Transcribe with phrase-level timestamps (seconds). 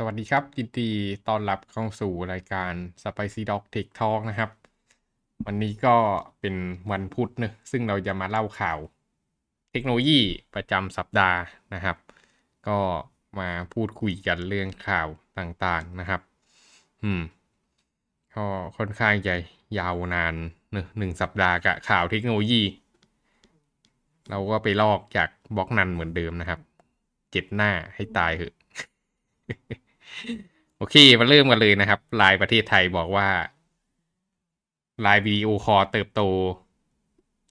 [0.00, 0.90] สวัสดีครับยินดี
[1.28, 4.50] ต้อนรับเข้าสู่รายการ Spicy Dog Tech Talk นะครับ
[5.46, 5.96] วันนี้ก็
[6.40, 6.54] เป็น
[6.90, 8.78] วันพุธนะซึ่งเราจะมาเล่าข่าว
[9.70, 10.20] เทคโนโลยี
[10.54, 11.38] ประจำสัปดาห์
[11.74, 11.96] นะครับ
[12.68, 12.78] ก็
[13.38, 16.20] มาพูดคุยกันเรื่องข่าวต่างๆนะครับ
[17.02, 17.22] อืม
[18.36, 18.46] ก็
[18.78, 19.34] ค่อนข้างจะ
[19.78, 20.34] ยาวนาน
[20.74, 22.62] นะหนึ่งสัปดาห์กับข่าวเทคโนโลยี
[24.30, 26.60] เราก็ไปลอกจากบล็อกนันเหมือนเดิมนะครับ
[27.30, 28.54] เจ็ดหน้าให้ตายเหอะ
[30.78, 33.28] โอเคมาเริ่มกันเลยนะครับลน์ประเทศไทยบอกว่า
[35.04, 36.20] ลน์วิดีโอคอเติบโต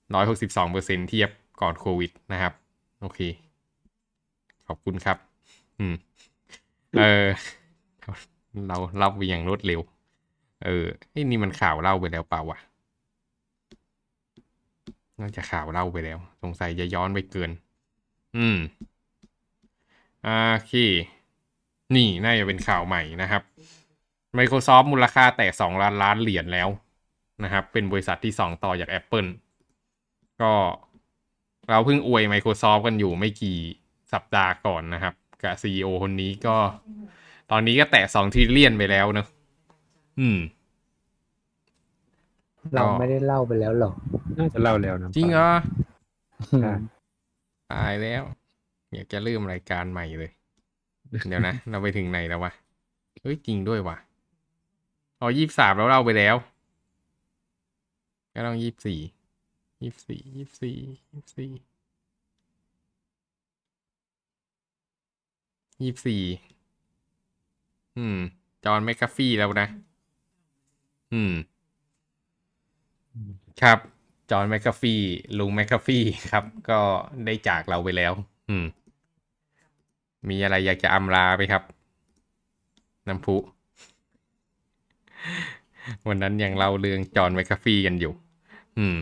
[0.10, 1.30] 162%เทียบ
[1.62, 2.54] ก่อนโควิดนะครับ
[3.02, 3.20] โอเค
[4.68, 5.18] ขอบคุณครับ
[5.80, 5.96] อืม
[6.98, 7.26] เออ
[8.68, 9.82] เราเล่าไปอย่างรวดเร็ว
[10.66, 12.60] เออไอ้นี่มันข่าวเล่าไปแล้วเปล่าวะ
[15.20, 17.52] น่าจะข่าวเล่าไปแล้ว สงสัยจะย้อนไปเกิน
[18.38, 18.58] อืม
[20.24, 20.30] โอ
[20.68, 20.74] เค
[21.96, 23.42] นี่น่าจะเป็นข่าวใหม่นะครับ
[24.38, 26.70] Microsoft มูลค่าแตะ2ล้านล้านเหรียญแล้ว
[27.44, 29.30] นะครับ เป็นบริษัทที่ 2 ต่อจาก Apple
[30.42, 30.54] ก็
[31.70, 33.58] เราเพิ่งอวย Microsoft กันอยู่ไม่กี่
[34.14, 36.58] สัปดาห์ก่อนนะครับ กับ CEO คนนี้ก็
[37.52, 39.28] ตอนนี้ก็แตะ2ทริลเลียนไปแล้วเนอะ
[40.20, 40.38] อืม
[42.76, 43.92] เราไม่ได้เล่าไปแล้วหรอ
[44.38, 45.50] น่าจะเล่าแล้วนะจริงเหรอ
[46.62, 46.72] ใช่
[47.72, 48.24] ตายแล้ว
[48.94, 50.32] อยากจะเริ่มรายการใหม่เลย
[51.10, 52.52] เดี๋ยวนะ เราไปถึงไหนแล้ววะ
[53.22, 53.98] เฮ้ยจริงด้วยวะ
[55.20, 56.36] อ๋อยี่สามแล้วเราไปแล้ว
[58.34, 59.00] ก็ต้องยี่สี่
[59.84, 60.76] ยี่สี่ยี่สี่
[61.14, 61.52] ยี่สี่
[65.82, 66.24] ยี่สี่
[67.98, 68.18] อืม
[68.64, 69.68] จอห์นแมคคาฟี่แล้วนะ
[71.14, 71.34] อืม
[73.62, 73.80] ครับ
[74.32, 75.02] จอห์นแมคคาฟี่
[75.40, 76.80] ลุงแมคคาฟี่ครับ ก็
[77.26, 78.14] ได้จากเราไปแล้ว
[78.50, 78.66] อืม
[80.30, 81.64] มีอะไรอยากจะอำลาไหมครับ
[83.08, 83.36] น้ำพุ
[86.08, 88.14] วันนั้นยังเล่าเรื่องจอห์นแมคคาฟี่กันอยู่
[88.78, 88.96] อืม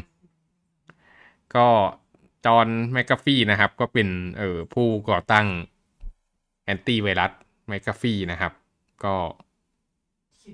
[1.55, 1.67] ก็
[2.45, 4.07] จอห์นแมคคาฟี่นะครับ ก็เป็น
[4.37, 5.47] เอ่อผู้ก่อตั้ง
[6.63, 7.31] แอนตี้ไวรัส
[7.67, 8.53] แมคคาฟี่นะครับ
[9.03, 9.15] ก็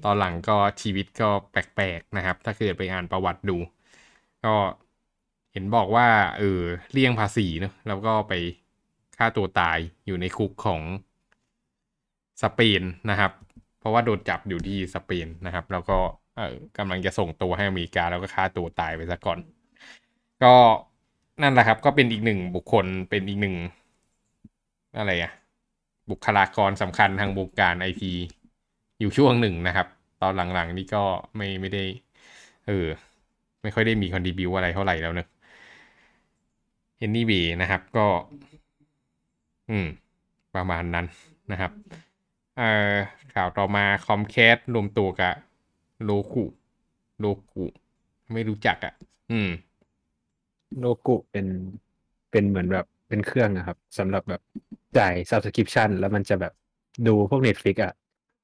[0.04, 3.58] ตอนหลังก็ชีวิตก็แปลกๆนะครับ ถ้าเกิดไปอ่านประวัติดู
[4.46, 4.56] ก็
[5.52, 6.08] เห็นบอกว่า
[6.38, 8.34] เออเลี่ยงภาษีเนอะแล้วก็ไป
[9.22, 10.82] ฆ่าตัวตายอยู่ในคุกของ
[12.44, 13.32] สเปนนะครับ
[13.80, 15.98] เพราะว่าโดนจับอยู่ที่สเปนนะครับ แล้วก็
[16.36, 19.40] เออกำลังจะส่งตัวให้อเมริกาแล้วก็ฆ่าตัวตายไปซะก่อน
[20.44, 20.56] ก็
[21.42, 23.56] นั่นแหละครับ ก็เป็นอีกหนึ่งบุคคลเป็นอีกหนึ่ง
[24.98, 25.32] อะไรอะ
[26.10, 28.14] บุคลากรสำคัญทางวงการไอที
[29.00, 29.88] อยู่ช่วงหนึ่งนะครับ
[30.22, 31.04] ตอนหลังๆนี่ก็
[31.38, 31.84] ไม่ไม่ได้
[32.68, 32.88] เออ
[33.64, 35.28] ไม่ค่อยได้มีคอนดิบิวอะไรเท่าไหร่แล้วเนอะ
[36.98, 38.06] เอนนี่บีนะครับ ก็
[39.72, 39.88] อืม
[40.56, 41.06] ประมาณนั้น
[41.52, 41.72] นะครับ
[42.58, 42.96] เอ่อ
[43.36, 45.34] ข่าวต่อมาคอมแคสรวมตัวกับ
[46.04, 46.46] โลกุ
[47.20, 47.66] โลกุ
[48.34, 48.94] ไม่รู้จักอะ่ะ
[49.32, 49.50] อืม
[50.80, 51.46] โลกุเป็น
[52.32, 54.42] เป็นเหมือนแบบเป็นเครื่องอะครับสำหรับแบบ
[54.98, 56.54] จ่าย subscription แล้วมันจะแบบ
[57.08, 57.94] ดูพวก Netflix อะ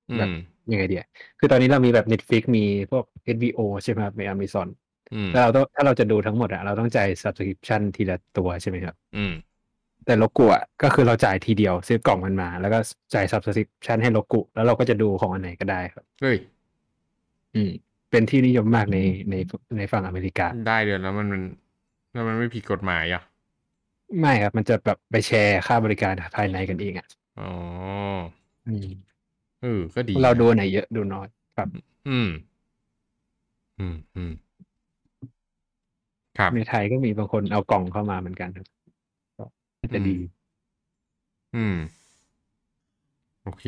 [0.10, 0.34] อืแบบม
[0.72, 1.06] ยังไงเดีย
[1.40, 4.68] คือตอนนี้เรามีแบบ Netflix มีพวก HBO ใช่ไหมครับมี Amazon
[5.14, 9.34] อืมแล้วเราต้องถ้าเราจะดูทั้งหมดอะเราต้องจ่าย subscription ทีละตัวใช่ไหมครับ อืม
[10.08, 12.80] แต่โลกุอะก็คือเราจ่ายทีเดียวซื้อกล่องมันมา แล้วก็
[13.14, 16.38] จ่าย subscription ให้โลกุ แล้วเราก็จะดูของอันไหนก็ได้ครับเฮ้ย
[17.56, 17.70] อืม
[18.12, 18.98] เป็นที่นิยมมากใน
[19.30, 19.36] ใน
[19.78, 21.42] ในฝั่งอเมริกา ได้เดือนแล้วมันมัน
[22.14, 23.22] แล้วมันไม่ผิดกฎหมายอะ
[24.20, 27.08] ไม่ครับ มันจะแบบไปแชร์ค่าบริการภายในกันเองอะ
[27.38, 27.44] อ๋อ
[28.66, 28.88] อืม
[29.62, 31.70] เออก็ดี เรานะดูไหนเยอะดูน้อยครับ
[32.08, 32.30] อืม
[33.78, 34.32] อืมอืม
[36.38, 38.77] ครับในไทยก็มีบางคนเอากล่องเข้ามาเหมือนกันครับก็
[39.82, 40.16] น่าจะดี
[41.54, 41.76] อืม
[43.44, 43.64] โอเค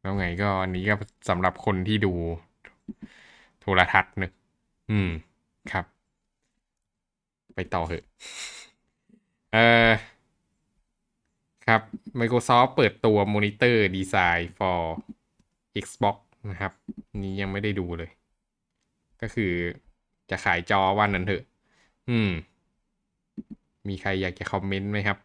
[0.00, 0.94] แล้วไงก็อันนี้ก็
[1.28, 2.12] สำหรับคนที่ดู
[3.60, 4.32] โทรทัศน์เนอะ
[4.90, 5.10] อืม
[5.72, 5.84] ครับ
[7.54, 8.04] ไปต่อเหอะ
[9.52, 9.92] เออ
[11.66, 11.80] ครับ
[12.20, 14.80] Microsoft เปิดตัวมอนิเตอร์ดีไซน์ for
[15.84, 16.16] Xbox
[16.50, 16.72] นะครับ
[17.22, 18.10] นี้ยังไม่ได้ดูเลย
[19.20, 19.52] ก็คือ
[20.30, 21.42] จะขายจอวันนั้นเถอะ
[22.10, 22.30] อืม
[23.88, 25.18] มีใครอยากจะคอมเมนต์ไหมครับ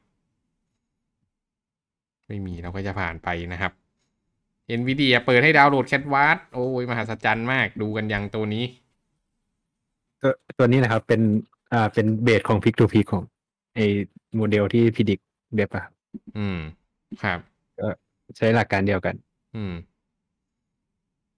[2.28, 3.72] ไม่มีเราก็จะผ่านไปนะครับ
[4.80, 8.66] NVIDIA เปิดให้ดาวน์โหลดแค v ว s โอ้ยมหัศจรรย์มากดูกันยังตัวนี้
[10.22, 11.22] ตัวตัวนี้นะครับเป็น
[11.74, 13.24] อ่าเป็นเบสของ Pick to Pick ของ
[13.76, 13.80] ไอ
[14.36, 15.20] โมเดลที่พิดิก
[15.56, 15.94] เว็บอะครับ
[16.38, 16.58] อืม
[17.24, 17.40] ครับ
[17.80, 17.88] ก็
[18.38, 19.16] ใช้หลักการเดียวกัน
[19.56, 19.74] อืม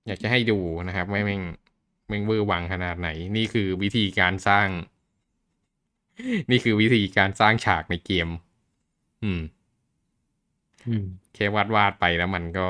[0.07, 1.41] อยากจะให้ดูนะครับไม่แม่ง
[2.07, 4.67] แม่งเวอร์วังขนาดไหน นี่คือวิธีการสร้าง
[6.51, 8.27] นี่คือวิธีการสร้างฉากในเกม
[9.24, 9.42] อืม
[10.88, 12.68] อืมแค่วาดวาดไปแล้วมันก็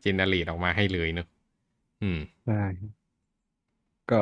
[0.00, 1.26] เจเนเรตออกมาให้เลยเนอะ
[2.02, 2.54] อืมใช่
[4.10, 4.20] ก็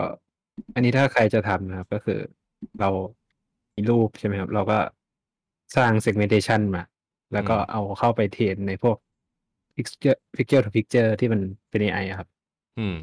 [0.75, 2.19] อันนี้ถ้าใครจะทำนะครับ ก็คือ
[2.81, 2.91] เรา
[3.75, 4.79] มีรูปใช่ไหมครับ เราก็
[5.77, 6.83] สร้าง segmentation มา
[7.33, 8.97] แล้วก็อืมเอาเข้าไป train ในพวก
[9.77, 11.41] picture picture to picture ที่มัน
[11.71, 12.29] เป็น AI อะครับ
[12.79, 12.97] อืม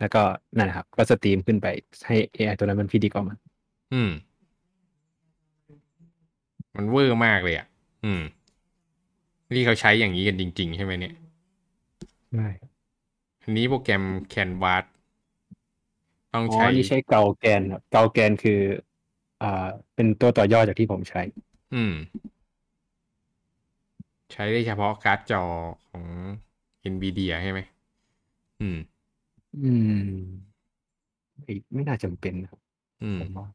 [0.00, 0.22] แล้วก็
[0.56, 1.66] นั่นแหละครับ ก็สตรีมขึ้นไป
[2.06, 3.36] ให้ AI ตัวนั้นมันพิกเจอร์ออกมา
[3.92, 4.10] อืม
[6.76, 7.66] มันเวอร์มากเลยอะ
[8.04, 8.22] อืม
[9.54, 11.14] นี่เขาใช้อย่างนี้กันจริง ๆ ใช่ไหมเนี่ย
[12.30, 12.74] ใช่
[13.42, 14.84] อันนี้โปรแกรม Canvas
[16.32, 18.52] ต้องอ๋อใช้นี่ใช GauGAN ครับ GauGAN คือ
[19.40, 19.46] อ่า
[19.94, 21.20] เป็นตัวต่อยอดจากที่ผมใช้
[21.72, 21.92] อืม
[24.32, 25.42] ใช้ได้เฉพาะการ์ดจอ
[25.88, 26.04] ของ
[26.92, 27.60] NVIDIA ใช่ไหม
[28.60, 28.76] อืม
[29.62, 30.54] อืม
[31.42, 32.60] ไม่ไม่น่าจำเป็นนะครับ
[33.02, 33.46] อืมผมว่า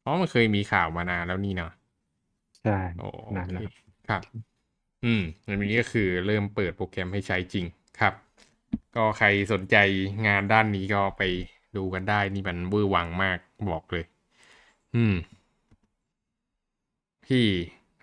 [0.00, 1.70] เพราะมันเคยมีข่าวมานานแล้วนี่เนาะ
[2.62, 3.74] ใช่โอ้โอนั่นเคแหละครับ
[4.08, 4.22] ครับ
[5.04, 7.66] อืมอันนี้ก็คือเริ่มเปิดโปรแกรมให้ใช้จริง
[8.00, 8.14] ครับ
[8.96, 9.76] ก็ใครสนใจ
[10.26, 11.22] งานด้านนี้ก็ไป
[11.76, 13.38] ดูกันได้นี่มันเวอร์วังมาก
[13.70, 14.04] บอกเลย
[14.94, 15.14] อืม
[17.28, 17.46] ที่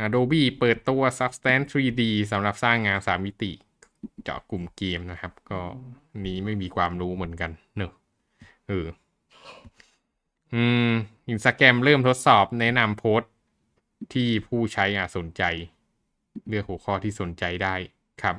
[0.05, 3.51] Adobe เปิดตัว Substance 3D สำหรับสร้างงานสามมิติ
[4.23, 5.59] เจาะกลุ่มเกมนะครับ ก็
[6.11, 7.91] อันนี้ไม่มีความรู้เหมือนกัน เนอะ
[8.67, 8.87] เออ
[10.53, 10.91] อืม
[11.29, 13.29] อินสตาแกรมเริ่มทดสอบแนะนำโพสต์
[14.13, 15.43] ที่ผู้ใช้อาจสนใจ
[16.47, 17.75] เลือกหัวข้อที่สนใจได้
[18.21, 18.35] ครับ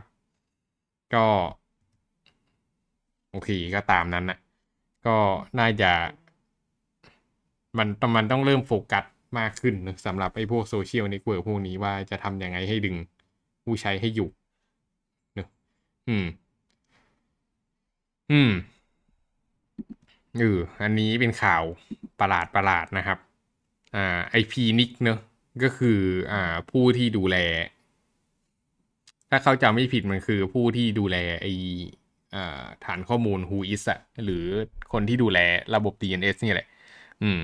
[1.12, 1.26] ก็
[3.30, 4.38] โอเคก็ตามนั้นนะ
[5.06, 5.16] ก็
[5.58, 5.92] น่าจะ
[7.78, 9.04] มันมันต้องเริ่มโฟกัส
[9.38, 12.96] มากขึ้นนะสำหรับไอ้พวกโซเชียลเน็ตเวิร์กพวกนี้ว่าจะทำยังไงให้ดึง
[13.64, 14.28] ผู้ใช้ให้อยู่
[15.34, 15.48] เนอะ
[16.08, 16.26] อืม
[18.30, 18.50] อืม
[20.38, 21.62] เอออันนี้เป็นข่าว
[22.20, 23.18] ประหลาดประหลาดนะครับ
[23.94, 25.18] อ่าไอพีนิกเนอะ
[25.62, 26.00] ก็คือ
[26.32, 27.36] อ่าผู้ที่ดูแล
[29.30, 31.46] ถ้าเขาจำไม่ผิดมันคือผู้ที่ดูแลไอ
[32.34, 34.44] อ่าฐานข้อมูล Whois อะหรือ
[34.92, 35.38] คนที่ดูแล
[35.74, 36.68] ระบบ DNS นี่แหละ
[37.22, 37.38] อืม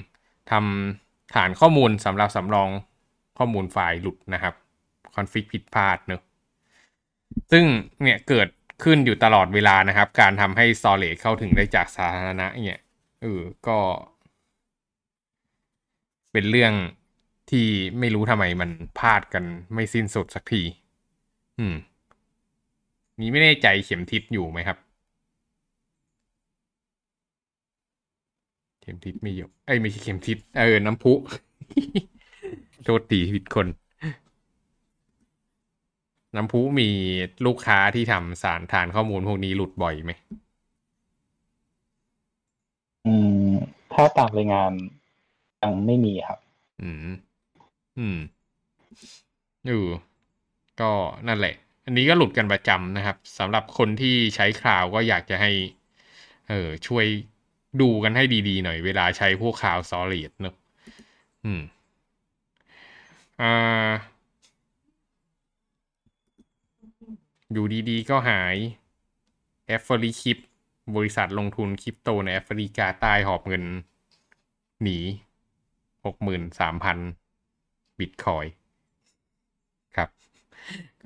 [0.50, 2.70] ทำฐานข้อมูลสำหรับสำรอง
[3.38, 4.54] ข้อมูลไฟล์หลุดนะครับ
[5.14, 6.20] คอนฟิกผิดพลาดเนอะ
[7.52, 7.64] ซึ่ง
[8.02, 8.48] เนี่ยเกิด
[8.84, 12.80] ขึ้นอยู่ตลอดเวลานะครับ การทำให้ storage เข้าถึงได้จากสาธารณะเนี่ย
[13.22, 13.78] เออก็
[16.32, 16.72] เป็นเรื่อง
[17.54, 17.68] ที่
[17.98, 20.62] ไม่รู้ทำไมมันพลาดกันไม่สิ้นสุดสักที
[21.58, 21.74] อืม
[23.20, 24.78] นี่ไม่แน่ใจเข็มทิศอยู่ไหมครับ
[28.80, 31.12] เข็มทิศไม่อยู่ เอ้ยไม่ใช่เข็มทิศ เออ น้ำพุ
[32.84, 33.66] โทษตีผิดคน
[36.36, 36.88] น้ำพุมี
[37.46, 40.12] ลูกค้าที่ทำสารฐานข้อมูลพวกนี้หลุดบ่อยไหม
[43.06, 43.14] อื
[43.48, 43.50] ม
[43.92, 44.72] ถ้าตามรายงาน
[45.62, 46.38] ยังไม่มีครับ
[46.80, 47.33] อืม
[47.98, 48.16] อืม
[49.66, 49.82] อยู่
[50.80, 50.92] ก็
[51.28, 51.54] นั่นแหละ
[51.84, 55.50] อันนี้ก็หลุดกันประจำนะครับสำหรับคนที่ใช้คลาวก็อยากจะให้
[56.48, 57.06] เออช่วย
[57.80, 60.54] ดูกันให้ดีๆหน่อยเวลาใช้พวกคลาวซอลิดเนอะ
[61.44, 61.62] อืม
[63.38, 64.14] อ่า
[67.52, 68.56] อยู่ดีๆ ก็หาย
[69.66, 70.36] Africrypt
[70.94, 73.64] บริษัทลงทุนคริปโตในแอฟริกาใต้หอบเงิน
[74.82, 74.98] หนี
[76.04, 76.98] หกหมื่นสามพัน
[77.98, 78.44] บิตคอย
[79.96, 80.08] ครับ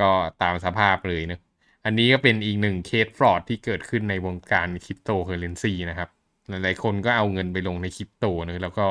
[0.00, 0.10] ก็
[0.42, 1.40] ตามสภาพเลยเนอะ
[1.84, 6.08] อันนี้ก็เป็นอีกหนึ่งเคส fraud ที่เกิดขึ้นในวงการคริปโตเคอเรนซีนะครับ
[6.48, 8.86] หลายๆคนก็เอาเงินไปลงในคริปโตเนอะแล้วก็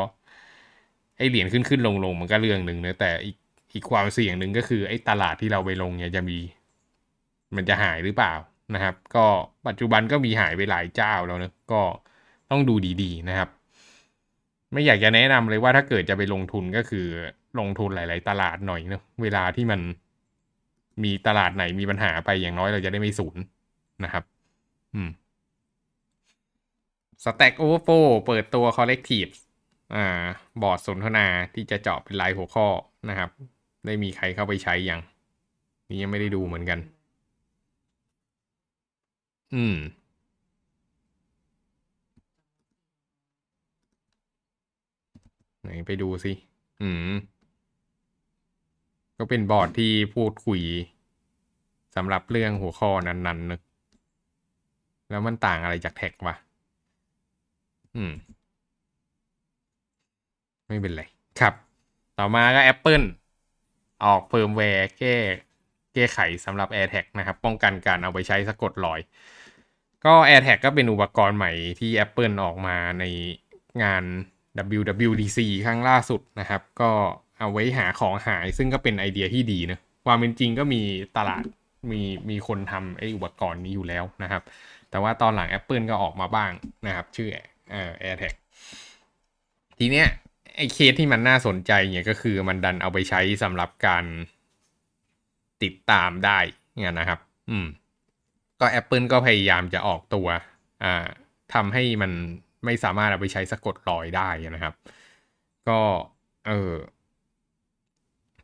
[1.18, 3.38] ไอเหรียญขึ้นขึ้นลงลงมันก็เรื่องหนึ่งนะแต่อีก
[3.74, 6.38] อีกความเสี่ยงหนึ่งก็คือไอ้ตลาดที่เราไปลงเนี่ยจะมี
[7.56, 8.34] มันจะหายหรือเปล่า
[8.74, 9.26] นะครับ ก็
[9.68, 11.82] ปัจจุบันก็มีหายไปหลายเจ้าแล้วนะก็
[12.50, 13.50] ต้องดูดีๆนะครับ
[14.74, 17.06] ไม่อยากจะแนะนำเลยว่าถ้าเกิดจะไปลงทุนก็คือ
[17.60, 19.82] ลงทุนหลาย ๆ ตลาดหน่อยเนอะเวลาที่มัน
[21.04, 23.36] มีตลาดไหนมีปัญหาไปอย่างน้อยเราจะได้ไม่สูญ
[24.04, 24.24] นะครับ
[24.96, 25.10] อืม
[27.26, 29.34] Stack Overflow เปิดตัว Collective
[29.96, 30.26] อ่า
[30.62, 32.68] บอร์ดสนทนาที่จะเจาะเป็นรายหัวข้อ
[33.10, 33.30] นะครับ
[33.86, 35.00] ได้มีใครเข้าไปใช้ยัง
[35.88, 36.80] นี่ยังไม่ได้ดูเหมือนกัน
[39.54, 39.76] อืม
[45.62, 46.32] ไหนไปดูสิ
[46.82, 47.12] อืม
[49.18, 50.62] ก็เป็นบอร์ดที่พูดคุย
[51.96, 53.62] สำหรับเรื่องหัวข้อนั้นๆนึก
[55.10, 56.36] แล้วมันต่างอะไรจากแท็กวะ
[57.96, 58.12] อืม
[60.68, 61.04] ไม่เป็นไร
[61.40, 61.54] ครับ
[62.18, 63.06] ต่อมาก็ Apple
[64.06, 65.16] ออกเฟิร์มแวร์แก้
[65.94, 69.00] แก้ไขสำหรับ AirTag นะครับ ป้องกันการเอาไปใช้สะกดรอย
[70.06, 73.04] ก็ AirTag ก็เป็นอุปกรณ์ใหม่ที่ Apple ออกมาใน
[73.84, 74.04] งาน
[74.80, 76.92] WWDC ครั้งล่าสุดนะครับ ก็
[77.40, 80.82] เอาไว้หาของหาย ซึ่งก็เป็นไอเดียที่ดีนะความเป็นจริงก็มี
[81.18, 81.44] ตลาด
[81.92, 84.44] มีมีคนทำไออุปกรณ์นี้อยู่แล้วนะครับ
[84.90, 86.52] แต่ว่าตอนหลัง Apple ก็ออกมาบ้าง
[86.88, 87.30] นะครับ ชื่อ
[87.72, 88.36] เอ่อ AirTag
[89.78, 90.08] ทีเนี้ย
[90.56, 94.06] ไอเคสที่มันน่าสนใจเนี่ยก็คือมันดันเอาไปใช้สำหรับการ
[95.64, 96.40] ติดตามได้
[96.82, 97.68] เงี้ยนะครับ อืม
[98.60, 100.28] ก็ Apple ก็พยายามจะออกตัว
[100.84, 101.06] อ่า
[101.54, 102.12] ทำให้มัน
[102.66, 104.74] ไม่สามารถเอาไปใช้สะกดรอยได้นะครับ
[105.70, 105.80] ก็
[106.48, 106.72] เออ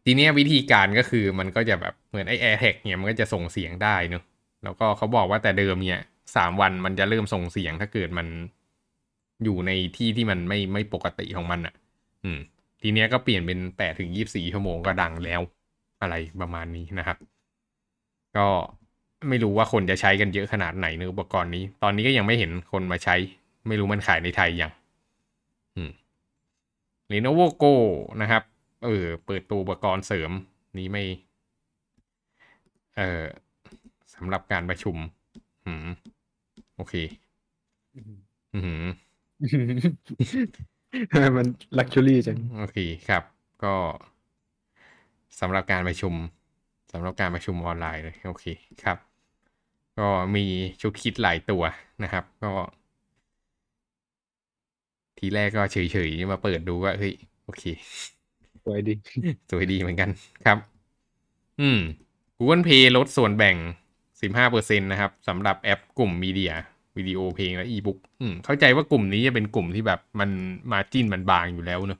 [0.06, 4.24] ทีเนี้ยวิธีการก็คือมันก็จะแบบเหมือนไอ้ AirTag เนี่ยมันก็จะส่งเสียงได้เนอะ
[4.64, 6.02] แล้วก็เขาบอกว่าแต่เดิมเนี่ย
[6.36, 8.28] สามวันมันจะเริ่มส่งเสียงถ้าเกิดมัน
[9.44, 11.74] อยู่ในที่ที่มันไม่ไม่ปกติของมันอะ่ะ
[12.24, 12.40] อืม
[12.82, 15.42] ทีเนี้ยก็เปลี่ยนเป็นแปดถึงยี่สี่ชั่วโมงก็ดังแล้ว
[16.02, 17.18] อะไรประมาณนี้นะครับ
[18.38, 18.48] ก็
[19.30, 23.16] ไม่รู้ว่าคนจะใช้กันเยอะขนาดไหนในอุปกรณ์นี้ ตอนนี้ก็ยังไม่เห็นคนมาใช้
[23.68, 24.72] ไม่รู้มันขายในไทยยัง
[25.76, 25.92] อืม
[27.12, 27.74] Lenovo Go
[28.22, 28.44] นะครับ
[28.84, 30.32] เออ เปิดตัวอุปกรณ์เสริม
[30.78, 31.04] นี้ไม่
[32.98, 33.24] เออ
[34.16, 34.98] สำหรับการประชุม
[35.66, 35.88] อืม
[36.76, 36.94] โอเค
[38.54, 38.86] อืม
[41.38, 41.48] มัน
[41.78, 43.24] ลักชัวรี่จัง โอเคครับ
[43.64, 43.76] ก็
[45.40, 46.14] สำหรับการประชุม
[46.92, 48.46] สำหรับการประชุมออนไลน์เลย โอเค
[48.84, 48.98] ครับ
[50.00, 50.46] ก็มี
[50.82, 51.64] ชุดคิดหลายตัว
[52.04, 52.52] นะครับ ก็
[55.18, 57.14] ทีแรกก็เฉยๆ มาเปิดดูว่าเฮ้ย
[57.44, 57.64] โอเค
[58.64, 58.94] สวยดี
[59.50, 60.10] สวยดีเหมือนกัน
[60.46, 60.58] ครับ
[61.62, 61.80] อืม
[62.38, 63.58] Google Play ลดส่วนแบ่ง
[64.22, 66.54] 15%นะครับสำหรับแอปกลุ่มมีเดีย
[66.98, 70.30] วิดีโอเพลงและอีบุ๊กอืม เข้าใจว่ากลุ่มนี้จะเป็นกลุ่มที่แบบมัน
[70.72, 72.00] มาจิ้นมันบางอยู่แล้วเนอะ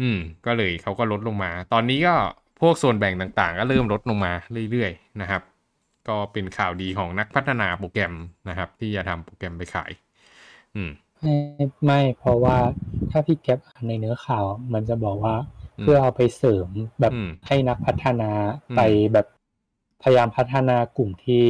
[0.00, 2.14] อืม ก็เลยเขาก็ลดลงมา ตอนนี้ก็
[2.60, 4.32] พวกส่วนแบ่งต่างๆ ก็เริ่มลดลงมา
[4.70, 5.42] เรื่อยๆนะครับ
[6.08, 8.14] ก็เป็นข่าวดีของนักพัฒนาโปรแกรม
[8.48, 9.92] นะครับ ที่จะทำโปรแกรมไปขาย
[10.76, 10.90] อืม
[11.22, 11.36] ไม่
[11.84, 12.56] ไม่เพราะว่า
[13.10, 15.46] ถ้าพี่แก๊ปอ่านในเนื้อข่าว มันจะบอกว่าอืม
[15.82, 16.68] เพื่อเอาไปเสริม
[17.00, 18.30] แบบอืมให้นักพัฒนา
[18.70, 18.80] อืมไป
[19.12, 19.26] แบบ
[20.02, 21.44] พยายามพัฒนากลุ่มที่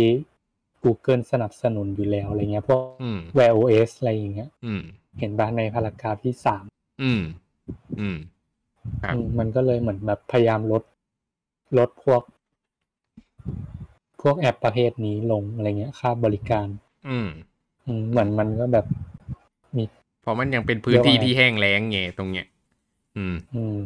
[0.85, 4.83] Google สนับสนุนอยู่แล้วอะไรเงี้ยพวกอืม Wear OS อะไรอย่างเงี้ยอืม
[5.19, 6.65] เห็นบ้างในพารากราฟที่สาม
[7.03, 7.23] อืม
[8.01, 8.19] อืม
[9.03, 10.83] ครับอืมมันก็เลยเหมือนแบบพยายามลด
[11.79, 12.23] ลดพวก
[14.23, 16.69] พวกแอปประเภทนี้ลงอะไรเงี้ย ค่าบริการ
[17.09, 17.29] อืม
[17.87, 18.87] อืมเหมือนมันก็แบบ
[19.77, 19.85] มี
[20.23, 22.47] เพราะมันยังเป็นพื้นที่เรียกว่าที่แห้งแล้งไงตรงเนี้ย
[23.17, 23.79] อืม อืม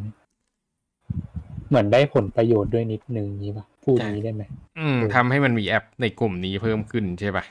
[1.73, 4.43] เหมือนได้ผลประโยชน์ด้วยนิดนึงนี้ปะพูดอย่างนี้ได้ไหม
[4.77, 7.45] อืมเออทำให้มันมีแอปในกลุ่มนี้เพิ่มขึ้นใช่ปะ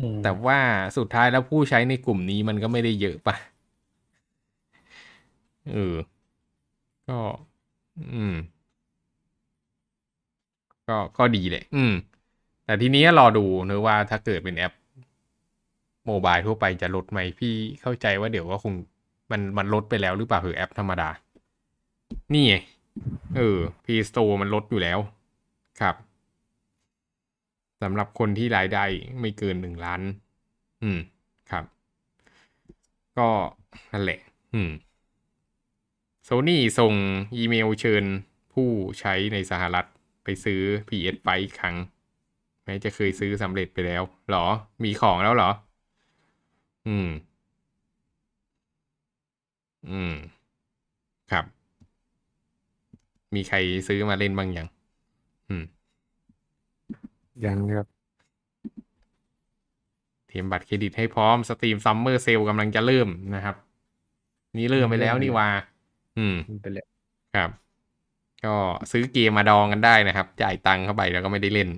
[0.00, 0.58] อืมแต่ว่า
[0.96, 3.36] สุดท้ายแล้วผู้ใช้ในกลุ่มนี้มันก็ไม่ได้เยอะปะ
[5.72, 5.94] เออ
[7.08, 7.18] ก็
[8.12, 8.34] อืม
[10.88, 11.92] ก็ก็ดีแหละ อืม
[12.64, 14.72] แต่ทีนี้รอดูเนะว่าถ้าเกิดเป็นแอป
[16.06, 18.74] โมบายทั่วไปจะลดไหมพี่เข้าใจว่าเดี๋ยวก็คง
[19.30, 21.08] มันมันลดไปแล้วหรือเปล่าคือแอปธรรมดา
[22.32, 22.54] นี่ไง
[23.36, 24.98] เออ Play Store มันลดอยู่แล้ว
[25.80, 25.96] ครับ
[27.82, 28.84] สำหรับคนที่รายได้
[29.20, 30.00] ไม่เกินหนึ่งล้าน
[30.82, 30.98] อืม
[31.50, 31.64] ครับ
[33.18, 33.28] ก็
[33.92, 34.20] นั่นแหละ
[34.54, 34.70] อืม
[36.24, 36.94] โซนี่ส่ง
[37.36, 38.04] อีเมลเชิญ
[38.52, 38.68] ผู้
[39.00, 39.86] ใช้ในสหรัฐ
[40.24, 41.76] ไปซื้อ PS ไปอีกครั้ง
[42.64, 44.46] แม้จะเคยซื้อสำเร็จไปแล้ว หรอ
[44.84, 45.50] มีของแล้วหรอ
[46.86, 47.08] อืม
[49.88, 50.14] อืม
[53.34, 53.56] มีใคร
[53.88, 54.68] ซื้อมาเล่นบ้างยัง
[55.48, 55.64] อืม
[57.44, 57.86] ยังครับ
[60.26, 63.56] เตรียมบัตรเครดิตให้พร้อม Steam Summer Sale กำลังจะเริ่มนะครับ
[64.56, 65.48] นี่เริ่มไปแล้วนี่ว่า
[66.18, 66.86] อืมมันเป็นแหละ
[67.36, 67.50] ครับ
[68.44, 68.54] ก็
[68.92, 71.68] ซื้อเกมมาดองกันได้นะครับ จ่ายตังค์เข้าไปแล้วก็ไม่ได้เล่น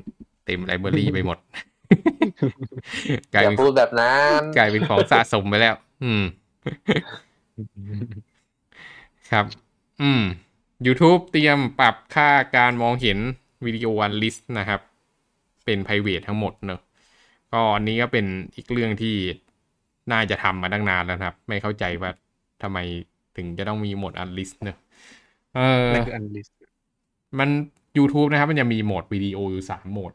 [0.46, 1.38] เต็มไลบรารีไปหมด
[3.34, 6.24] กลายอย่าเป็นพูดแบบนั้นกลายเป็นของสะสมไปแล้ว อืม
[9.30, 9.44] ครับ
[10.02, 10.22] อืม
[10.86, 13.18] YouTube เตรียมปรับค่าการมองเห็น
[13.64, 14.80] วิดีโอวันลิสต์นะครับ
[15.64, 16.80] เป็น private ทั้งหมดเนอะ
[17.52, 19.16] ก็อันนี้ก็เป็นอีกเรื่องที่
[20.12, 22.10] น่าจะทำมาตั้งนานแล้วนะครับ ไม่เข้าใจว่า
[22.62, 22.78] ทำไม
[23.36, 24.76] ถึงจะต้องมีโหมด Unlist เนอะ
[25.54, 25.60] เอ
[25.90, 26.48] อนั่นคือ Unlist
[27.38, 27.50] มัน
[27.98, 30.12] YouTube นะครับ มันจะมีโหมดวิดีโออยู่สามโหมด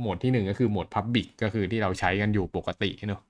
[0.00, 3.20] โหมดที่หนึ่งก็คือโหมด Public ก็คือที่เราใช้กันอยู่ปกติเนอะ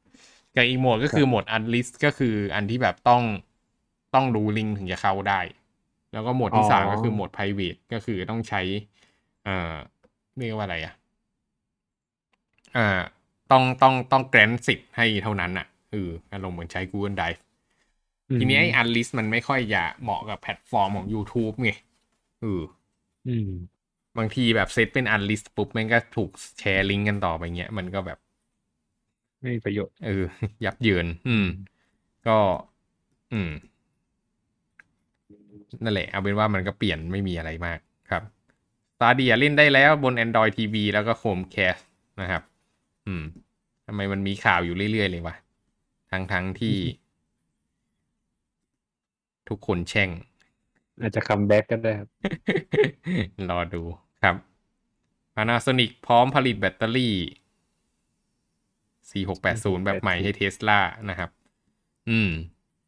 [0.57, 3.23] กับอีกโหมดก็คือโหมด Unlist ก็คืออันที่แบบต้อง
[4.15, 5.41] ต้องดูลิงก์ถึงจะเข้าได้
[6.13, 8.61] แล้วก็โหมดที่สามก็คือโหมด private ก็คือต้องใช้
[9.45, 9.75] เอ่อ
[10.39, 10.95] เรียกว่าอะไรอะ
[12.77, 12.89] อ่า
[13.51, 17.41] ต้องต้องต้อง grant สิทธิ์ให้เท่านั้นอะเอออารมณ์เหมือนใช้ Google Drive
[18.37, 21.71] ทีนี้ไอ้ Unlist มันไม่ค่อยจะเหมาะกับแพลตฟอร์มของ YouTube ไง
[22.41, 22.63] เออ
[23.27, 23.51] อืม
[24.19, 28.19] บางทีแบบเซตเป็น Unlist ปุ๊บมันก็ถูกแชร์ลิงก์กันต่อไปเงี้ย มันก็แบบ
[29.41, 30.25] ไม่มีประโยชน์ เออ
[30.65, 31.47] ยับเยิน อืม
[32.27, 32.39] ก็
[33.33, 33.51] อืม
[35.85, 37.79] นั่นแหละเอาเป็นว่ามันก็เปลี่ยนไม่มีอะไรมาก
[38.11, 38.23] ครับ
[38.97, 41.83] Stadia เล่นได้แล้วบน Android TV แล้วก็ Chromecast
[42.21, 42.43] นะครับ
[43.07, 43.25] อืม
[43.87, 45.37] ทำไมมันมีข่าวอยู่เรื่อย ๆ เลยวะ
[46.11, 46.77] ทั้งทั้งที่
[49.49, 50.11] ทุกคนแช่ง
[51.01, 52.09] อาจจะ comeback ก็ได้ครับ
[53.51, 53.83] รอดู
[54.23, 54.37] ครับ
[55.35, 57.15] Panasonic พร้อมผลิตแบตเตอรี่
[59.35, 61.31] 4680 แบบใหม่ให้เทสลานะครับ
[62.11, 62.31] อืม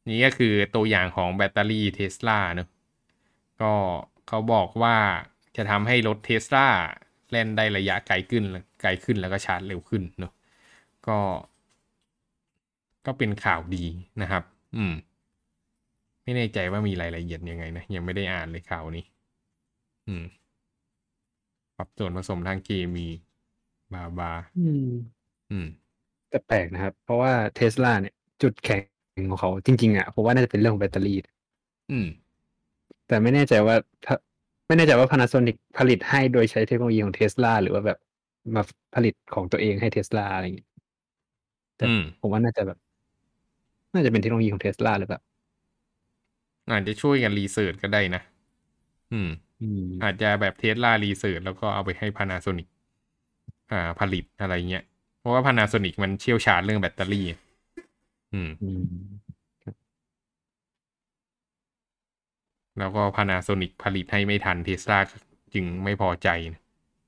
[0.08, 2.68] นี่ก็คือตัวอย่างของแบตเตอรี่เทสลาเนอะ
[3.62, 3.72] ก็
[4.28, 4.96] เขาบอกว่า
[5.56, 6.68] จะทำให้รถเทสลา
[7.32, 8.44] เล่นได้ระยะไกลขึ้น
[8.82, 10.32] ไกลขึ้นแล้วก็ชาร์จเร็วขึ้นเนอะ
[11.08, 11.18] ก็
[13.06, 13.84] ก็เป็นข่าวดี
[14.20, 14.42] นะครับ
[14.76, 14.92] อืม
[16.22, 19.04] ไม่แน่ใจว่ามีรายละเอียดยังไงนะ ยังไม่ได้อ่านเลยข่าวนี้
[20.08, 20.24] อืม
[21.76, 23.06] ปรับส่วนผสมทางเคมี
[23.92, 24.86] บาบา อืม
[25.50, 25.66] อืม
[26.30, 28.82] แต่แปลกนะครับ เพราะว่าเทสลาเนี่ย จุดแข็ง
[29.30, 31.18] ของเขาจริงๆอะผมว่าน่าจะเป็นเรื่องของแบตเตอรี่
[31.90, 32.06] อืม
[33.08, 33.76] แต่ไม่แน่ใจว่า
[34.06, 34.16] ถ้า
[34.66, 37.98] ไม่แน่ใจว่า Panasonic ผลิตให้โดยใช้เทคโนโลยีของเทสลาหรือว่าแบบ
[38.54, 38.62] มา
[38.94, 40.68] ผลิตของตัวเองให้เทสลาอะไรอย่างเงี้ย
[41.76, 42.78] แต่อืมผมว่าน่าจะแบบ
[43.94, 45.20] น่าจะเป็นเทคโนโลยีของเทสลาหรือเปล่า
[46.70, 48.22] อาจจะช่วยกัน research ก็ได้นะ
[49.12, 52.68] อืมอืม อาจจะแบบเทสลารีเสิร์ชแล้วก็เอาไปให้ Panasonic
[53.70, 54.84] อ่า ผลิตอะไรเงี้ย
[55.20, 57.26] เพราะว่า Panasonic มันเชี่ยวชาญเรื่องแบตเตอรี่
[58.32, 58.82] อืมอืม
[62.78, 64.98] แล้วก็ Panasonic ผลิตให้ไม่ทันเทสลา
[65.54, 66.28] จึงไม่พอใจ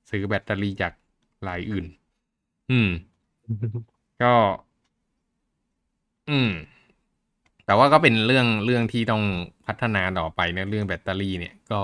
[0.09, 0.93] ซื้อแบตเตอรี่จาก
[1.47, 1.85] รายอื่น
[2.71, 2.89] อืม
[4.19, 4.33] ก็
[6.29, 6.49] อืม
[7.65, 9.23] แต่ว่าก็เป็นเรื่องเรื่องที่ต้อง
[9.67, 11.81] พัฒนาต่อไปนะเรื่องแบตเตอรี่เนี่ยก็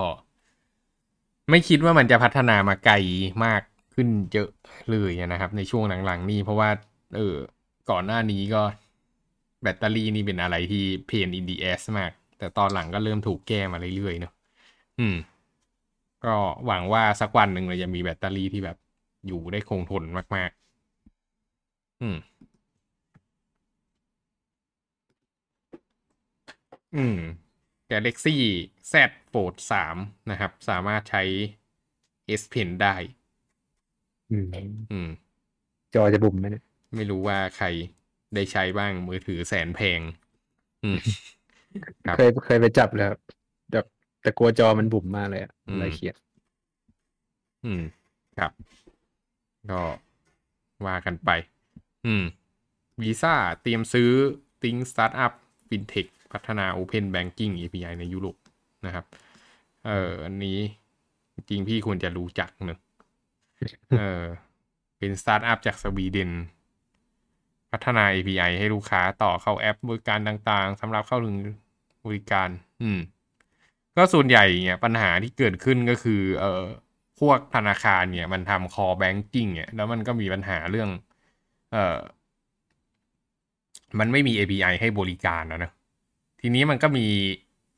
[1.50, 2.94] ไม่คิดว่ามันจะพัฒนามาไกล
[3.44, 3.62] มาก
[3.94, 4.48] ขึ้นเยอะ
[4.90, 6.70] เลยนะครับ ในช่วงหลังๆ นี่เพราะว่า
[7.16, 7.34] เออ
[7.90, 8.62] ก่อนหน้านี้ก็
[9.62, 14.32] แบตเตอรี่นี่เป็นอะไรที่เพนอินดีแอสมาก แต่ตอนหลังก็เริ่มถูกแก้มาเรื่อยๆเนอะ
[15.00, 15.16] อืม
[16.24, 16.34] ก็
[16.66, 18.76] หวังว่าสักวันหนึ่งเราจะมีแบตเตอรี่ที่แบบ
[19.26, 20.04] อยู่ได้คงทน
[20.36, 22.16] มากๆ อืม
[26.94, 27.18] อืม
[27.90, 28.36] Galaxy
[28.92, 28.94] Z
[29.32, 29.96] Fold 3
[30.30, 31.22] นะครับ สามารถใช้
[32.26, 32.94] S Pen ได้
[34.30, 34.48] อืม
[34.90, 35.08] อืม
[35.94, 36.64] จอจะบุ๋มไหมเนี่ย
[36.96, 37.66] ไม่รู้ว่าใคร
[38.34, 40.00] ได้ใช้บ้างมือถือแสนแพง
[40.84, 40.98] อืม
[42.06, 43.12] ครับเคยเคยไปจับแล้ว
[43.72, 43.86] แบบ
[44.22, 46.16] แต่กลัวจอมันบุ๋มมากเลยอะอืมอะไรเครียด
[47.64, 47.82] อืม
[48.38, 48.52] ครับ
[49.70, 49.80] ก็
[50.86, 51.30] ว่ากันไป
[52.06, 52.24] อืม
[53.02, 54.10] วีซ่าเตรียมซื้อ
[54.62, 55.32] Tink Startup
[55.68, 58.36] FinTech พัฒนา Open Banking API ในยุโรป
[58.86, 59.04] นะครับ
[59.86, 60.58] เอออันนี้
[61.34, 62.78] จริงๆพี่ควรจะรู้จักเนอะ
[63.98, 64.24] เออ
[64.98, 66.30] เป็นสตาร์ทอัพจากสวีเดน
[67.72, 71.36] พัฒนา API ให้ลูกค้าต่อเข้าแอปบริการต่างๆสำหรับเข้าถึง
[72.04, 72.48] บริการ
[72.82, 72.98] อืม
[73.96, 76.64] ก็ส่วนใหญ่เนี่ยปัญหาที่เกิดขึ้นก็คือ เอ่อ
[77.20, 80.90] พวกธนาคารเนี่ย มันทำ core banking เนี่ยแล้วมันก็มีปัญหาเรื่อง
[81.72, 81.98] เอ่อ
[83.98, 85.70] มันไม่มี API ให้บริการนะนะ
[86.40, 87.06] ทีนี้มันก็มี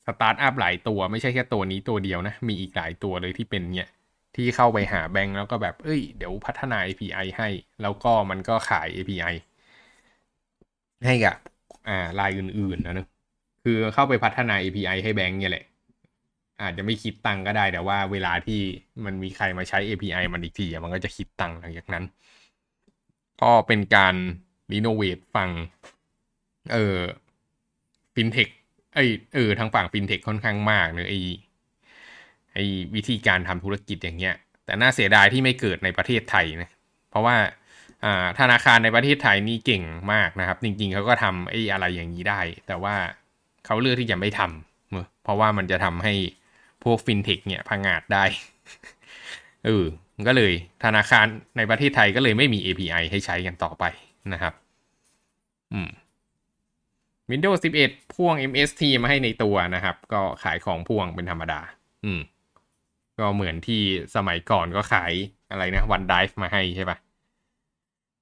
[0.05, 3.89] สตาร์ทอัพหลายตัวไม่ใช่แค่ตัวนี้ตัวเดียวนะ มีอีกหลายตัวเลยที่เป็นเนี่ย
[4.35, 7.49] ที่เข้าไปหาแบงก์แล้วก็แบบ เอ้ย เดี๋ยวพัฒนา API ให้
[7.81, 9.33] แล้วก็มันก็ขาย API
[11.05, 11.35] ให้กับ
[11.87, 13.07] อ่ารายอื่นๆนะนะ
[13.63, 15.65] คือเข้าไปพัฒนา API ให้แบงก์เนี่ยแหละ
[16.61, 18.61] อาจจะไม่คิดตังก็ได้แต่ว่าเวลาที่
[19.05, 22.03] มันมีใครมาใช้ API มันอีกทีมันก็จะคิดตังหลังจากนั้น
[23.41, 24.15] ก็เป็นการ
[24.71, 25.51] renovate ฝั่ง
[26.73, 26.99] เออ
[28.15, 28.47] ฟินเทค
[28.95, 28.99] เอ
[29.33, 31.15] เออทางฝั่งฟินเทคค่อนข้างมากเนอะไอ
[32.53, 32.57] ไอ
[32.95, 36.69] วิธีการทำธุรกิจอย่างเงี้ย แต่น่าเสียดายที่ไม่เกิดในประเทศไทยนะ
[37.09, 37.35] เพราะว่า
[38.39, 42.95] ธนาคารในประเทศไทยนี่เก่งมากนะครับ จริงๆเขาก็ทำไอ้อะไรอย่างนี้ได้ แต่ว่า
[43.65, 46.13] เขาเลือกที่จะไม่ทำเพราะว่ามันจะทำให้
[46.83, 48.25] พวกฟินเทคเนี่ยพังอาจได้
[49.65, 49.85] เออ
[50.27, 50.53] ก็เลย
[50.83, 51.25] ธนาคาร
[51.57, 53.83] ในประเทศไทยก็เลยไม่มี API ให้ใช้กันต่อไป
[54.33, 54.53] นะครับ
[55.73, 55.89] อืม
[57.31, 61.61] Windows 11 พ่วง MST มาให้ในตัวนะครับ ก็ขายของพ่วงเป็นธรรมดา
[62.05, 62.21] อืม
[63.19, 63.81] ก็เหมือนที่
[64.15, 65.13] สมัยก่อนก็ขาย
[65.51, 66.97] อะไรนะ OneDrive มาให้ใช่ปะ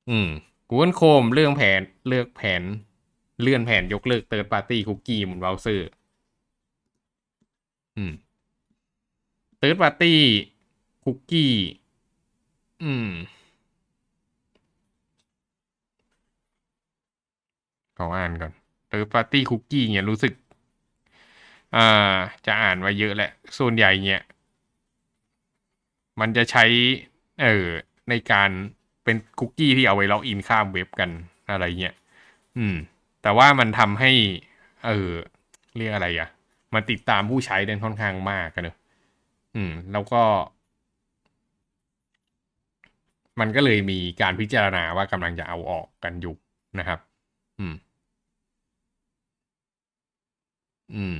[0.09, 0.29] อืม
[0.69, 2.63] Google Chrome เรื่องแผนเลือกแผน
[3.41, 5.87] เลื่อนแผนยกเลิก Third Party Cookie บนเบราว์เซอร์
[7.97, 8.13] อืม
[9.59, 10.13] Third Party
[11.03, 11.57] Cookie
[12.81, 13.07] อืม
[17.97, 18.51] ขออ่านก่อน
[18.89, 20.33] Third Party Cookie เนี่ยรู้สึก
[21.75, 21.79] อ่า
[22.45, 24.21] จะอ่านไว้เยอะแหละ ส่วนใหญ่เนี่ย
[26.19, 26.63] มันจะใช้
[27.41, 27.67] เออ
[28.09, 28.49] ในการ
[29.03, 31.09] เป็นคุกกี้ที่เอาไว้ล็อกอินข้ามเว็บกัน
[31.51, 31.95] อะไรเงี้ย
[32.57, 32.75] อืม
[33.21, 34.11] แต่ว่ามันทำให้
[34.85, 35.09] เออ
[35.77, 36.29] เรียกอะไรอะ่ะ
[36.73, 38.77] มันติดตามผู้ใช้ได้ค่อนข้างมากกันเนอะ
[39.55, 40.21] อืม แล้วก็
[43.39, 46.35] มันก็เลยมีการพิจารณาว่ากำลังจะเอาออกกันอยู่
[46.79, 46.99] นะครับ
[47.59, 47.75] อืม
[50.95, 51.17] อืม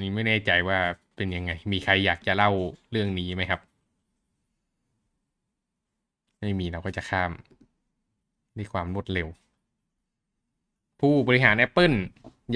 [0.00, 0.78] นี่ไม่แน่ใจว่า
[1.16, 2.50] เป็นยังไง มีใครอยากจะเล่า
[2.92, 3.60] เรื่องนี้ไหมครับ
[6.40, 7.30] ไม่มีเราก็จะข้าม
[8.56, 9.28] ด้วยความรวดเร็ว
[11.00, 11.96] ผู้บริหาร Apple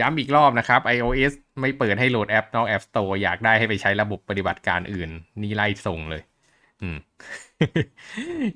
[0.00, 5.10] ย้ำอีกรอบนะครับ iOS ไม่เปิดให้โหลดแอปนอก App Store อยากได้ให้ไปใช้ระบบปฏิบัติการอื่น
[5.42, 6.22] นี่ไล่ส่งเลย
[6.80, 6.96] อืม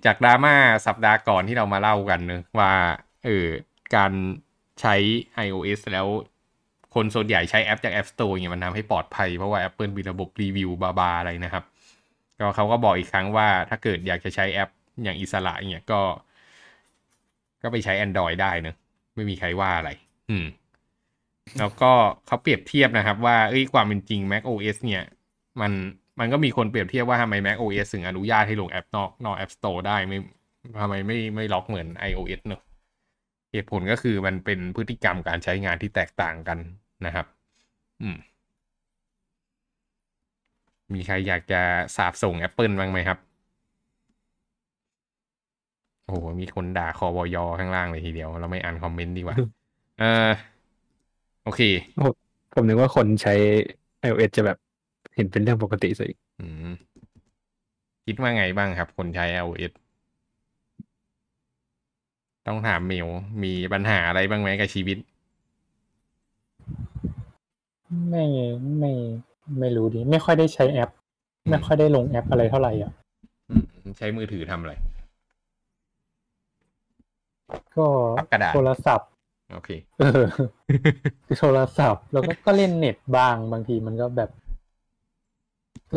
[0.04, 0.54] จากดราม่า
[0.86, 2.72] สัปดาห์ก่อนที่เรามาเล่ากันเนอะว่า
[3.24, 3.46] เออ
[3.94, 4.12] การ
[4.80, 4.94] ใช้
[5.46, 6.06] iOS แล้ว
[6.94, 11.64] คนส่วนใหญ่ใช้แอปจาก App Store เนี่ยมันทำให้ปลอดภัย เพราะว่า Apple มีระบบรีวิวบาบาอะไรนะครับ
[12.38, 14.70] ก็เขาก็บอกอีกครั้งว่าถ้าเกิดอยากจะใช้แอป
[15.02, 16.00] อย่างอิสระเนี่ยก็
[17.62, 18.76] ก็ไปใช้ Android ได้เนอะ
[19.14, 19.90] ไม่มีใครว่าอะไร
[20.30, 20.46] อืม
[21.58, 21.92] แล้วก็
[22.26, 25.04] เขาเปรียบเทียบนะครับ ว่าเอ้ยความเป็นจริง Mac OS เนี่ย
[25.60, 25.72] มัน
[26.20, 30.18] มันก็มีคนเปรียบเทียบว่าทำไม Mac OS ถึงอนุญาตให้ลงแอปนอกนอก App Store ได้ไม่
[30.80, 32.60] ทำไมไม่ไม่ล็อกเหมือน iOS เนอะ
[33.52, 36.58] เหตุผลก็คือมันเป็นพฤติกรรมการใช้งานที่แตกต่างกัน
[37.06, 37.26] นะครับ
[38.02, 38.16] อืม
[40.94, 41.60] มีใครอยากจะ
[41.96, 43.18] สาบส่ง Apple บ้างไหมครับ
[46.08, 49.36] โอ้โห มีคนด่าคอวอยอข้างล่างเลยทีเดียว เราไม่อ่านคอมเมนต์ดีกว่า
[50.00, 50.30] เออ
[51.44, 51.60] โอเค
[52.54, 53.34] ผมนึกว่าคนใช้
[54.06, 54.58] iOS จะแบบ
[55.16, 56.72] เห็นเป็นเรื่องปกติซะอีกอืม
[58.06, 59.72] คิดว่าไงบ้างครับ คนใช้ iOS
[62.46, 63.08] ต้องถามเมล
[63.44, 64.98] มีปัญหาอะไรบ้างไหมกับชีวิต
[68.10, 68.24] ไม่
[68.78, 68.92] ไม่
[69.58, 70.90] ไม่รู้ดิ ไม่ค่อยได้ใช้แอป
[71.44, 72.92] อืมไม่ค่อยได้ลงแอปอะไรเท่าไหร่อะ
[73.50, 73.64] อืม
[73.98, 74.74] ใช้มือถือทำอะไร
[77.76, 79.08] ก็ปากกระดาษโทรศัพท์
[79.52, 80.24] โอเคเออ
[81.26, 84.30] คือโทรศัพท์ แล้วก็ก็เล่นเน็ตบ้างบางทีมันก็แบบ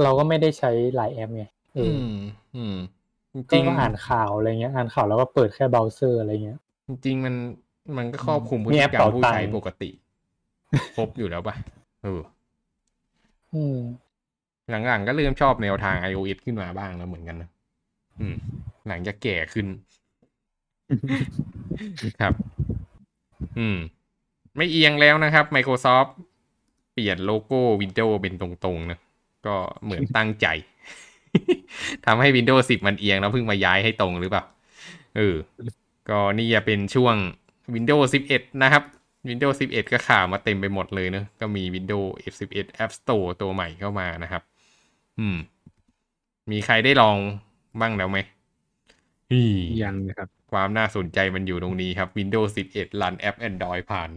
[0.02, 1.44] เราก็ไม่ได้ใช้หลายแอปไง
[1.76, 2.08] เออือม
[2.54, 2.76] อืม
[3.34, 7.36] จก็ริงอ่านข่าวอะไรเงี้ย อ่านข่าวแล้วก็เปิดแค่เบราว์เซอร์อะไรเงี้ย จริงๆมัน
[7.98, 9.90] มันก็ครอบคลุมพฤมีติแอปกรรมเป๋าผู้ตังค์ใช้ปกติ
[10.96, 11.56] ครบอยู่แล้วปะ
[12.04, 12.22] เออ
[13.54, 13.78] อืม
[14.70, 17.50] หลังๆก็เริ่มชอบแนวทาง iOS ขึ้นมาบ้างแล้วเหมือนกันนะ
[18.22, 18.36] อืม
[18.88, 19.68] หลังจากแก่ขึ้น
[22.20, 22.34] ครับ
[23.58, 23.78] อืม
[24.58, 26.10] ไม่เอียงแล้วนะครับ Microsoft
[26.94, 29.00] เปลี่ยนโลโก้ Windows เป็นตรงๆนะ
[29.46, 30.48] ก็เหมือนตั้งใจ
[32.06, 34.44] ทำให้ Windows 10 มันเอียงแล้วเพิ่งมาย้ายให้ตรงหรือเปล่า
[35.18, 35.36] เออ
[36.10, 37.16] ก็นี่จะเป็นช่วง
[37.76, 38.84] Windows 11 นะครับ
[39.30, 44.44] Windows 11 ก็ข่าวมาเต็มไปหมดเลยเนอะก็มี Windows F11 App Store ตัวใหม่เข้ามานะครับ
[45.20, 45.38] อืม
[46.52, 47.18] มีใครได้ลอง
[47.80, 48.18] บ้างแล้วไหม
[49.32, 49.40] นี่
[49.82, 54.10] ยังนะครับ ความน่าสนใจมันอยู่ตรงนี้ครับ Windows 11 รันแอป Android ผ่าน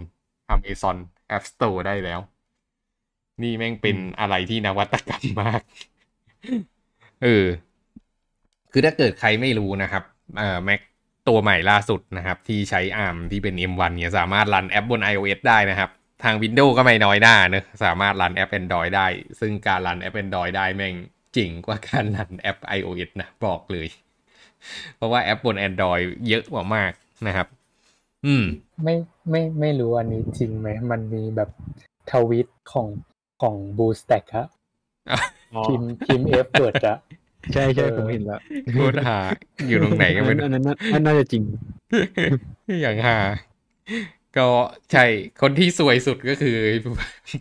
[0.54, 0.96] Amazon
[1.36, 2.20] App Store ได้แล้ว
[3.42, 5.60] นี่แม่งเป็นอะไรที่นวัตกรรมมาก
[7.22, 7.46] เออ
[8.72, 10.04] คือถ้าเกิดใครไม่รู้นะครับ
[10.38, 10.80] เอ่อ Mac
[11.28, 15.90] ตัวใหม่ล่าสุดนะครับ ที่ใช้ ARM ที่เป็น M1 เนี่ยสามารถรันแอปบน iOS ได้นะครับ
[16.22, 19.06] ทาง Windows ก็ไม่น้อยหน้าเนอะสามารถรันแอป Android ได้
[19.40, 20.94] ซึ่งการรันแอป Android ได้แม่ง
[21.32, 23.88] เจ๋งกว่าการรันแอป iOS นะบอกเลย
[24.96, 26.92] เพราะว่าแอปบน Android เยอะกว่ามาก
[27.27, 27.46] นะครับ
[28.27, 28.44] อืม
[28.83, 28.94] ไม่
[29.31, 31.50] ไม่ไม่รู้อันนี้จริงไหม มันมีแบบ
[32.11, 32.88] ทวิตของ
[33.42, 34.46] ของ BlueStacks อะ
[35.64, 36.96] พิมพ์พิมพ์เอฟเปิดอะ
[37.53, 38.40] ใช่ใช่เออผมเห็นแล้ว
[38.72, 39.18] โคตรหา
[39.68, 41.44] อยู่ตรงไหนก็ไม่รู้อันนั้นน่าอันนั้นน่าจะจริง
[42.83, 43.18] อย่างหา
[44.37, 44.48] ก็
[44.92, 45.05] ใช่
[45.42, 46.57] คนที่ซวยสุดก็คือ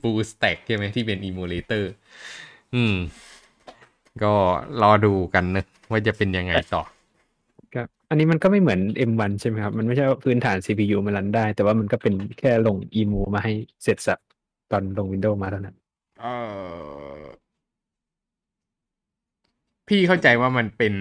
[0.04, 1.91] BlueStacks ใช่ไหมที่เป็น emulator
[2.76, 2.96] อืม
[4.24, 4.34] ก็
[4.82, 6.92] รอดูกันนะว่าจะเป็นยังไงต่อครับ
[8.13, 14.19] อันนี้มันก็ไม่เหมือน M1 ใช่ไหมครับ มันไม่ใช่ว่าพื้นฐาน CPU มันรันได้ แต่ว่ามันก็เป็นแค่ลง emu มาให้เสร็จสรรพ
[14.71, 15.76] ตอนลง Windows มาเท่านั้น
[16.21, 16.26] เอ
[17.19, 17.21] อ
[19.88, 20.93] พี่เข้าใจว่ามันเป็น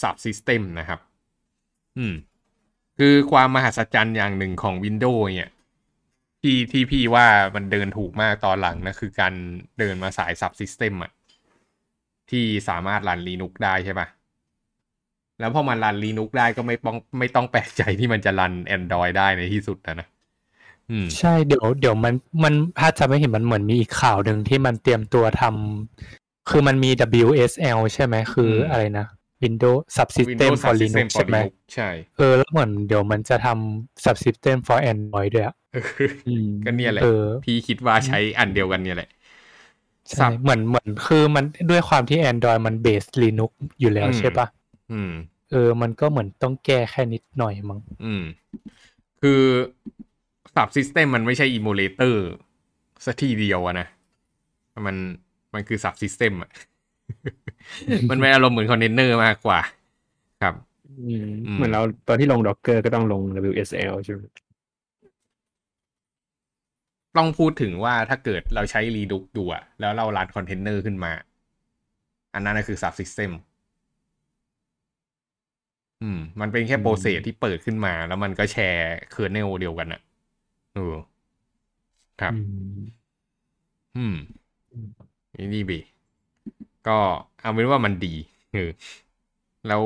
[0.00, 1.00] sub system นะครับ
[1.98, 2.14] อืม
[2.98, 5.52] คือความมหัศจรรย์อย่างหนึ่งของ Windows เนี่ย
[6.42, 9.32] ที่ที่พี่ว่ามันเดินถูกมากตอนหลังนะ คือการ
[9.78, 11.12] เดินมาสาย sub system อะ
[12.30, 14.08] ที่สามารถรัน Linux ได้ใช่ปะ
[15.42, 20.08] แล้วพอมันรัน Linux ได้ก็ไม่ต้องไม่ต้องแปลกใจที่มันจะรัน Android ได้ในที่สุดนะนะ
[20.90, 26.90] อืมใช่เดี๋ยวเดี๋ยวมันมันถ้าจะไม่เห็นมันเหมือนมีอีกข่าวหนึ่งที่มันเตรียมตัวทำคือมันมี
[27.24, 29.06] WSL ใช่ไหมคือมอะไรนะ
[29.42, 35.30] Windows Subsystem Windows for Subsystem Linux for ใช่ไหม Linux ใช่ เออ แล้วเหมือนเดี๋ยวมันจะทำ Subsystem for Android
[35.34, 35.78] ด้วยอะเอ
[36.44, 39.10] อก็เนี่ยแหละเออพี่คิดว่าใช้อันเดียวกันเนี่ยแหละ
[40.08, 44.46] ใช่เหมือนเหมือนคือมันด้วยความที่ Android มัน base Linux อยู่แล้วอืมใช่ปะ
[44.92, 45.12] อืม
[45.52, 48.22] เออ มันก็เหมือนต้องแก้แค่นิดหน่อยมั้งอืม
[49.22, 49.42] คือ
[50.54, 52.24] subsystem มันไม่ใช่ emulator
[53.04, 53.86] ซะทีเดียวอะนะ
[54.86, 54.96] มัน
[55.54, 56.50] มันคือ subsystem อะ
[58.10, 59.60] มันเป็นอารมณ์เหมือนคอนเทนเนอร์มากกว่า
[60.42, 60.54] ครับ
[61.00, 64.22] อืมเหมือนเราตอนที่ลง Docker ก็ต้องลง WSL ใช่ไหม
[67.16, 71.12] ต้องพูดถึงว่าถ้าเกิดเราใช้ Linux ดูอะแล้วเรารันคอนเทนเนอร์ขึ้นมา
[72.34, 73.32] อันนั้นนะคือ subsystem
[76.02, 80.00] อืม มันเป็นแค่ process ที่เปิดขึ้นมา แล้วมันก็แชร์เคอร์เนลเดียวกันอะ
[80.74, 80.94] เออ
[82.20, 82.34] ครับ
[83.96, 84.14] อืม
[85.36, 85.78] นี่นี่บี
[86.88, 86.98] ก็
[87.40, 88.14] เอาเป็นว่ามันดี
[88.52, 88.70] เออ
[89.68, 89.82] แล้ว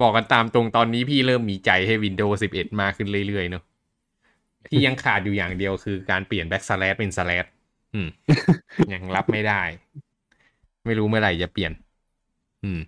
[0.00, 3.62] บอกกันตามตรงตอนนี้พี่เริ่มมีใจให้ Windows 11 มากขึ้นเรื่อยๆเนอะ
[4.68, 7.48] ที่ยังขาดอยู่อย่างเดียวคือการเปลี่ยน backslash เป็น slash
[7.94, 8.08] อืม
[8.92, 9.62] ยังรับไม่ได้
[10.84, 11.72] ไม่รู้เมื่อไหร่จะเปลี่ยน
[12.64, 12.80] อืม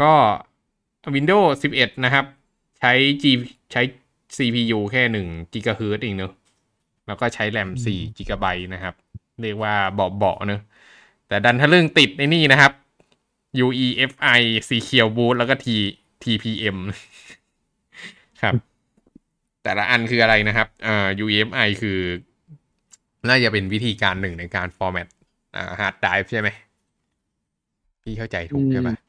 [0.00, 0.12] ก็
[1.14, 2.24] Windows 11 นะครับ
[2.78, 3.24] ใช้ G
[3.72, 3.82] ใช้
[4.36, 6.32] CPU แค่หนึ่ง GHz เองเนอะ
[7.06, 8.94] แล้วก็ใช้แรม4 GB นะครับ
[9.42, 10.60] เรียกว่าเบาๆเนอะ
[11.28, 12.72] แต่ดันทะลึ่งติดในนี่นะครับ
[13.64, 15.66] UEFI C เคียวบูทแล้วก็ T
[16.22, 16.78] TPM
[18.42, 18.54] ครับ
[19.62, 21.98] แต่ละอันคืออะไรนะครับอ่า UEFI คือ
[23.28, 25.08] น่าจะเป็นวิธีการหนึ่งในการ format
[25.56, 26.48] อ่า hard drive ใช่ไหม
[28.02, 29.07] พี่เข้าใจถูกใช่ปะ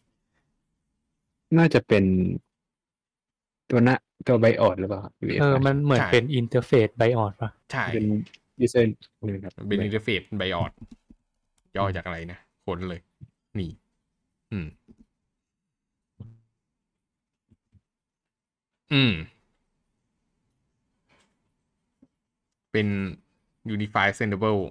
[1.57, 2.03] น่าจะเป็น
[3.69, 3.95] ตัวหน้า
[4.27, 8.05] ตัว BIOS หรือเปล่า UEFI เออ มันเหมือนเป็น interface BIOS ป่ะ ใช่ เป็น
[8.63, 8.85] user
[9.25, 10.71] นี่ครับเป็น interface BIOS
[11.77, 13.01] ย่อจากอะไรนะค้นเลย
[13.59, 13.71] นี่
[14.51, 14.67] อืม
[18.93, 19.13] อืม
[22.71, 22.88] เป็น
[23.75, 24.62] Unified Sendable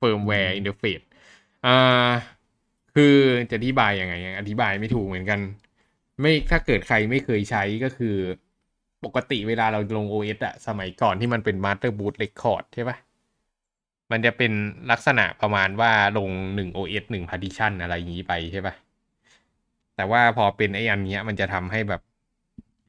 [0.00, 1.04] Firmware Interface
[1.66, 2.12] อ่า
[2.94, 3.14] คือ
[3.50, 5.40] จะอธิบายยังไงอธิบายไม่ถูกเหมือนกัน
[6.20, 8.16] ไม่ถ้าเกิดใครไม่เคยใช้ก็คือ
[9.04, 12.96] ปกติเวลาเราลง OS อะสมัยก่อนที่มันเป็น Master Boot Record ใช่ปะ
[14.12, 14.52] มันจะเป็น
[14.90, 18.74] ลักษณะประมาณว่าลงหนึ่ง OS หนึ่ง partition อะไรอย่างนี้ไปใช่ปะ
[19.96, 22.02] แต่ว่าพอเป็นไอ้อันเนี้ยมันจะทำให้แบบ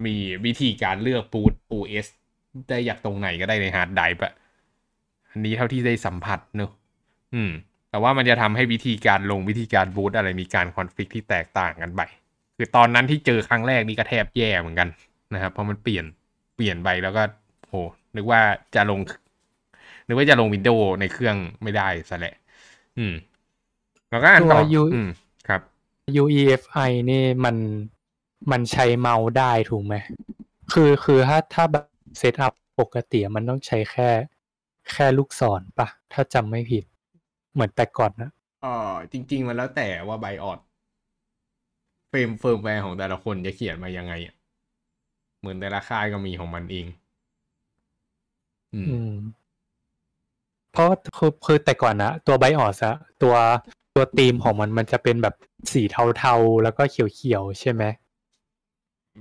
[0.06, 0.16] มี
[0.46, 2.08] วิธีการเลือก boot OS
[2.70, 4.34] ได้อยากตรงไหนก็ได้ใน hard drive อะ
[5.32, 6.72] อันนี้เท่าที่ได้สัมผัสเนอะ
[7.34, 7.52] อืม
[7.96, 12.02] แต่ว่ามันจะทำให้วิธีการลงวิธีการบูตอะไรมีการ config ที่แตกต่างกันไป
[12.58, 14.90] คือตอนนั้นที่เจอครั้งแรกนี่ก็แทบแย่เหมือนกัน
[15.34, 16.06] นะครับ เพราะมันเปลี่ยน
[16.56, 17.24] เปลี่ยนไปแล้วก็
[17.68, 17.74] โห
[18.16, 18.42] นึกว่า
[18.76, 19.00] จะลง
[20.08, 22.36] นึกว่าจะลง Windows ในเครื่องไม่ได้ซะแหละ
[22.98, 23.14] อืม
[24.10, 25.10] แล้วก็อ่านต่อตัว U อืม
[25.48, 25.62] ครับ
[26.22, 27.56] UEFI นี่มัน
[28.52, 29.96] มันใช้เมาส์ได้ถูกไหม
[30.74, 31.86] คือคือถ้าถ้าแบบ
[32.18, 34.10] setup ปกติมันต้องใช้แค่
[34.92, 36.86] แค่ลูกศรปะ ถ้าจำไม่ผิด
[37.56, 38.30] เหมือนแต่ก่อนนะ
[38.62, 40.60] เออจริง ๆ มันแล้วแต่ว่า BIOS
[42.10, 44.36] เฟรมเฟิร์มแวร์ของแต่ละคนจะเขียนมายังไงอะ
[45.40, 46.86] เหมือนแต่ละค่ายก็มีของมันเอง
[48.74, 49.12] อืมอืม
[50.72, 50.88] เพราะ
[51.18, 53.36] คือคือแต่ก่อนนะตัวไบออสอะตัว
[53.96, 55.36] ตัวธีมของมันมันจะเป็นแบบ
[55.74, 57.84] สีเทาๆ แล้วก็เขียวๆ ใช่ไหม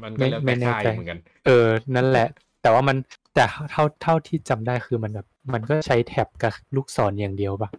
[0.03, 2.29] มันก็แล้วไม่แต่แน่ค่ายใจเหมือนกัน เออ นั่นแหละ
[2.63, 2.97] แต่ว่ามัน
[3.35, 7.71] แต่เท่าเท่าที่จำได้คือมันแบบ มันก็ใช้แท็บกับลูกศรอย่างเดียวปะ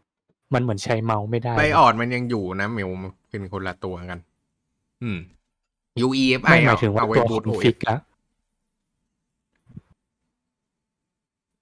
[0.56, 4.20] มันเหมือนใช้เมาส์ไม่ได้ไบออดมันยังอยู่นะเมลมันเป็นคนละตัวกัน
[5.04, 5.18] อืม
[6.06, 7.98] UEFI ไม่หมายถึงว่าเอาไว้ตัวบูคตอน OS ฟิกอะ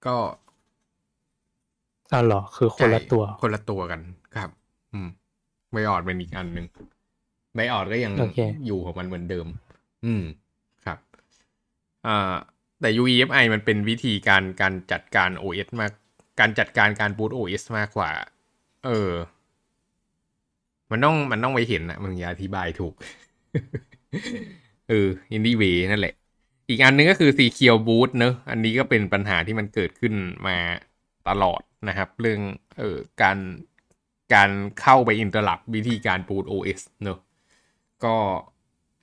[0.06, 0.16] ก็
[2.12, 4.00] อ๋อเหรอ คือคนละตัวใช่คนละตัวกัน
[4.36, 4.50] ครับ
[4.92, 5.08] อืม
[5.72, 6.66] ไบออดเป็นอีกอันหนึ่ง
[7.54, 9.46] ไบออดก็ยังโอเคอยู่ของมันเหมือนเดิม
[10.04, 10.24] อืม
[10.84, 10.98] ครับ
[12.06, 12.34] อ่า
[12.80, 15.92] แต่ UEFI มันเป็นวิธีการการจัดการ OS มาก
[16.40, 18.10] การจัดการการบูต OS มากกว่า
[18.84, 19.14] เออ
[20.90, 22.94] มันต้องมันต้องไปเห็นนะมึงอย่าอธิบายถูก
[24.88, 26.14] เออ anyway นั่นแหละ
[26.68, 30.14] อีกอันหนึงก็คือ Secure Boot เนอะอันนี้ก็เป็นปัญหาที่มันเกิดขึ้น
[30.46, 30.56] มา
[31.28, 32.40] ตลอดนะครับ เรื่อง
[32.78, 33.38] เอ่อการ
[34.34, 37.18] การเข้าไปอินเตอร์ลับวิธีการ boot OS เนอะ
[38.04, 38.14] ก็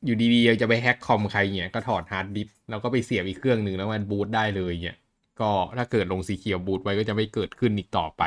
[0.06, 4.98] อยู่ดีๆจะไป hack คอมใครเนี่ย ก็ถอดฮาร์ดดิสก์แล้วก็ไปเสียบอีกเครื่องหนึ่งแล้วมันบูตได้เลยเนี่ย
[5.41, 8.24] ก็ถ้าเกิดลง Secure Boot ไว้ก็จะไม่เกิดขึ้นอีกต่อไป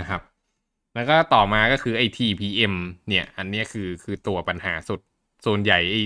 [0.00, 0.22] นะครับ
[0.94, 2.74] แล้วก็ต่อมาก็คือไอ้ TPM
[3.08, 5.00] เนี่ย อันเนี้ยคือคือตัวปัญหาสุด
[5.42, 6.02] โซนใหญ่ไอ้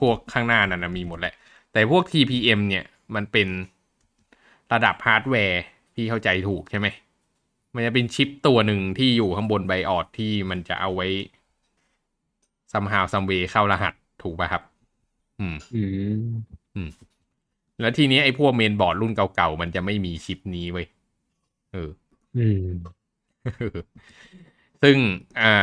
[0.00, 1.34] พวกข้างหน้านั่นนะมีหมดแหละ
[1.72, 3.48] แต่พวก TPM เนี่ยมันเป็น
[4.72, 5.62] ระดับฮาร์ดแวร์
[5.94, 6.86] ที่เข้าใจถูกใช่ไหม
[7.74, 11.06] มันจะเป็นชิปตัวหนึ่งที่อยู่ข้างบน BIOS ที่มันจะเอาไว้
[12.72, 14.62] somehow some way เข้ารหัสถูกป่ะครับ
[15.40, 15.56] อืม
[16.76, 16.90] อืม
[17.80, 20.86] แล้วทีนี้ไอ้พวกเมนบอร์ดรุ่นเก่าๆ มันจะไม่มีชิปนี้เว้ย
[21.72, 21.90] เออ
[22.34, 22.97] อืม
[24.82, 24.96] ซึ่ง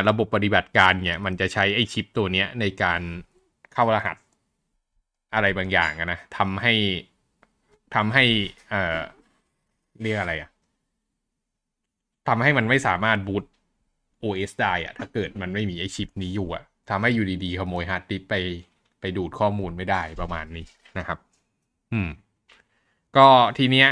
[0.10, 3.02] ระบบปฏิบัติการเนี่ย มันจะใช้ไอชิปตัวเนี้ยในการ
[3.74, 4.18] เข้ารหัส
[5.34, 6.74] อะไรบางอย่างนะทำให้
[7.96, 8.24] ทำให้
[8.70, 9.00] เอ่อ
[10.02, 10.50] เรียกอะไรอะ
[12.28, 13.44] ทำให้มันไม่สามารถ boot
[14.24, 18.36] OS ได้อะถ้าเกิดมันไม่มีไอชิปนี้อยู่อะทำให้อยู่ดีๆขโมยฮาร์ดดิสก์ไป
[19.00, 20.66] ไปดูดข้อมูลไม่ได้ประมาณนี้
[20.98, 21.20] นะครับ
[21.94, 22.10] อืม
[23.18, 23.90] ก็ทีเนี้ย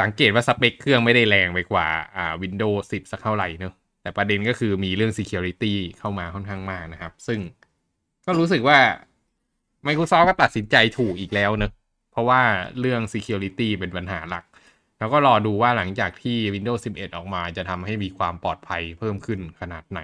[0.00, 7.40] สังเกตว่าสเปคเครื่องไม่ได้แรงไปกว่าอ่า Windows 10 สักเท่าไหร่เนอะแต่ประเด็นก็คือมีเรื่อง Security เข้ามาค่อนข้างมากนะครับ ซึ่ง
[8.26, 8.78] ก็รู้สึกว่า
[9.86, 11.72] Microsoft ก็ตัดสินใจถูกอีกแล้วเนอะ
[12.10, 12.42] เพราะว่า
[12.80, 14.44] เรื่อง Security เป็นปัญหาหลัก
[14.98, 20.00] แล้วก็รอดูว่าหลังจากที่ Windows 11 ออกมาจะทำให้มีความปลอดภัยเพิ่มขึ้นขนาดไหน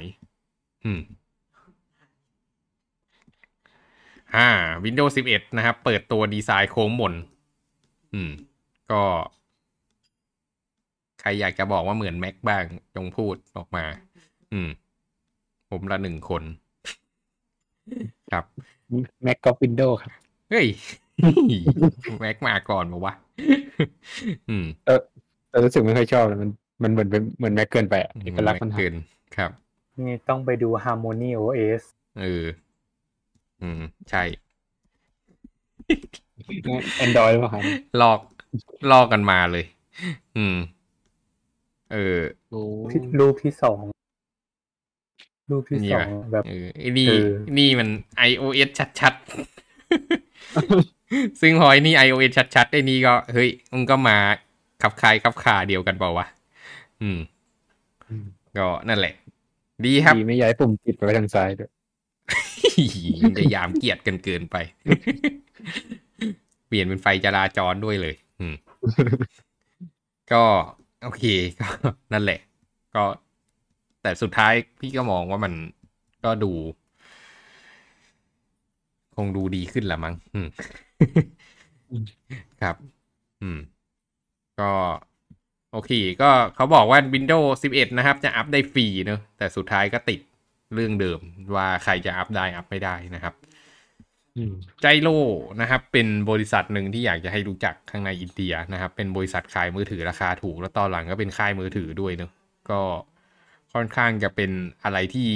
[0.85, 1.00] อืม
[4.35, 4.48] อ่า
[4.85, 7.14] Windows 11 นะครับ เปิดตัวดีไซน์โค้งมน
[8.14, 8.31] อืม
[8.90, 9.03] ก็
[11.20, 13.85] ใครอยากจะบอกว่าเหมือน Mac บ้างจงพูดออกมา
[14.52, 14.68] อืม
[15.70, 16.42] ผมละหนึ่งคน
[18.33, 18.44] ครับ
[19.22, 20.12] แม็กกับวินโดว์ครับ
[20.50, 20.66] เฮ้ย
[22.20, 23.14] แม็กมาก่อนมาวะ
[24.50, 24.66] อืม
[25.48, 26.50] แต่รู้สึกไม่ค่อยชอบเลยมัน
[26.83, 28.94] มันเหมือนเป็นเหมือนแม็กเกินไปอะเอกลักษณ์มันหาเกิน
[29.37, 29.50] ครับ
[30.06, 31.83] นี่ต้องไปดู Harmony OS
[32.20, 32.44] เออ
[33.62, 33.80] อืม
[34.11, 34.22] ใช่
[36.98, 37.62] แอนดรอยหรือเปล่าครับ
[38.00, 38.20] ลอก
[38.90, 39.64] ลอกกันมาเลย
[40.37, 40.56] อืม
[41.92, 42.20] เออ
[43.20, 43.81] รูปที่สอง
[45.50, 47.88] รูปที่นี่สอว่ะงแบบเออไอ้นี่เออนี่มัน
[48.31, 54.16] iOS ชัดๆ ซึ่งพอไอ้นี่ iOS ชัดๆไอ้นี่ก็ เฮ้ยมึงก็มา
[54.83, 56.26] ขับคายขับคาเดียวกันเปล่าวะ
[57.03, 57.18] อืม
[58.59, 59.14] ก็นั่นแหละ
[59.85, 61.70] ดีครับ ดีไม่ย้ายปุ่มปิดไปไว้ทางซ้ายด้วย
[63.22, 64.57] มันจะยามเกียดกันเกินไป
[66.66, 68.55] เปลี่ยนเป็นไฟจราจรด้วยเลย อืม
[70.33, 70.42] ก็
[71.02, 71.22] โอเค
[71.60, 71.66] ก็
[72.12, 72.40] นั่นแหละ
[72.94, 73.04] ก็
[74.02, 75.52] แต่สุดท้ายพี่ก็มองว่ามัน
[76.24, 76.52] ก็ดู
[79.16, 80.48] คงดูดีขึ้นละมั้งอืม
[82.60, 82.76] ครับ
[83.42, 83.58] อืม
[84.60, 84.70] ก็
[85.72, 90.20] โอเค ก็เขาบอกว่า Windows 11 นะครับ จะอัพได้ฟรีเนอะแต่สุดท้ายก็ติด
[90.74, 91.20] เรื่องเดิม
[91.54, 93.34] ว่าใครจะอัพได้อัพไม่ได้นะครับ
[94.36, 95.08] อืมใจโล
[95.60, 102.30] นะครับ เป็นบริษัทหนึ่งที่อยากจะให้รู้จักข้างในอินเดียนะครับ เป็นบริษัทขายมือถือราคาถูก แล้วตอนหลังก็เป็นค่ายมือถือด้วยเนอะ
[102.70, 102.80] ก็
[103.72, 104.50] ค่อนข้างจะเป็น
[104.84, 105.28] อะไรที่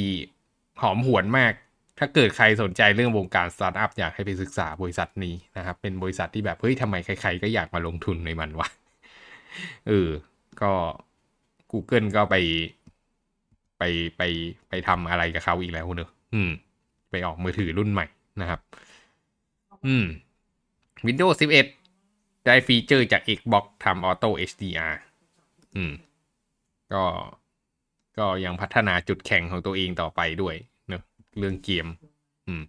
[0.82, 1.52] หอมหวนมาก
[1.98, 8.68] ถ้าเกิดใครสนใจเรื่องวงการสตาร์ทอัพอยากให้ไปศึกษาบริษัทนี้นะครับ เป็นบริษัทที่แบบเฮ้ยทำไมใคร ๆ ก็อยากมาลงทุนในมันวะ
[9.88, 10.08] เออ
[10.60, 10.72] ก็
[11.72, 12.34] Google ก็ไป
[13.78, 13.82] ไป
[14.16, 14.22] ไป
[14.68, 16.50] ไปทำอะไรกับเขาอีกแล้วเนอะอืม
[17.10, 18.06] ไปออกมือถือรุ่นใหม่
[18.40, 18.60] นะครับ
[19.86, 20.06] อืม
[21.06, 21.66] Windows 11
[22.44, 24.94] ได้ฟีเจอร์จาก Xbox ทำ Auto HDR
[25.76, 25.92] อืม
[26.92, 27.02] ก็
[28.18, 30.54] ก็ยังพัฒนาจุดแข็งของตัวเองต่อไปด้วย
[30.88, 31.02] เนอะ
[31.38, 31.86] เรื่องเกม
[32.46, 32.62] อืม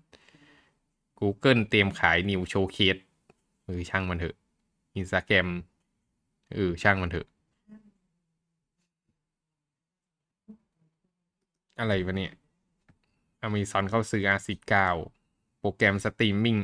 [1.20, 3.02] Google เตรียมขาย New Showcase
[3.66, 4.36] เออช่างมันเถอะ
[5.00, 5.48] Instagram
[6.54, 7.28] เออช่างมันเถอะ
[11.80, 12.32] อะไรวะเนี่ย
[13.48, 14.74] Amazon เข้าซื้อ ART19
[15.66, 16.58] โปรแกรมสตรีมมิ่ง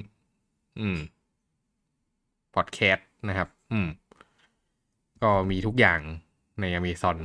[0.80, 1.00] อืม
[2.56, 3.88] พอดแคสต์นะครับ อืม
[5.24, 6.00] ก็มีทุกอย่าง
[6.60, 7.18] ใน Amazon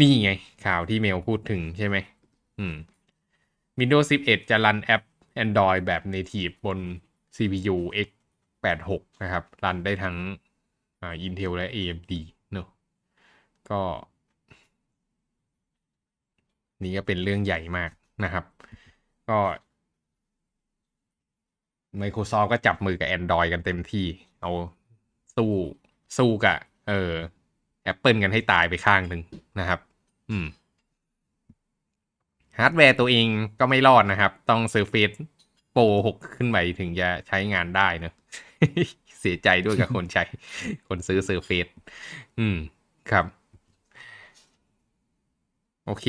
[0.00, 0.30] นี่ไง
[0.66, 1.96] ข่าวที่เมลพูดถึงใช่ไหม
[2.58, 2.74] อืม
[3.78, 5.02] Windows 11 จะ run แอป
[5.44, 6.78] Android แบบ Native บน
[7.36, 10.16] CPU x86 นะครับ รันได้ทั้ง
[11.00, 12.12] อ่า Intel และ AMD
[12.52, 12.68] เนอะ
[13.70, 13.80] ก็
[16.82, 17.90] นี่ก็เป็นเรื่องใหญ่มาก
[18.24, 18.44] นะครับ
[19.30, 19.38] ก็
[22.00, 24.06] Microsoft ก็จับมือกับ Android กันเต็มที่
[24.40, 24.50] เอา
[25.36, 25.52] สู้
[26.18, 27.12] สู้กับเออ
[27.92, 29.22] Apple กันให้ตายไปข้างหนึ่ง
[29.58, 29.80] นะครับ
[30.30, 30.46] อืม
[32.58, 33.26] ฮาร์ดแวร์ตัวเอง
[33.60, 35.16] ก็ไม่รอดนะครับ ต้อง Surface
[35.74, 38.14] Pro 6ขึ้นไปถึงจะใช้งานได้เนอะ
[39.20, 40.24] เสียใจด้วยกับคนใช้
[40.88, 41.70] คนซื้อ Surface
[42.38, 42.56] อืม
[43.10, 43.24] ครับ
[45.86, 46.06] โอเค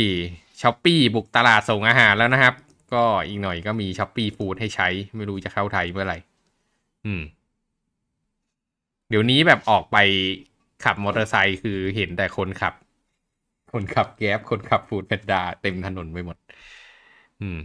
[0.62, 2.54] Shopee บุกตลาดส่งอาหารแล้วนะครับ
[2.94, 6.18] ก็อีกหน่อยก็มี ShopeeFood ให้ใช้ ไม่รู้จะเข้าไทยเมื่อไหร่
[7.06, 7.22] อืม
[9.10, 9.98] เดี๋ยวนี้แบบออกไป
[10.84, 12.74] ขับมอเตอร์ไซค์คือเห็นแต่คนขับ
[13.72, 16.38] คนขับ Grab คนขับ foodpanda เต็มถนนไปหมด
[17.42, 17.58] อืม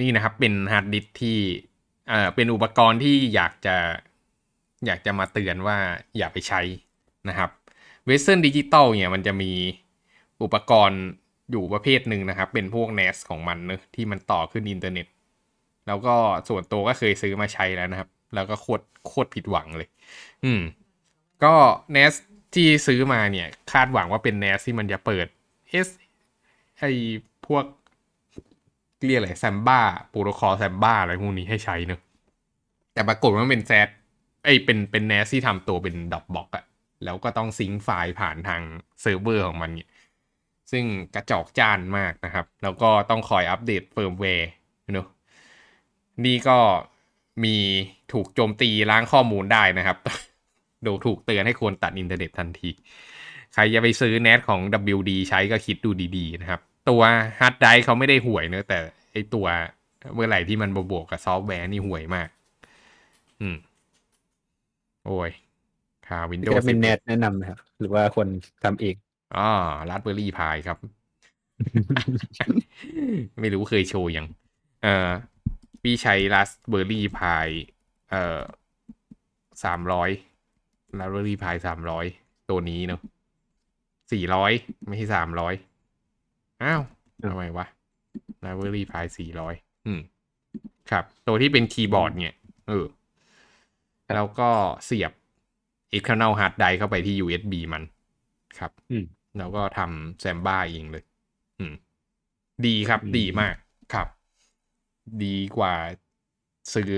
[0.00, 1.38] นี่นะครับเป็นฮาร์ดดิสก์ที่
[2.08, 3.76] เอ่อเป็นอุปกรณ์ที่อยากจะ
[4.86, 5.76] อยากจะมาเตือนว่า
[6.16, 6.60] อย่าไปใช้
[7.28, 7.50] นะครับ
[8.06, 9.52] Western Digital เนี่ยมันจะมี
[10.42, 11.02] อุปกรณ์
[11.50, 15.06] อยู่ประเภทหนึ่งนะครับ เป็นพวก NAS ของมันเนอะที่มันต่อขึ้นอินเทอร์เน็ต
[15.86, 16.14] แล้วก็
[16.48, 19.88] ส่วนตัวก็เคยซื้อมาใช้แล้วนะครับ แล้วก็โคตรโคตรผิดหวังเลย
[20.44, 20.62] อืม
[21.44, 21.54] ก็
[21.96, 22.14] NAS
[22.54, 25.26] ที่ซื้อมาเนี่ย คาดหวังว่าเป็น NAS ที่มันจะเปิด
[25.86, 25.88] S
[26.78, 26.84] ไอ
[27.46, 27.64] พวก
[29.04, 32.00] เรียกอะไร Samba protocol Samba อะไรพวกนี้ให้ใช้เนอะ
[32.92, 33.88] แต่ปรากฏว่ามันเป็นแซด
[34.44, 36.64] ไอเป็นเป็น NAS ที่ทำตัวเป็น Dropbox อะ
[37.04, 38.62] แล้วก็ต้อง sync ไฟล์ผ่านทาง
[39.00, 39.88] เซิร์ฟเวอร์ของมันเนี่ย
[40.72, 44.50] ซึ่งกระจอกจานมากนะครับ แล้วก็ต้องคอย update firmware
[44.92, 45.06] เนอะ
[46.24, 46.58] นี่ก็
[47.44, 47.56] มี
[48.12, 49.98] ถูกโจมตีล้างข้อมูลได้นะครับ
[50.84, 52.70] โดยถูกเตือนให้ควรตัดอินเทอร์เน็ตทันที
[53.54, 54.60] ใครจะไปซื้อเน็ตของ
[54.96, 57.02] WD ใช้ก็คิดดูดีๆนะครับ ตัว
[57.40, 58.78] ฮาร์ดไดร์เขาไม่ได้ห่วยเนอะแต่
[59.12, 59.46] ไอตัว
[60.14, 62.28] เมื่อไหร่ที่มันบวกกับซอฟต์แวร์นี่ห่วยมาก
[63.40, 63.56] อืม
[65.06, 65.30] โอ้ย
[66.06, 68.26] ค่าวินโดว์เป็นเน็ตแนะนำนะครับ หรือว่าคน
[68.64, 68.94] ทำเอง
[69.36, 69.48] อ๋อ
[69.88, 70.78] ราสเบอร์รี่พายครับ
[73.40, 74.26] ไม่รู้เคยโชว์ยัง
[74.82, 75.10] เอ่อ
[75.82, 77.48] พี่ใช้ราสเบอร์รี่พาย
[78.10, 78.40] เอ่อ
[79.64, 80.10] สามร้อย
[80.98, 82.06] ราสเบอร์รี่พายสามร้อย
[82.50, 83.00] ตัวนี้เนาะ
[84.12, 84.52] สี่ร้อย
[84.88, 85.54] ไม่ใช่สามร้อย
[86.62, 86.82] อ้าว
[87.30, 87.66] ทำไมวะ
[88.44, 89.54] ราสเบอร์รี่พายสี่ร้อย
[89.86, 90.00] อืม
[90.90, 92.34] ครับ ตัวที่เป็นคีย์บอร์ดเนี่ย
[92.68, 92.86] เออ
[94.14, 94.50] แล้วก็
[94.84, 95.12] เสียบ
[95.96, 97.82] external hard drive เข้าไปที่ USB มัน
[98.58, 99.04] ครับอืม
[99.38, 101.04] แล้วก็ทำแซมบ้าเองเลย
[101.58, 101.74] อืม
[102.66, 103.54] ดีครับอืมดีมาก
[103.92, 104.06] ครับ
[105.24, 105.74] ดีกว่า
[106.74, 106.92] ซื้อ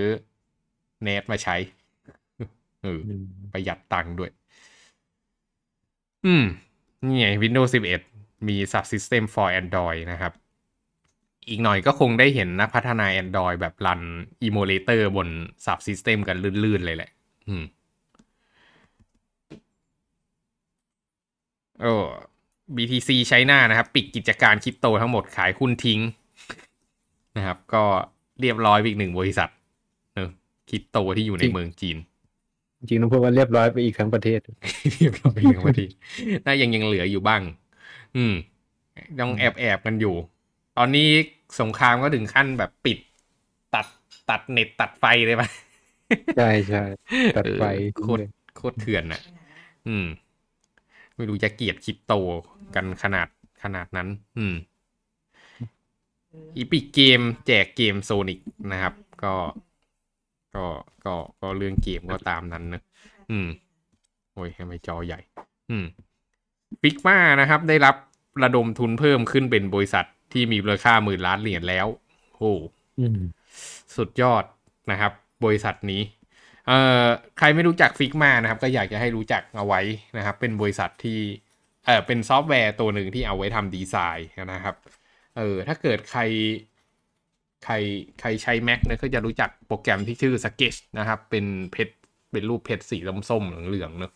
[1.02, 1.56] เนทมาใช้
[2.82, 4.30] เอออืมประหยัดตังค์ด้วย
[6.26, 6.44] อืม
[7.06, 8.00] นี่ไง Windows 11
[8.48, 10.32] มี Subsystem for Android นะครับ
[11.48, 14.02] อีกหน่อยก็คงได้เห็นนักพัฒนา Android แบบรัน
[14.46, 15.28] Emulator บน
[15.66, 17.10] Subsystem กันลื่นๆเลยแหละ
[17.48, 17.64] อืม
[21.82, 22.04] เออ
[22.76, 26.00] BTC ใช้หน้านะครับ ปิดกิจการคริปโตทั้งหมดขายหุ้นทิ้ง
[27.36, 27.84] นะครับ ก็
[28.40, 29.48] เรียบร้อยไปอีกหนึ่งบริษัท
[30.14, 30.30] เนอะ
[30.68, 31.96] คริปโตที่อยู่ในเมืองจีน
[32.78, 34.40] จริงๆต้องพูดว่าเรียบร้อยไปอีกทั้งประเทศ
[34.98, 35.86] เรียบร้อยอย่างพอดี
[36.44, 37.42] น่ายังยังเหลืออยู่บ้าง
[38.16, 38.34] อืม
[39.18, 40.14] ยังแอบแอบกันอยู่
[40.78, 41.08] ตอนนี้
[41.60, 42.98] สงครามก็ถึงขั้นแบบปิด
[43.74, 43.86] ตัด
[44.30, 45.48] ตัดเน็ตตัดไฟเลยปะ
[46.34, 46.78] ใช่ใช่
[47.34, 47.62] ตัดไฟ
[47.96, 48.22] เออโคตร
[48.54, 49.20] โคตรเถื่อนน่ะ
[49.86, 50.04] อืม
[51.16, 52.12] ไม่รู้จะเกลียดคริปโต
[52.74, 53.28] กันขนาด
[53.62, 54.08] ขนาดนั้น
[54.38, 54.54] อืม
[56.56, 58.40] Epic Games แจกเกม Sonic
[58.72, 59.34] นะครับ ก็
[60.54, 60.66] ก็
[61.04, 62.82] ก็ก็เรื่องเกมก็ตามนั้นเนอะ
[63.30, 63.48] อืม
[64.32, 65.20] โอ้ยทำไมจอใหญ่
[65.70, 65.84] อืม
[66.80, 67.96] Figma นะครับ ได้รับ
[68.42, 71.86] ระดมทุนเพิ่มขึ้นเป็นบริษัทที่มีมูลค่าหมื่นล้านเหรียญแล้ว
[72.36, 72.52] โอ้
[73.00, 73.20] อืม
[73.96, 74.44] สุดยอด
[74.90, 75.12] นะครับ
[75.44, 76.00] บริษัทนี้
[76.66, 77.06] เอ่อ
[77.38, 79.80] ใครไม่รู้จัก Figma นะครับ ก็อยากจะให้รู้จักเอาไว้
[80.16, 81.20] นะครับ เป็นบริษัทที่
[81.84, 84.76] เออเป็นซอฟต์แวร์ตัวหนึ่งที่เอาไว้ทำดีไซน์นะครับ
[85.36, 86.20] เออถ้าเกิดใคร
[87.64, 87.74] ใคร
[88.20, 91.94] ใครใช้ Mac เนี่ยก็จะรู้จักโปรแกรมที่ชื่อ Sketch นะครับ เป็นเพชร
[92.32, 92.98] เป็นรูปเพชรสี
[93.30, 94.12] ส้มๆเหลืองๆเนอะ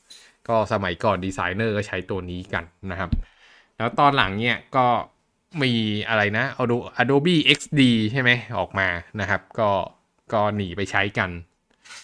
[0.49, 3.11] ก็สมัยก่อนดีไซเนอร์ก็ใช้ตัวนี้กันนะครับ
[3.77, 4.87] แล้วตอนหลังเนี่ยก็
[5.63, 5.73] มี
[6.09, 7.81] อะไรนะ Adobe Adobe XD
[8.13, 8.89] ใช่ไหมออกมา
[9.21, 9.71] นะครับ ก็
[10.33, 11.31] ก็หนีไปใช้กัน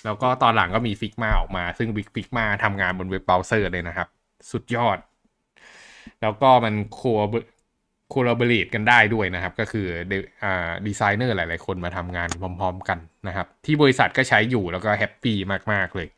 [0.05, 4.09] แล้วก็ตอนหลังก็มี Figma ออกมา ซึ่ง Figma ทำงานบนเว็บเบราว์เซอร์เลยนะครับ
[4.53, 4.99] สุดยอด
[6.23, 7.03] แล้วก็มันโค
[8.11, 10.13] collaborate กันได้ด้วยนะครับ ก็คือเด
[10.45, 15.37] อ่าดีไซเนอร์หลาย ๆ คนมาทำงานพร้อม ๆ กันนะครับ ที่บริษัทก็ใช้อยู่แล้วก็แฮปปี้
[15.73, 16.09] มากๆเลย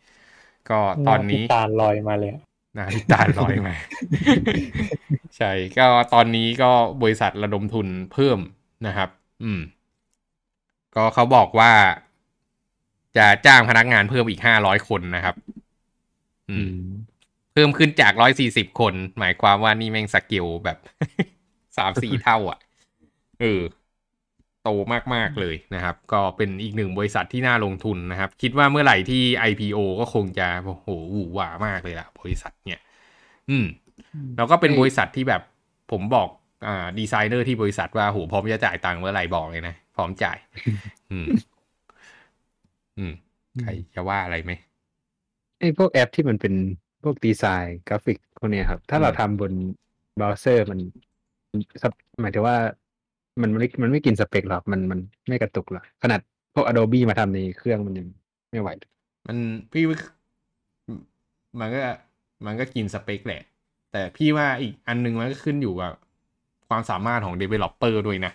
[0.70, 2.42] ก็ตอนนี้หาพิตาลลอยมาเลยอะ
[2.74, 3.74] หนาที่ตาลอยมา
[5.36, 6.70] ใช่ก็ตอนนี้ก็
[7.02, 8.38] บริษัทระดมทุนเพิ่ม
[8.86, 9.08] นะครับ
[9.42, 9.60] อืม
[10.94, 11.72] ก็เขาบอกว่า
[13.16, 15.36] จะจ้างพนักงานเพิ่มอีกห้าร้อยคนนะครับ
[16.48, 17.16] อือืมม
[17.52, 20.78] เพิ่มขึ้นจากร้อยสี่สิบคน หมายความว่านี่แม่งสกิลแบบ
[21.76, 22.58] สามสี่เท่า อะ
[23.40, 23.62] เออ
[24.62, 24.70] โต
[25.14, 32.80] มากๆเลยนะครับ ก็เป็นอีกหนึ่งบริษัทที่น่าลงทุนนะครับ คิดว่าเมื่อไหร่ที่ IPO ก็คงจะโอ้โหหวือหวามากเลยล่ะ บริษัทเนี่ย
[33.50, 33.66] อืม
[34.36, 35.42] แล้วก็เป็นบริษัทที่แบบ
[35.92, 36.28] ผมบอก
[36.66, 40.38] อ่าดีไซเนอร์ที่บริษัทว่าโหพร้อมจะจ่ายตังค์เมื่อไหร่บอกเลยนะ พร้อมจ่าย
[41.12, 41.28] อืม
[42.98, 43.12] อืม
[43.62, 44.52] ใครจะว่าอะไรไหม
[45.58, 46.54] ไอ้พวกแอปที่มันเป็น
[47.02, 49.52] พวกดีไซน์กราฟิกพวกเนี้ยครับ ถ้าเราทำบน
[50.16, 50.78] เบราว์เซอร์มัน
[51.52, 51.60] มัน
[52.22, 52.56] หมายถึงว่า
[53.42, 56.20] มันไม่มันไม่กินสเปคหรอกมันมันไม่กระตุกหรอกขนาด
[56.54, 58.06] พวก Adobe มาทำในเครื่องมันยัง
[58.50, 58.68] ไม่ไหว
[59.26, 59.36] มัน
[59.72, 59.98] พี่ว่า
[61.60, 61.80] มันก็
[62.46, 63.42] มันก็กินสเปคแหละ
[63.92, 65.92] แต่พี่ว่าอีกอันนึงมันก็ขึ้นอยู่กับ
[66.68, 68.32] ความสามารถของ developer ด้วยนะ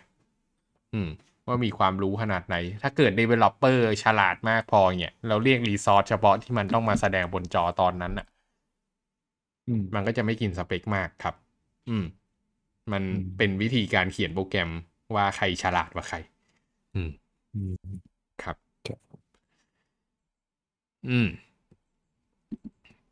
[0.93, 1.09] อืม
[1.51, 8.27] ว่ามีความรู้ขนาดไหน ถ้าเกิด developer ฉลาดมากพอเนี่ยเราเรียกรีซอสเฉพาะที่มันต้องมาแสดงบนจอตอนนั้นอะ
[9.67, 11.35] อืมมันก็จะไม่กินสเปคมากครับ
[11.89, 12.05] อืม
[12.91, 14.69] มันอืมเป็นวิธีการเขียนโปรแกรม
[15.15, 16.17] ว่าใครฉลาดกว่าใคร
[16.95, 17.11] อืม
[17.53, 17.75] อืม
[18.41, 19.21] ครับครับ
[21.07, 21.27] อืม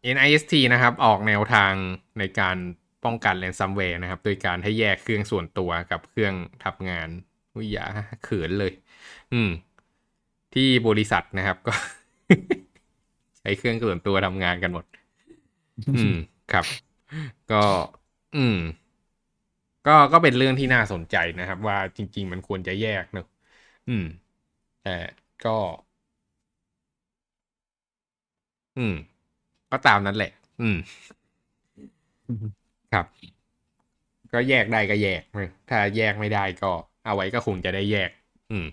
[0.02, 1.74] NIST นะครับ ออกแนวทาง
[2.20, 2.58] ในการ
[3.06, 6.34] ป้องกันแ a นซัมแวร์นะครับ โดยการให้แยกเครื่องส่วนตัวกับเครื่อง
[6.66, 7.10] ทำงาน
[7.60, 7.86] วิยา
[8.22, 8.72] เขินเลย
[9.32, 9.50] อืม
[10.54, 11.74] ที่บริษัทนะครับ ก็
[13.40, 14.86] ใช้เครื่องส่วนตัวทำงานกันหมด
[15.94, 16.14] อืม
[16.50, 16.66] ครับ
[17.50, 17.56] ก็
[18.34, 18.56] อืม
[19.88, 23.26] ก็ก็เป็นเรื่องที่น่าสนใจนะครับ ว่าจริง ๆ มันควรจะแยกเนอะ
[23.88, 24.06] อืม
[24.84, 24.98] แต่
[25.46, 25.58] ก็
[28.78, 28.94] อืม
[29.72, 30.32] ก็ตามนั้นแหละ
[30.62, 30.78] อืม
[32.92, 33.30] ครับ
[34.34, 35.22] ก็แยกได้ก็แยก
[35.70, 36.72] ถ้าแยกไม่ได้ก็
[37.06, 38.12] เอาไว้ก็คงจะได้แยก
[38.52, 38.68] อืม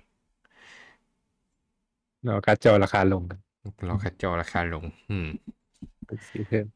[2.24, 3.38] เราการ์ดจอราคาลงกัน
[3.88, 5.28] รอคัดจอราคาลง อืม
[6.06, 6.66] ไปซื้อเพิ่ม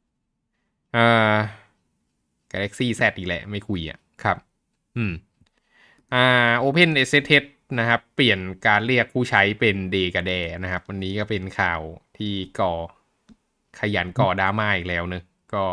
[0.94, 1.00] อ่า
[2.52, 4.36] Galaxy Z อีกแหละ ไม่คุยอะ ครับ
[4.96, 5.12] อืม
[6.14, 7.46] อ่า Open SSH
[7.78, 10.32] นะครับ เปลี่ยนการเรียกผู้ใช้เป็นเดกับแด
[10.62, 11.80] นะครับ วันนี้ก็เป็นข่าว
[12.18, 12.72] ที่ก่อ
[13.78, 15.22] ขยันก่อดราม่าอีกแล้วเนอะ
[15.52, 15.64] ก็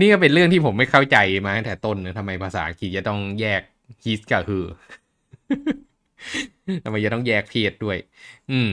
[0.00, 3.62] นี่ก็เป็นเรื่องที่ผมไม่เข้าใจมาตั้งแต่ต้นนะทำไมภาษาอังกฤษจะต้องแยก
[4.04, 4.66] his กับ her
[6.84, 7.98] ทำไมจะต้องแยกเพศด้วย
[8.50, 8.70] อืม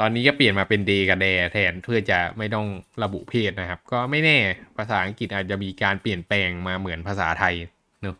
[0.00, 2.66] ตอนนี้ก็เปลี่ยนมาเป็นเดกับแดแทนเพื่อจะไม่ต้อง
[3.02, 4.38] ระบุเพศนะครับ ก็ไม่แน่
[4.76, 7.54] ภาษาอังกฤษอาจจะมีการเปลี่ยนแปลงมาเหมือนภาษาไทย
[8.02, 8.16] เนอะ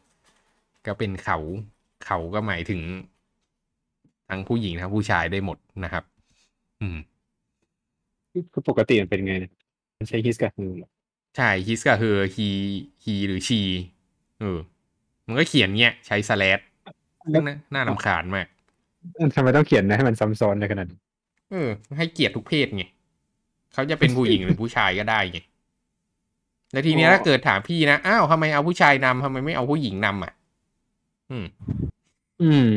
[0.86, 1.38] ก็เป็นเขา
[2.06, 2.82] เขาก็หมายถึง
[4.28, 6.04] ทั้งผู้หญิงทั้งผู้ชายได้หมดนะครับ
[6.80, 6.98] อืม
[8.52, 9.52] คือปกติมันเป็นไงเนี่ย
[9.98, 10.90] มันใช้ฮิสกับมือเหรอ
[11.36, 12.48] ใช่ his ก็คือ he
[13.04, 13.60] he หรือ she
[14.40, 14.58] เออ
[15.28, 16.62] มันก็เขียนเงี้ยใช้ slash
[17.32, 18.46] ซึ่งน่าน่ารำคาญมาก
[19.34, 21.00] ทำไมต้องเขียนนะให้มันซ้ำซ้อนในขนาดนั้น
[21.50, 21.68] เออ
[21.98, 22.84] ให้เกียรติทุกเพศไง
[23.72, 25.38] เขาจะเป็นผู้หญิงหรือผู้ชายก็ได้ไง
[26.72, 30.32] แล้วทีเนี้ยถ้าเกิดถามพี่นะอ้าวทำไมเอาผู้ชายนำทำไมไม่เอาผู้หญิงนำอะ
[31.30, 31.46] อืม
[32.42, 32.68] อืม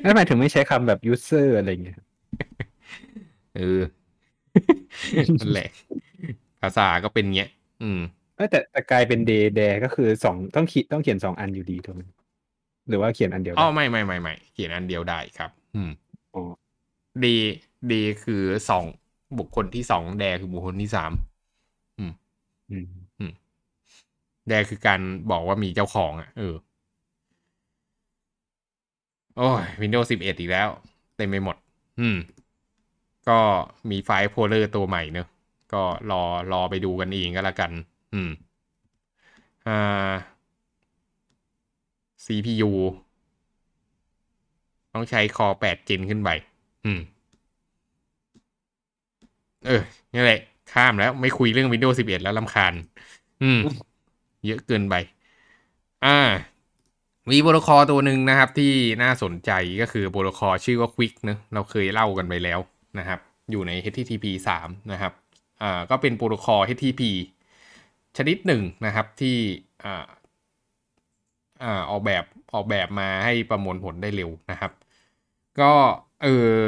[0.00, 1.98] แล้วทำไมถึงไม่ใช้คำแบบ user อะไรเงี้ย
[3.56, 3.80] เออ
[5.40, 5.68] นั่นแหละ
[6.60, 7.50] ภาษาก็เป็นเงี้ย
[7.82, 8.00] อืม
[8.36, 12.02] เอ้ยแต่แต่กลายเป็น day d a ก็คือสองต้องขีดต้องเขียนสองอันอยู่ดีถูกไหม
[12.88, 15.90] หรือว่าเขียนอันเดียวอ๋อได้ไม่ไม่ไม่ไม่เขียนอันเดียวได้ครับ อืม
[16.34, 16.42] อ๋อ
[17.20, 17.26] เด
[17.88, 17.92] เด
[18.24, 18.84] คือสอง
[19.38, 21.12] บุคคลที่สองแดคือบุคคลที่สาม
[21.98, 22.04] อื
[23.30, 23.32] ม
[24.48, 26.54] แดคือการบอกว่ามีเจ้าของ อะ เออ
[29.36, 30.68] โอ้ย Windows 11 อีกแล้ว
[31.16, 31.56] เต็มไปหมด
[32.00, 32.16] อืม
[33.28, 33.40] ก็
[33.90, 35.28] มีไฟล์โพลเลอร์ตัวใหม่เนอะ
[35.72, 36.22] ก็รอ
[36.52, 37.70] รอไปดูกันเองก็แล้วกัน
[38.14, 38.30] อืม
[39.66, 39.74] อ่า
[42.24, 42.72] CPU
[44.94, 46.30] ต้องใช้คอ8 Gen ขึ้นไป
[46.84, 47.00] อืม
[49.64, 50.38] เออนี่แหละ
[50.72, 52.74] ข้ามแล้วไม่คุยเรื่อง Windows 11 แล้วลำคาญ
[53.42, 53.58] อืม
[54.46, 54.94] เยอะเกินไป
[56.04, 56.16] อ่า
[57.30, 59.50] มีโปรโตคอลตัวหนึ่งนะครับ ที่น่าสนใจ
[59.80, 62.60] ก็คือโปรโตคอลชื่อว่า Quick เนอะเราเคยเล่ากันไปแล้ว
[62.98, 63.18] นะครับ
[63.50, 65.12] อยู่ใน HTTP 3 นะครับ
[65.62, 67.10] อ่า ก็เป็นโปรโตคอล HTTP
[68.16, 69.36] ชนิดหนึ่งนะครับที่
[69.84, 69.86] อ
[71.90, 74.72] ออกแบบออกแบบมาให้ประมวลผลได้เร็วนะครับ
[75.60, 75.72] ก็
[76.22, 76.58] เออ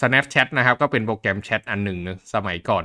[0.00, 2.84] Snapchat นะครับก็เป็นโปรแกรมแชทอันหนึ่งนะสมัยก่อน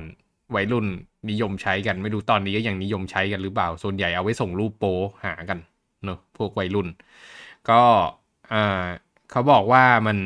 [0.55, 0.87] วัยรุ่น
[1.29, 4.85] นิยมใช้กันไม่รู้ตอนนี้ก็ยังนิยมใช้กันหรือเปล่า ส่วนใหญ่เอาไว้ส่งรูปโป
[5.25, 5.59] หากัน
[6.05, 6.87] เนอะพวกวัยรุ่น
[7.69, 7.81] ก็
[9.31, 10.17] เขาบอกว่ามัน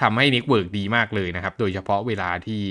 [0.00, 2.62] ทำให้เน็ตเวิร์กดีมากเลยนะครับ โดยเฉพาะเวลาที่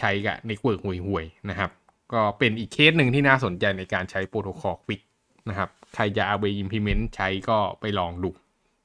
[0.00, 1.70] ใช้กับเน็ตเวิร์กห่วยๆนะครับ
[2.12, 5.02] ก็เป็นอีกเคสหนึ่งที่น่าสนใจในการใช้โปรโตคอล QUIC
[5.48, 8.30] นะครับ ใครจะเอาไป implement ใช้ก็ไปลองดู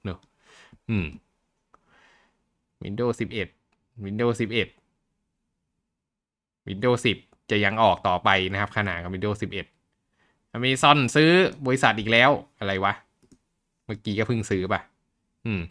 [0.06, 0.20] เนอะ
[0.90, 1.06] อืม
[2.84, 3.16] Windows
[3.60, 4.54] 11 Windows 11
[6.68, 9.38] Windows 10 จะยังออกต่อไปนะครับ ขนานกับ Windows
[9.94, 11.30] 11 Amazon ซื้อ
[11.66, 12.94] บริษัทอีกแล้วอะไรวะ
[13.86, 14.82] เมื่อกี้ก็เพิ่งซื้อป่ะ
[15.46, 15.62] อืม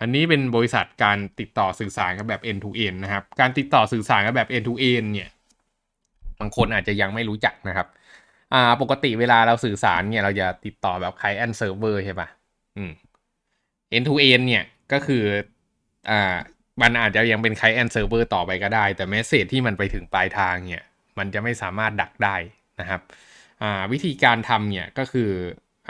[0.00, 5.30] อันนี้เป็นบริษัทการติดต่อสื่อสารกันแบบ end to end นะครับ การติดต่อสื่อสารกันแบบ end to end เนี่ย
[6.40, 7.88] บางคนอาจจะยังไม่รู้จักนะครับ
[8.52, 12.28] อ่า ปกติเวลาเราสื่อสารเนี่ย เราจะติดต่อแบบ client server ใช่ป่ะ
[12.76, 12.92] อืม
[13.96, 15.24] end to end เนี่ย ก็คือ
[16.10, 16.34] อ่า
[16.82, 20.84] มันอาจจะยังเป็น client server ต่อไปก็ได้ แต่เมสเซจที่มันไปถึงปลายทางเนี่ย
[21.18, 22.36] มันจะไม่สามารถดักได้
[22.80, 23.00] นะครับ
[23.62, 25.30] อ่า วิธีการทำเนี่ย ก็คือ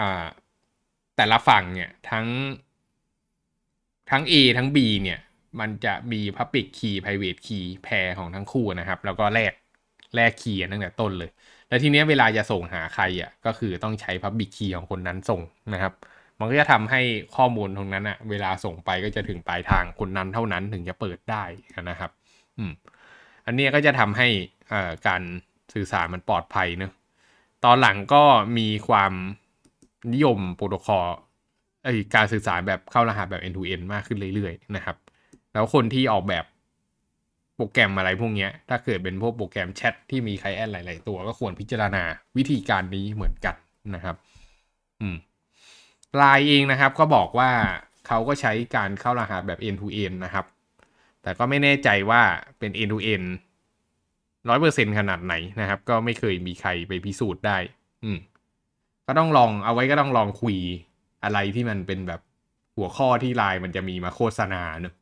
[0.01, 0.25] อ่า
[1.17, 2.27] แต่ละฝั่งเนี่ย ทั้ง
[4.11, 5.21] ทั้ง A ทั้ง B เนี่ย
[5.61, 9.53] มันจะมี Public Key Private Key แพรของทั้งคู่นะครับ แล้วก็แลก
[10.15, 11.31] แลกคีย์ตั้งแต่ต้นเลย
[11.69, 15.41] แล้วทีเนี้ยเวลาจะส่งหาใครอะก็คือต้องใช้ Public Key ของคนนั้นส่ง
[15.75, 15.93] นะครับ
[16.39, 17.01] มันก็จะทำให้
[17.37, 21.45] ข้อมูลตรงนั้นอะเวลาส่งไปก็จะถึงปลายทางคนนั้นเท่านั้นถึงจะเปิดได้
[21.91, 22.11] นะครับ
[22.59, 22.73] อืม
[23.47, 24.29] อันนี้ก็จะทำให้
[24.73, 25.23] อ่าการ
[25.75, 26.93] สื่อสารมันปลอดภัยเนอะ
[27.65, 28.23] ตอนหลังก็
[28.59, 29.13] มีความ
[30.13, 31.07] นิยมโปรโตคอล
[31.85, 34.97] ไอการสื่อสารแบบเข้ารหัสแบบ end to end มากขึ้นเรื่อยๆนะครับ
[35.53, 36.45] แล้วคนที่ออกแบบ
[37.57, 42.03] โปรแกรมอะไรพวกนี้ถ้าเกิดเป็นพวกโปรแกรมแชทที่มีใครแอดหลาย ๆ ตัวก็ควรพิจารณา
[42.37, 43.57] วิธีการนี้เหมือนกัน
[43.95, 44.17] นะครับ
[45.01, 45.17] อืม
[46.17, 47.51] ไลน์เองนะครับก็บอกว่า
[48.07, 50.47] เขาก็ใช้การเข้ารหัสแบบ end to end นะครับ
[51.23, 52.23] แต่ก็ไม่แน่ใจว่า
[52.59, 53.27] เป็น end to end
[54.49, 57.59] ร้อยเปอร์เซ็นขนาดไหนนะครับ ก็ไม่เคยมีใครไปพิสูจน์ได้
[58.05, 58.19] อืม
[59.07, 60.57] ก็ต้องลองเอาไว้ก็ต้องลองคุย
[61.25, 62.21] อะไรที่มันเป็นแบบ
[62.77, 64.95] หัวข้อที่ไลน์มันจะมีมาโฆษณาเนอะ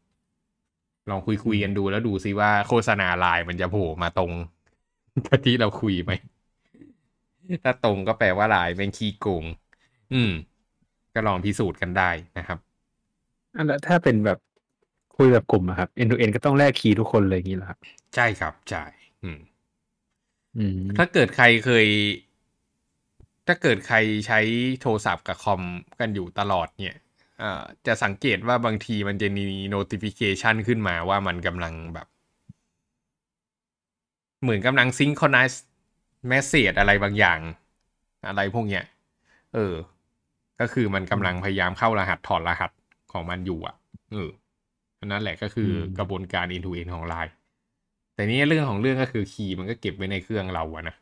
[1.10, 4.32] ลองคุยคุยกันดูแล้วดูซิว่าโฆษณาไลน์มันจะโผล่มาตรง
[5.26, 6.12] กับที่เราคุยไหม
[7.64, 9.44] ถ้าตรงก็แปลว่าไลน์เป็นขี้โกง
[10.12, 10.30] อืม
[11.14, 12.58] ก็ลองพิสูจน์กันได้นะครับ
[13.56, 14.38] อันแล้วถ้าเป็นแบบ
[15.16, 17.78] คุยแบบกลุ่มอะครับ end to end ก็ต้องแลกคีย์ทุกคนเลยอย่างนี้เหรอครับ
[18.14, 18.84] ใช่ครับ ใช่
[19.22, 19.38] อืม
[20.56, 21.86] อืม ถ้าเกิดใครเคย
[23.54, 23.96] ถ้าเกิดใคร
[24.26, 24.40] ใช้
[24.80, 25.62] โทรศัพท์กับคอม
[26.00, 26.96] กันอยู่ตลอดเนี่ย
[27.38, 29.44] เอ่อจะสังเกตว่าบางทีมันจะมี
[29.74, 32.06] notification ขึ้นมาว่ามันกำลังแบบ
[34.42, 35.56] เหมือนกำลัง synchronize
[36.30, 37.38] message อะไรบางอย่าง
[38.28, 38.84] อะไรพวกเนี้ย
[39.54, 39.74] เออ
[40.60, 42.70] ก็คือมันกำลังพยายามเข้ารหัสถอดรหัส
[43.12, 43.76] ของมันอยู่อะ
[44.12, 44.30] เออ
[45.12, 47.32] นั่นแหละก็คือกระบวนการ end to end ของไลน์
[48.14, 50.96] แต่นี่เรื่องของเรื่องก็คือคีย์มันก็เก็บไว้ในเครื่องเราอะนะ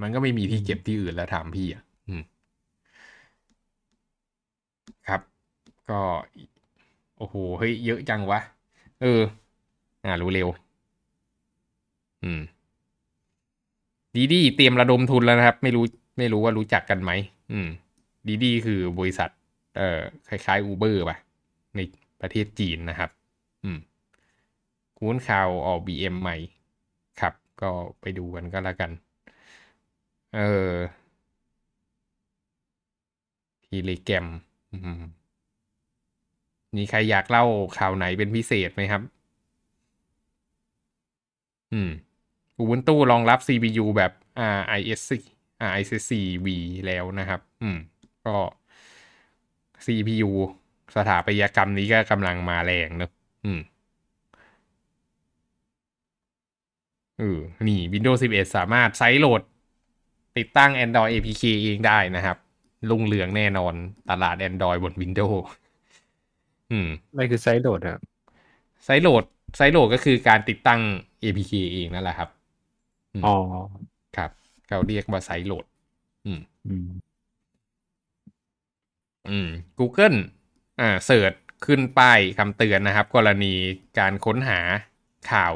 [0.00, 2.22] มันก็ไม่มีที่เก็บที่อื่นแล้วถามพี่อะอืม
[5.06, 5.20] ครับ
[5.90, 6.00] ก็
[7.18, 8.40] โอ้โห เฮ้ย เยอะจังวะ
[9.00, 9.20] เออ
[10.04, 10.48] อ่า รู้เร็ว
[12.22, 12.40] อืม
[14.16, 15.84] ดีดีเตรียมระดมทุนแล้วนะครับ ไม่รู้
[16.18, 17.10] ไม่รู้ว่ารู้จักกันไหม
[17.52, 17.68] อืม
[18.28, 19.30] ดีดีคือบริษัท
[19.76, 21.16] เอ่อ คล้ายๆอูเบอร์ป่ะ
[21.76, 21.80] ใน
[22.20, 23.10] ประเทศจีนนะครับ
[23.64, 23.78] อืม
[24.98, 26.36] คุ้นข่าวออก BM ใหม่
[27.20, 27.70] ครับ ก็
[28.00, 28.90] ไปดูกันก็แล้วกัน
[30.32, 30.76] เออ
[33.64, 34.26] ทีเลแกรม
[34.72, 35.02] อืม
[36.76, 37.44] มีใครอยากเล่า
[37.78, 39.02] ข่าวไหนเป็นพิเศษไหมครับ
[41.72, 41.90] อืม
[42.60, 44.12] Ubuntu รองรับ CPU แบบ
[44.78, 45.10] RISC
[45.70, 46.12] RISC
[46.44, 46.46] V
[46.86, 47.78] แล้วนะครับ อืม
[48.26, 48.36] ก็
[49.84, 50.30] CPU
[50.96, 53.10] สถาปัตยกรรมนี้ก็กำลังมาแรงเนอะ
[53.44, 53.60] อืม
[57.18, 59.42] เออนี่ Windows 11 สามารถไซส์โหลด
[60.38, 62.36] ติดตั้ง Android APK เองได้นะครับ
[62.90, 63.74] รุ่งเรืองแน่นอน
[64.10, 65.44] ตลาด Android บน Windows
[66.70, 68.00] อืมอะไรคือ sideload ครับ
[68.84, 69.24] sideload
[69.56, 70.80] sideload ก็คือการติดตั้ง
[71.22, 72.28] APK เองนั่นแหละครับ
[73.14, 73.30] มอ๋อ
[74.16, 74.30] ครับ
[74.68, 75.64] เขาเรียกว่า sideload
[76.26, 76.86] อืมอืม
[79.28, 80.16] อืม Google
[80.80, 81.32] อ่า Search
[81.64, 83.54] ขึ้นป้ายคำเตือนนะครับ กรณี
[83.98, 84.60] การค้นหา
[85.30, 85.52] ข่าว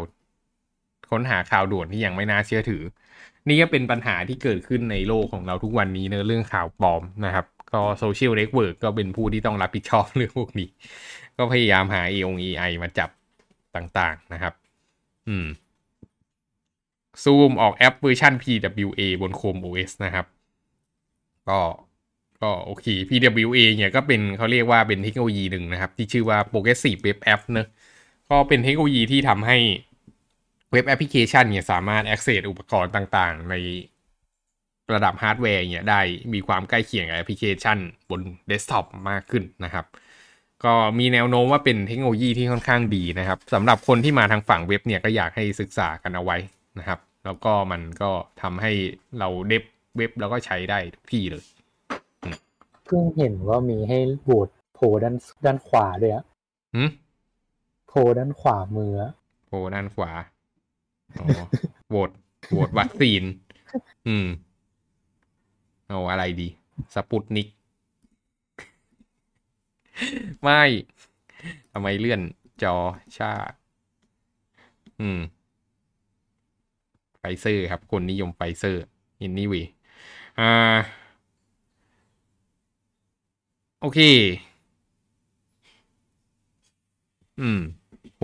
[1.11, 2.83] ค้นหาข่าวด่วนที่ยังไม่น่าเชื่อถือ
[3.49, 10.69] นี่ก็เป็นปัญหาที่เกิดขึ้นในโลกของเราทุกวันนี้เนอะเรื่องข่าวปลอมนะครับ ก็โซเชียลเน็ตเวิร์กก็เป็นผู้ที่ต้องรับผิดชอบเรื่องพวกนี้
[11.37, 13.11] ก็พยายามหา a อ AI มาจับ
[13.77, 14.53] ต่างๆนะครับ
[15.29, 15.47] อืม
[17.23, 20.27] ซูมออกแอปเวอร์ชัน PWA บน Chrome OS นะครับ
[21.49, 21.59] ก็
[22.43, 27.67] ก็โอเค PWA เนี่ยก็เป็นเขาเรียกว่าเป็นเทคโนโลยีหนึ่งนะครับ ที่ชื่อว่า Progressive Web App เนอะ
[28.31, 29.57] ก็เป็นเทคโนโลยีที่ทำให้
[30.75, 33.55] เว็บแอปพลิเคชันเนี่ยสามารถ access อุปกรณ์ต่างๆ ใน
[34.95, 36.01] ระดับฮาร์ดแวร์เนี่ยได้
[36.33, 37.79] มีความใกล้เคียงกับแอปพลิเคชัน
[38.11, 39.87] บนเดสก์ท็อปมากขึ้นนะครับ
[40.65, 46.37] ก็มีแนวโน้มว่าเป็นเทคโนโลยีที่ค่อนข้างดีนะครับสำหรับคนที่มาทางฝั่งเว็บเนี่ยก็อยากให้ศึกษากันเอาไว้
[46.79, 48.11] นะครับ แล้วก็มันก็
[48.43, 48.73] ทำให้
[49.19, 49.65] เรา dev
[49.97, 51.45] เว็บแล้วก็ใช้ได้ทุกที่เลย
[52.85, 55.15] เพิ่งเห็นว่ามีให้โหวตโพลด้าน
[55.45, 56.25] ด้านขวาด้วยอะ
[56.75, 56.89] หืม
[57.89, 59.13] โพลด้านขวามืออะ
[59.47, 60.11] โพลด้านขวา
[61.21, 61.27] อ๋อ
[61.89, 62.11] โหวต
[62.51, 63.23] โหวตวัคซีน
[64.07, 64.27] อืม
[65.89, 66.49] เอาอะไรดี
[66.95, 67.49] สปุตนิก
[70.43, 70.63] ไม่
[71.73, 72.21] ทำไมเลื่อน
[72.63, 72.75] จอ
[73.17, 73.33] ชา
[75.01, 75.21] อืม
[77.19, 78.83] ไฟเซอร์ครับ คนนิยมไฟเซอร์
[79.21, 79.63] อินนี่วี
[80.39, 80.49] อ่า
[83.81, 83.99] โอเค
[87.39, 87.59] อืม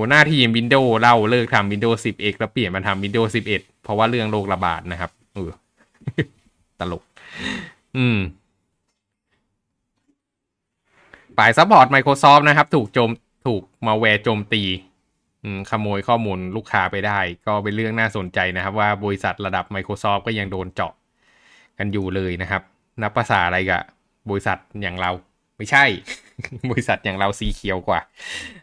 [0.00, 5.50] หัวหน้าทีม Windows เล่าเลิกทำ Windows 10 X แล้วเปลี่ยนมาทำ Windows 11 เพราะว่าเรื่องโรคระบาดนะครับเออ
[6.80, 7.02] ตลก
[7.96, 8.18] อืม
[11.36, 13.10] ฝ่ายซัพพอร์ต Microsoft นะครับ ถูกโจม
[13.46, 14.62] ถูกมัลแวร์โจมตี
[15.44, 20.92] อืมขโมยข้อมูลลูกค้าไปได้ ก็เป็นเรื่องน่าสนใจนะครับ ว่าบริษัทระดับ Microsoft ก็ยังโดนเจาะ
[21.78, 22.62] กันอยู่เลยนะครับ
[23.02, 23.82] นับภาษาอะไรกับ
[24.28, 25.10] บริษัทอย่างเรา
[25.60, 25.84] ไม่ใช่
[26.70, 28.00] บริษัทอย่างเราสีเขียวกว่า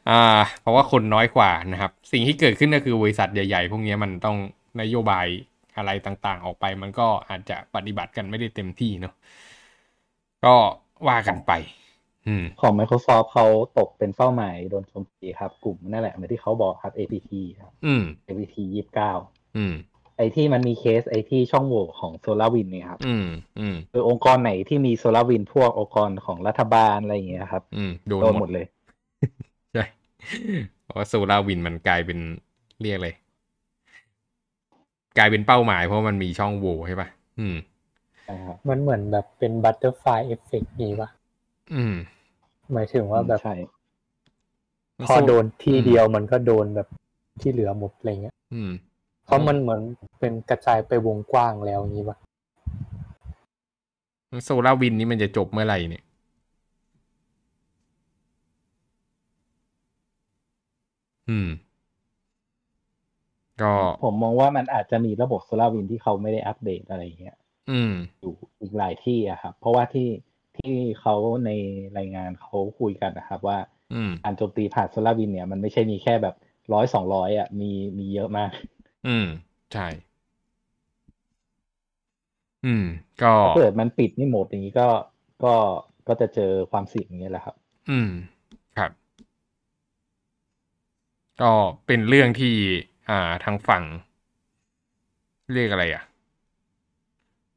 [0.10, 4.38] อ่า เพราะว่าคนน้อยกว่านะครับ สิ่งที่เกิดขึ้นก็คือบริษัทใหญ่ๆ พวกนี้มันต้อง
[4.82, 5.26] นโยบาย
[5.78, 9.14] อะไรต่างๆ ออกไป มันก็อาจจะปฏิบัติกันไม่ได้เต็มที่เนาะ
[10.46, 10.56] ก็
[11.08, 11.52] ว่ากันไป
[12.28, 13.46] อืมของ Microsoft เขา
[13.80, 17.32] ตกเป็นเป้าหมายโดนโจมตีครับ กลุ่มนั่นแหละเหมือนที่เขาบอกครับ APT
[17.62, 19.12] ครับอืม APT ยี่สิบเก้า
[19.58, 19.74] อืม
[20.18, 23.28] ไอที่มันมีเคสไอที่ช่องโหว่ของ SolarWind เนี่ยครับ อืม
[23.60, 28.66] อืมคือองค์กรไหนที่มี SolarWind พวกองค์กรของรัฐบาลอะไรอย่างเงี้ยครับ อืมโดนโดนหหมมดดเลย
[29.74, 29.84] ใช่
[30.84, 32.20] เพราะว่า SolarWind มันกลายเป็น
[32.82, 33.16] เรียกเลย
[35.18, 37.10] กลายเป็นเป้าหมายเพราะมันมีช่องโหว่ใช่ปะ
[37.40, 37.56] อืม
[38.24, 41.10] ใช่ครับมันเหมือนแบบเป็น butterfly effect นี้ปะ
[41.74, 41.96] อืม
[42.74, 43.56] หมายถึงว่าแบบใช่
[45.08, 46.88] พอโดนที่เดียวมันก็โดนแบบ
[47.42, 48.72] ที่เหลือหมดอะไรเงี้ย อืม
[49.28, 49.82] เพราะมันเหมือน
[50.20, 52.18] เป็นกระจายไปวงกว้างแล้วอย่างนี้ปะ
[54.44, 56.04] โซลาร์วินนี้มันจะจบเมื่อไหร่เนี่ย
[61.30, 61.48] อืม
[63.62, 63.74] ก็
[64.04, 67.38] ผมมองว่ามันอาจจะมีระบบโซลาร์วินที่เขาไม่ได้อัปเดตอะไรอย่างเงี้ย
[67.72, 70.10] อืม อยู่อีกหลายที่อะครับ เพราะว่าที่
[70.58, 71.16] ที่เขา
[71.46, 71.52] ใน
[71.98, 73.58] รายงานเขาคุยกันนะครับ ว่า
[73.94, 76.36] อืมการโจมตีผ่านโซลาร์วินเนี่ย มันไม่ใช่มีแค่แบบ
[76.74, 78.52] ร้อยสองร้อยอะ มีมีเยอะมาก
[79.08, 79.26] อืม
[79.72, 79.88] ใช่
[82.64, 82.84] อืม
[83.22, 84.88] ก็ถ้าเกิดมันปิดนี่หมดอย่างนี้ก็
[85.44, 85.56] ก็
[86.08, 87.56] ก็จะเจอความเสี่ยงอย่างเงี้ยแหละครับ
[87.90, 88.10] อืม
[88.78, 88.92] ครับ
[91.42, 91.52] ก็
[91.86, 92.56] เป็นเรื่องที่
[93.10, 93.84] อ่าทางฝั่ง
[95.52, 96.04] เรียกอะไรอะ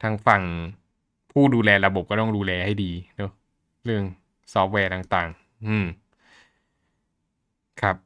[0.02, 0.42] ทางฝั่ง
[1.30, 3.32] ผู้ดูแลระบบก็ต้องดูแลให้ดีเนอะ
[3.84, 4.04] เรื่อง
[4.52, 5.86] ซอฟต์แวร์ต่าง ๆ อืม
[7.80, 7.96] ครับ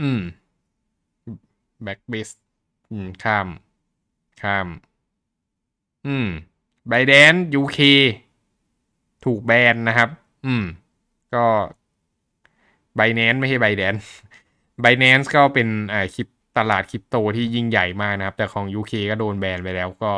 [0.00, 0.18] อืม
[1.82, 2.28] แบ็กเบส
[2.90, 3.48] อืม ข้าม
[4.42, 4.68] ข้าม
[6.06, 6.26] อืม
[6.88, 7.78] ไบเดน UK
[9.24, 10.08] ถูกแบนนะครับ
[10.46, 10.64] อืม
[11.34, 11.46] ก็
[12.96, 13.94] Binance ไม่ใช่ไบเดน
[14.82, 20.12] Binance ก็เป็นอ่าคริปตลาดคริปโตที่ยิ่งใหญ่มากนะครับ แต่ของ UK ก็โดนแบนไปแล้วก็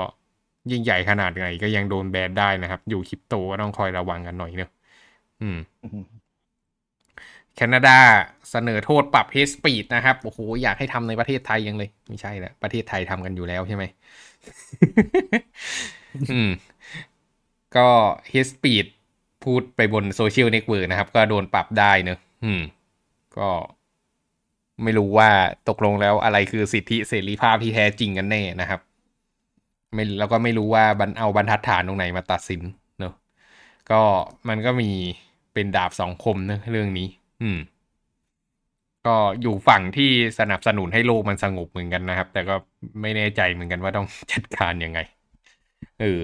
[0.71, 4.71] ยิ่งใหญ่ขนาดไหนก็ยังโดนแบนได้นะครับ อยู่คริปโตก็ต้องคอยระวังกันหน่อยเนอะ
[5.41, 5.57] อืม
[7.61, 7.99] แคนาดา
[8.51, 13.85] เสนอโทษปรับ hate speech นะครับ โอ้โห อยากให้ทำในประเทศไทยยังเลย ไม่ใช่แหละประเทศไทยทำกันอยู่แล้วใช่ไหม
[16.31, 16.51] อืม
[17.77, 17.89] ก็
[18.31, 18.87] hate speech
[19.45, 22.61] พูดไปบนโซเชียลเน็ตเวิร์กนะครับ ก็โดนปรับได้เนอะอืม
[23.39, 23.49] ก็
[24.83, 25.31] ไม่รู้ว่า
[25.69, 28.81] ตกลงแล้วอะไรคือสิทธิเสรีภาพที่แท้จริงกันแน่นะครับ
[29.95, 32.63] ไม่แล้วก็ไม่รู้ว่าบรรเอาบรรทัดฐานตรงไหนมาตัดสิน
[32.99, 33.15] เนอะ
[33.91, 34.03] ก็
[34.49, 34.91] มันก็มี
[35.55, 37.09] เป็นดาบสองคมเนอะเรื่องนี้
[37.41, 37.59] อืม
[39.07, 39.11] ก็
[39.41, 40.05] อยู่ฝั่งที่
[40.39, 42.55] สนับสนุนให้โลกมันสงบเหมือนกันนะครับ แต่ก็
[43.03, 44.99] ไม่แน่ใจเหมือนกันว่าต้องจัดการยังไง
[46.01, 46.21] เออ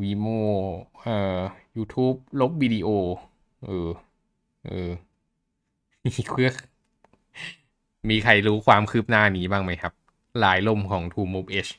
[0.00, 0.26] วีโม
[1.02, 1.40] เอ่อ
[1.76, 2.88] YouTube ลบวิดีโอ
[3.64, 3.88] เออ
[4.66, 4.90] เออ
[6.04, 6.54] มีเครื่อง
[8.08, 9.92] มีใครรู้ความคืบหน้านี้บ้างไหมครับ
[10.42, 11.72] ลายล่มของ To Move Edge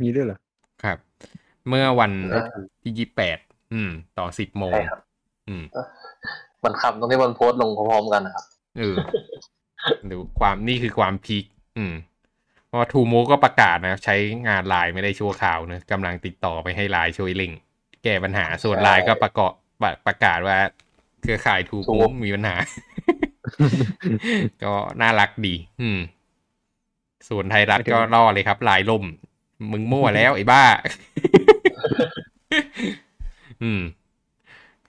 [0.00, 0.38] มีด้วยเหรอ
[0.82, 0.98] ครับ
[1.68, 3.38] เมื่อวันเออที่ยี่แปด
[3.72, 5.09] อืม ต่อสิบโมงใช่ครับอื
[5.62, 5.64] ม
[6.64, 8.44] มันคำตรงที่มันโพสต์ลงพร้อมๆกันนะครับ
[8.78, 8.96] เออ
[10.10, 11.44] ดูความนี่คือความพีค
[11.78, 11.94] อืม
[12.66, 14.16] เพราะทูโมก็ประกาศนะใช้
[14.48, 17.52] งานไลน์ไม่ได้ชั่วข่าวเนะกำลังติดต่อไปให้ไลน์ช่วยเร่ง
[18.04, 20.58] แก้ปัญหาส่วนไลน์ก็ประกอบประประกาศว่า
[21.22, 22.56] เครือข่ายทูโม True มีปัญหา
[24.64, 26.00] ก็น่ารักดี อืม
[27.28, 29.04] ส่วนไทยรัฐก็ล่อเลยครับลายล่ม
[29.72, 30.64] มึงมั่วแล้วไอ้บ้า
[33.62, 33.80] อืม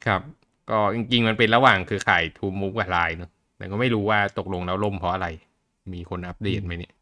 [0.06, 0.22] ครับ
[0.72, 5.28] ก็จริงๆ มันเป็นระหว่างคือข่ายทูมูฟกับไลน์เนอะแต่ก็ไม่รู้ว่าตกลงแล้วล่มเพราะอะไร
[5.94, 6.94] มีคนอัปเดตไหมเนี่ย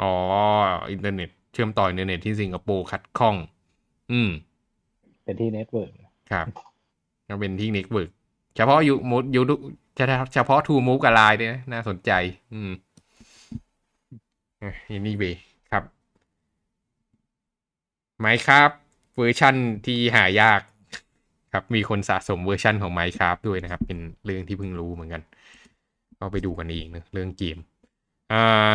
[0.00, 0.12] อ๋อ
[0.90, 3.36] อินเทอร์เน็ต เชื่อมต่ออินเทอร์เน็ตที่สิงคโปร์ขัดข้อง
[4.12, 4.30] อืม
[5.24, 5.90] เป็นที่เน็ตเวิร์ก
[6.30, 6.46] ครับ
[7.28, 8.10] ก็เป็นที่เน็ตเวิร์ก
[8.56, 9.54] เฉพาะยูมูยูดู
[10.34, 12.10] เฉพาะ TrueMove กับไลน์เนี่ยนะน่าสนใจ
[12.52, 12.70] อืม
[14.60, 15.47] อันนี้เวครับ
[18.20, 18.70] ไมครับ
[19.16, 19.54] เวอร์ชั่น
[19.86, 20.60] ที่หายาก
[21.52, 25.22] ครับมีคนสะสมเวอร์ชั่นของ Minecraft ด้วยนะครับ เป็นเรื่องที่เพิ่งรู้เหมือนกัน
[26.18, 27.58] ก็ไปดูกันเองนะเรื่องเกม
[28.32, 28.72] อ่า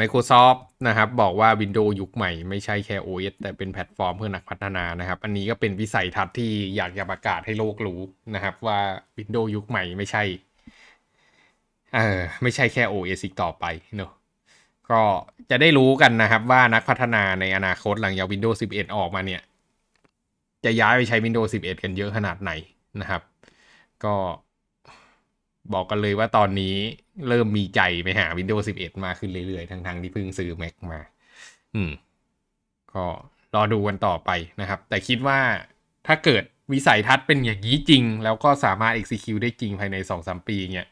[0.00, 8.00] Microsoft นะครับ บอกว่า Windows ยุคใหม่ไม่ใช่แค่ OS แต่เป็นแพลตฟอร์มเพื่อนักพัฒนานะครับ อันนี้ก็เป็นวิสัยทัศน์ที่อยากจะประกาศให้โลกรู้
[8.34, 8.78] นะครับ ว่า
[9.18, 10.22] Windows ยุคใหม่ไม่ใช่
[11.94, 13.64] เออไม่ใช่แค่ OS อีกต่อไป
[13.96, 14.10] เนอะ
[14.92, 15.02] ก็
[15.50, 19.42] จะได้รู้กันนะครับว่านักพัฒนาในอนาคตหลังจาก Windows 11 ออกมาเนี่ย
[20.64, 22.50] จะย้ายไปใช้ Windows 11 กันเยอะขนาดไหน
[23.00, 23.22] นะครับ
[24.04, 24.14] ก็
[25.72, 26.74] บอกกันเลยว่าตอนนี้
[27.28, 31.00] เริ่มมีใจไปหา Windows 11 มาขึ้นเรื่อยๆ ทั้งๆที่เพิ่งซื้อ Mac มา
[31.74, 31.90] อืม
[32.94, 33.04] ก็
[33.54, 34.30] รอดูกันต่อไป
[34.60, 35.38] นะครับ แต่คิดว่า
[36.06, 40.86] ถ้าเกิดวิสัยทัศน์เป็นอย่างนี้จริง แล้วก็สามารถ execute ได้จริงภายใน 2-3 ปีเนี่ย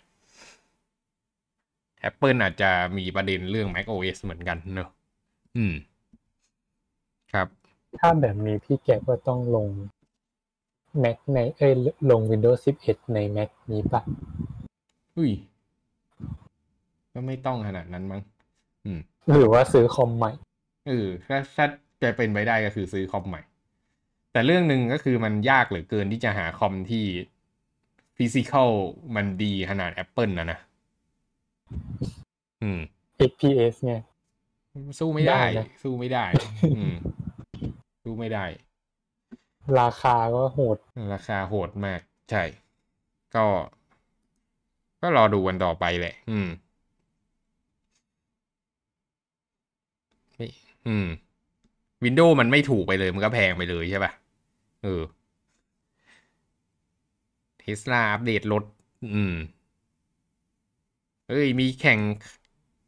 [2.08, 4.88] Apple อาจจะมีประเด็นเรื่อง Mac OS เหมือนกันเนอะ
[5.56, 5.74] อืม
[7.32, 7.48] ครับ
[7.98, 9.68] ถ้าแบบนี้พี่แกก็ต้องลง
[11.02, 11.72] Mac ในเอ้ย
[12.10, 14.02] ลง Windows 11 ใน Mac นี้ปะ
[15.16, 15.32] อุ้ย
[17.12, 18.20] ก็ไม่ต้องขนาดนั้นมั้ง
[18.84, 19.00] อืม
[19.32, 20.32] หรือว่าซื้อคอมใหม่
[20.86, 21.66] เออถ้าถ้า
[22.02, 23.42] จะเป็นไปได้ก็คือซื้อคอมใหม่
[24.32, 27.04] แต่เรื่องหนึ่งก็คือมันยากเหลือเกินที่จะหาคอมที่
[28.16, 28.70] ฟิสิกอล
[29.16, 30.58] มันดีขนาด Apple นะนะ
[32.62, 32.80] อืม
[33.18, 33.94] XPS ไง
[34.98, 36.24] สู้ไม่ได้ได้นะสู้ไม่ได้
[36.76, 36.94] อืม
[38.02, 38.44] สู้ไม่ได้
[39.80, 40.76] ราคาก็โหด
[41.12, 42.00] ราคาโหดมาก
[42.30, 42.42] ใช่
[43.34, 43.46] ก็
[45.02, 46.48] ก็รอดูกันต่อไปแหละ อืม
[50.36, 50.46] ไม่
[50.88, 51.06] อืม
[52.04, 54.12] วินโดว์มันไม่ถูกไปเลย มันก็แพงไปเลยใช่ป่ะ
[54.84, 55.02] เออ
[57.58, 58.64] เทสลาอัปเดตรถ
[59.14, 59.34] อืม
[61.28, 61.98] เอ้ย มีแข่ง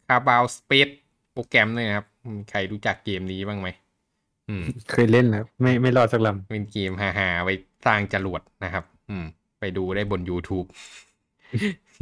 [0.07, 0.88] คาบาวสเปซ
[1.32, 3.68] โปรแกรมด้วยนะครับอืมใครรู้จักเกมนี้บ้างไหม
[4.49, 7.55] อืมเคยเล่นแล้วไม่ไม่รอดสักลเป็นเกมฮาๆไว้
[7.86, 9.24] สร้างจรวดนะครับ อืม
[9.61, 10.66] ไปดูได้บน YouTube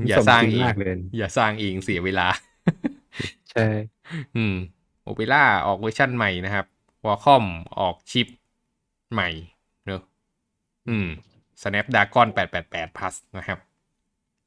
[0.05, 2.27] ำอย่าสร้างสมจเองมากเลยอย่าสร้างเองเสียเวลา
[3.51, 3.67] ใช่
[4.37, 4.55] อืม
[5.03, 6.67] โอเปร่าออกเวอร์ชั่นใหม่นะครับ
[7.05, 7.45] วอลคอม
[7.81, 8.29] ออกชิป
[9.13, 9.29] ใหม่
[9.87, 10.01] เนอะ
[10.89, 11.07] อืม
[11.63, 13.59] Snapdragon 888 Plus นะครับ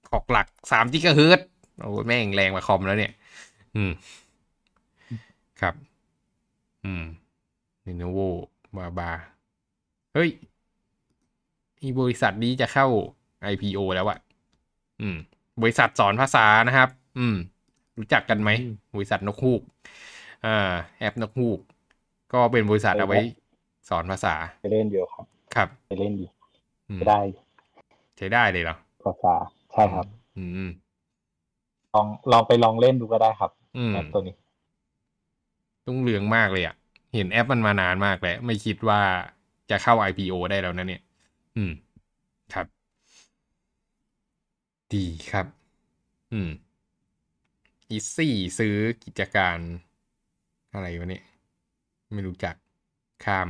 [0.09, 1.39] ขอกหลัก3 g h z
[1.79, 3.11] โอ้ยแม่งแรงกว่าคอมแล้วเนี่ย
[3.75, 3.91] อืม
[5.61, 5.75] ครับ
[6.85, 7.03] อืม
[7.85, 8.27] Lenovo
[8.77, 9.11] บาบา
[10.13, 10.29] เฮ้ย
[11.81, 12.87] อีบริษัทนี้จะเข้า
[13.53, 14.19] IPO แล้วอะ
[15.01, 15.17] อืม
[15.61, 17.35] บริษัทสอนภาษานะครับ อืม
[17.97, 18.49] รู้จักกันไหม
[18.95, 19.61] บริษัทนกฮูก
[20.45, 21.59] อ่า แอปนกฮูก
[22.33, 23.19] ก็เป็นบริษัทเอาไว้
[23.89, 26.29] สอนภาษาไปเล่นอยู่ครับ ครับไปเล่นอยู่
[26.89, 27.41] อืมไปได้อยู่
[28.17, 29.33] ใช้ได้เลยเหรอภาษา
[29.71, 30.05] ใช่ครับ
[30.37, 30.69] อืม
[31.93, 34.35] ลองลองไปลองเล่นดูก็ได้ครับอืมแอปตัวนี้
[35.87, 36.75] ต้องเรืองมากเลยอะ่ะ
[37.13, 39.01] เห็นแอปมันมานานมากแล้ว ไม่คิดว่า
[39.69, 41.01] จะเข้า IPO ได้แล้วนะเนี่ย
[41.57, 41.71] อืม
[42.53, 42.65] ครับ
[44.93, 45.45] ดีครับ
[46.33, 46.49] อืม
[47.89, 49.57] อีซี่ซื้อกิจการ
[50.73, 51.23] อะไรวะเนี่ย
[52.13, 52.55] ไม่รู้จัก
[53.25, 53.49] ข้าม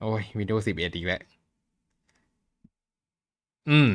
[0.00, 1.20] โอ้ย Windows 11 อีกแล้ว
[3.70, 3.90] อืม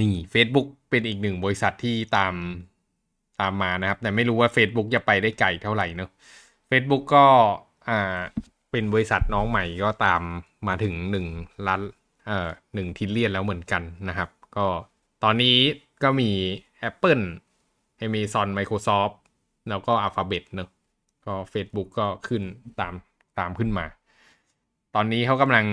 [0.00, 0.66] นี่ Facebook
[0.96, 2.34] เป็นอีกหนึ่งบริษัทที่ตาม
[3.40, 6.10] ตามมานะครับ แต่ไม่รู้ว่า Facebook จะไปได้ไกลเท่าไหร่เนอะ
[6.70, 7.26] Facebook ก็
[7.88, 8.18] อ่า
[8.70, 10.22] เป็นบริษัทน้องใหม่ก็ตาม
[10.68, 11.26] มาถึงหนึ่ง
[11.66, 11.80] ล้าน
[12.26, 14.66] เอ่อหนึ่งทิลเลียนแล้วเหมือนกันนะครับ ก็
[15.24, 15.56] ตอนนี้
[16.02, 16.30] ก็มี
[16.88, 17.24] Apple
[18.06, 19.14] Amazon Microsoft
[19.68, 20.68] แล้วก็ Alphabet เนอะ
[21.26, 22.42] ก็ Facebook ก็ขึ้น
[22.80, 22.94] ตาม
[23.38, 23.86] ตามขึ้นมา
[24.94, 25.64] ตอนนี้เขากำลัง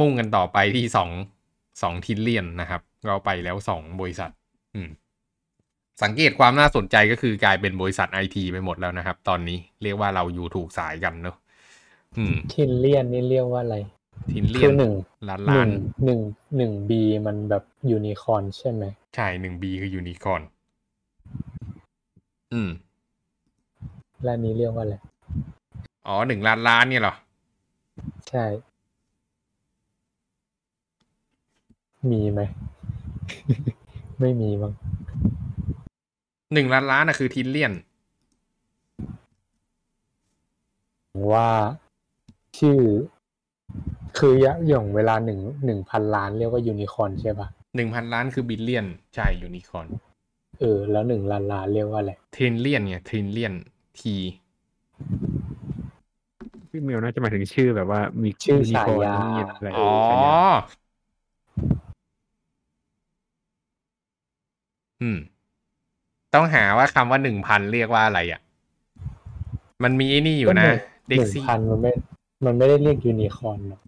[0.00, 1.10] มุ่งกันต่อไปที่สอง
[1.82, 4.30] สองทิลเลียนนะครับ ก็ไปแล้วสองบริษัท
[6.02, 11.36] สังเกตความน่าสนใจก็คือกลายเป็นบริษัทไอทีไปหมดแล้วนะครับ ตอนนี้เรียกว่าเราอยู่ถูกสายกันเนอะ
[12.16, 13.76] อืมทินเลียนนี่เรียกว่าอะไร
[14.30, 14.92] ทิลเลีคืยอนหนึ่ง
[15.28, 15.68] ล้านหล้านึ่นง
[16.04, 16.20] หนึ่ง
[16.56, 20.42] หนึ่งบีมันแบบยูนิคอร์นใช่ไหมใช่หนึ่งบีคือยูนิคอร์น
[22.52, 22.70] อืม
[24.22, 24.94] และอันนี้เรียกว่าอะไร
[26.06, 27.14] อ๋อหนึ่งล้านล้านเนี่ยเหรอ
[28.28, 28.44] ใช่
[32.10, 32.40] มีไหม
[34.20, 34.72] ไม่มีมั้ง
[36.52, 37.72] หนึ่งล้านล้านนะคือ trillion
[41.32, 41.48] ว่า
[42.58, 42.78] ชื่อ
[44.18, 44.32] คือ
[44.68, 47.46] อย่างเวลาหนึ่งหนึ่งพันล้านเรียกว่ายูนิคอร์นใช่ปะ
[47.76, 49.86] หนึ่งพันล้านคือ billion ใช่ยูนิคอร์น
[50.60, 53.54] เออ แล้วหนึ่งล้านล้านเรียกว่าอะไร trillion เนี่ย trillion
[54.00, 54.14] ที
[56.70, 59.86] พี่เมลน่าจะหมายถึงชื่อแบบว่ามีชื่อมีฉายาคนนี่อะไรอ๋
[65.02, 65.18] อฉายาอืม
[66.34, 68.40] ต้องหาว่าคำว่าหนึ่งพันเรียกว่าอะไรอะ
[69.82, 70.68] มันมีไอ้นี่อยู่นะห
[71.08, 71.92] เด็กนึ่งซี่พันมันไม่
[72.44, 73.80] มันไม่ได้เรียกยูนิคอร์นหรอก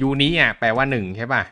[0.00, 1.42] ยูนี้อะแปลว่าหนึ่งใช่ป่ะ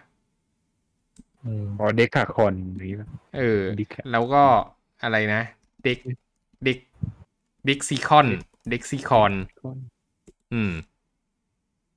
[1.45, 4.43] อืมอ๋อเด็กขาคอนอย่างนี้ป่ะเออดิคแล้วก็
[5.03, 5.43] อะไรนะ
[5.85, 5.99] เด็ก
[6.65, 6.79] เด็ก
[7.67, 8.29] เด็กซีคอน
[8.71, 9.33] เด็กซีคอน
[10.53, 10.73] อืม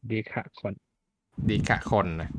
[0.07, 0.73] เด็กขาคอน
[1.47, 2.29] เด็กะคอนนะ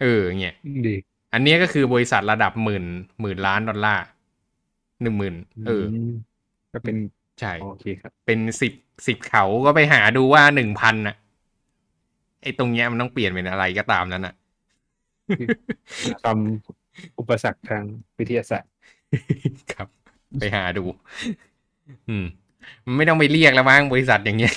[0.00, 0.54] เออเนี่ย
[0.84, 1.02] เด็ก
[1.32, 2.84] อันเนี้ยก็คือบริษัทระดับหมื่น
[3.20, 4.04] หมื่นล้านดอลลาร์
[5.02, 5.34] หนึ่งหมื่น
[5.66, 6.10] เออม
[6.72, 6.96] ก็เป็น
[7.40, 8.72] ใช่โอเคครับ เป็นสิบ
[9.06, 11.16] สิบเขาก็ไปหาดูว่าหนึ่งพันน่ะ
[12.42, 14.34] ไอ้ตรงเนี้ยมันต้องเปลี่ยนเป็นอะไรก็ตามนั้นน่ะ
[16.24, 17.84] คำอุปสรรคทาง
[18.18, 18.72] วิทยาศาสตร์
[19.72, 19.88] ครับ
[20.38, 20.84] ไปหาดู
[22.08, 22.24] อืม
[22.84, 24.54] มันไม่ต้องไปเรียกแล้วมั้งบริษัทอย่างเงี้ย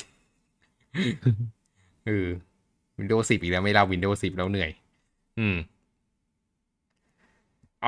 [2.08, 2.28] เออ
[3.00, 4.72] Windows 10อีกแล้วไม่เล่า Windows 10แล้วเหนื่อย
[5.40, 5.56] อืม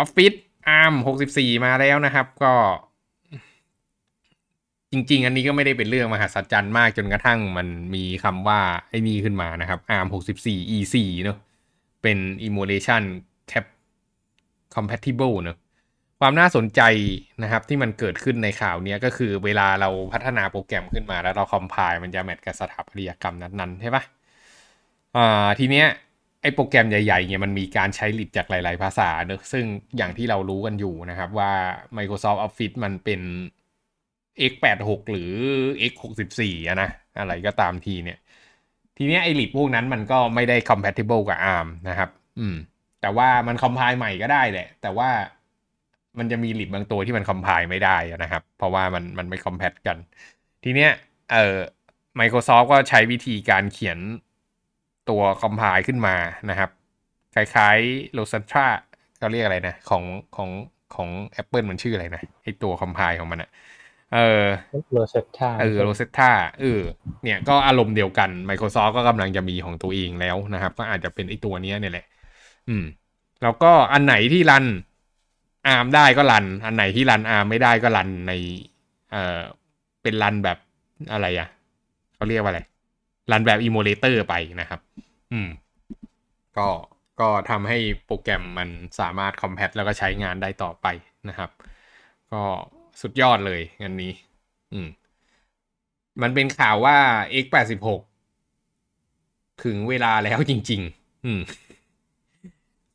[0.01, 0.37] Office
[0.79, 0.95] ARM
[1.27, 2.53] 64มาแล้วนะครับ ก็
[4.91, 11.37] จริง ๆ อันนี้ก็ไม่ได้เป็นเรื่องมหัศจรรย์มากจนกระทั่งมันมีคำว่าไอ้นี่ขึ้นมานะครับ ARM 64 E4 เนอะ
[12.01, 12.17] เป็น
[12.47, 13.03] emulation
[13.51, 13.65] cap
[14.75, 15.57] compatible เนอะ
[16.19, 16.81] ความน่าสนใจ
[17.43, 24.03] นะครับที่มันเกิดขึ้นในข่าวเนี้ยก็คือเวลาเราพัฒนาโปรแกรมขึ้นมาแล้วเราคอมไพล์มันจะแมทกับสถาปัตยกรรมนั้นๆใช่ปะ
[25.15, 25.87] อ่าทีเนี้ย
[26.45, 29.65] ไอโปรแกรมใหญ่ๆเนี่ยมันมีการใช้ลิดจากหลายๆภาษาเนอะซึ่ง
[29.97, 31.51] อย่างที่เรารู้กันอยู่นะครับว่า
[31.97, 33.21] Microsoft Office มันเป็น
[34.51, 35.31] x86 หรือ
[35.91, 36.89] x64 อะนะ
[37.19, 38.17] อะไรก็ตามทีเนี่ย
[38.97, 42.55] ทีเนี้ยไอลิดพวกนั้นมันก็ไม่ได้ compatible กับ ARM นะครับ อืม
[43.01, 45.09] แต่ว่ามันคอมไพล์ใหม่ก็ได้แหละ แต่ว่า
[46.17, 49.97] มันจะมีลิดบางตัวที่มันคอมไพล์ไม่ได้นะครับ เพราะว่ามันมันไม่คอมแพตกัน
[50.63, 50.91] ทีเนี้ย
[51.31, 51.57] เอ่อ
[52.19, 53.99] Microsoft ก็ใช้วิธีการเขียน
[55.09, 56.15] ตัวคอมไพล์ขึ้นมา
[56.49, 56.69] นะครับ
[57.35, 58.67] คล้ายๆ r o s a t r a
[59.17, 60.03] เขาเรียกอะไรนะของ
[60.35, 60.49] ของ
[60.95, 61.09] ของ
[61.41, 63.49] Apple มันชื่ออะไรนะไอตัว compile ของมันอะ
[64.13, 64.45] เออ
[64.91, 66.81] โรเซตตาเออโรเซตตาเออ
[67.23, 72.05] เนี่ยก็อารมณ์เดียวกัน Microsoft ก็กำลังจะมีของตัวเองแล้วนะครับ ก็อาจจะเป็นไอตัวเนี้ยเนี่ยแหละ
[72.69, 72.85] อืม
[73.43, 74.65] แล้วก็อันไหนที่ run
[75.67, 78.31] ARM ได้ก็ run อันไหนที่ run ARM ไม่ได้ก็ run ใน
[79.11, 79.39] เอ่อ
[80.03, 80.57] เป็น run แบบ
[81.11, 81.47] อะไรอะ
[82.15, 82.61] เขาเรียกว่าอะไร
[83.31, 84.79] run แบบ emulator ไปนะครับ
[85.33, 85.49] อืม
[86.57, 86.67] ก็
[87.19, 88.69] ก็ทำให้โปรแกรมมัน
[88.99, 90.87] สามารถ compat แล้วก็ใช้งานได้ต่อไป
[91.29, 91.49] นะครับ
[92.31, 92.41] ก็
[93.01, 94.11] สุดยอดเลยอันนี้
[94.73, 94.87] อืม
[96.21, 96.97] มันเป็นข่าวว่า
[97.43, 98.01] x86
[99.63, 101.41] ถึงเวลาแล้วจริง ๆ อืม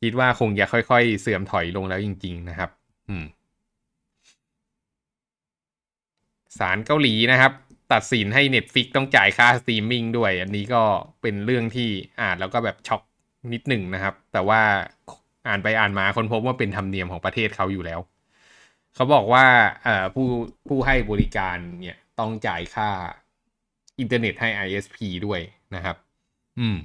[0.01, 2.69] คิดว่าคงจะค่อยๆ เสื่อมถอยลงแล้วจริง ๆ นะครับ
[3.09, 3.25] อืม
[6.57, 7.51] ศาลเกาหลีนะครับ
[7.93, 10.83] ตัดสินให้ Netflix ต้องจ่ายค่าสตรีมมิ่งด้วย อันนี้ก็
[11.21, 11.89] เป็นเรื่องที่
[12.21, 13.01] อ่านแล้วก็แบบช็อก
[13.53, 14.61] นิดหนึ่งนะครับ แต่ว่า
[15.47, 17.99] อ่านไปอ่านมาคนพบว่าเป็นธรรมเนียมของประเทศเขาอยู่แล้ว
[18.95, 19.45] เขาบอกว่า
[20.15, 20.27] ผู้
[20.67, 22.89] ผู้ให้บริการเนี่ยต้องจ่ายค่า
[23.99, 25.39] อินเทอร์เน็ตให้ ISP ด้วย
[25.75, 25.95] นะครับ
[26.59, 26.77] อืม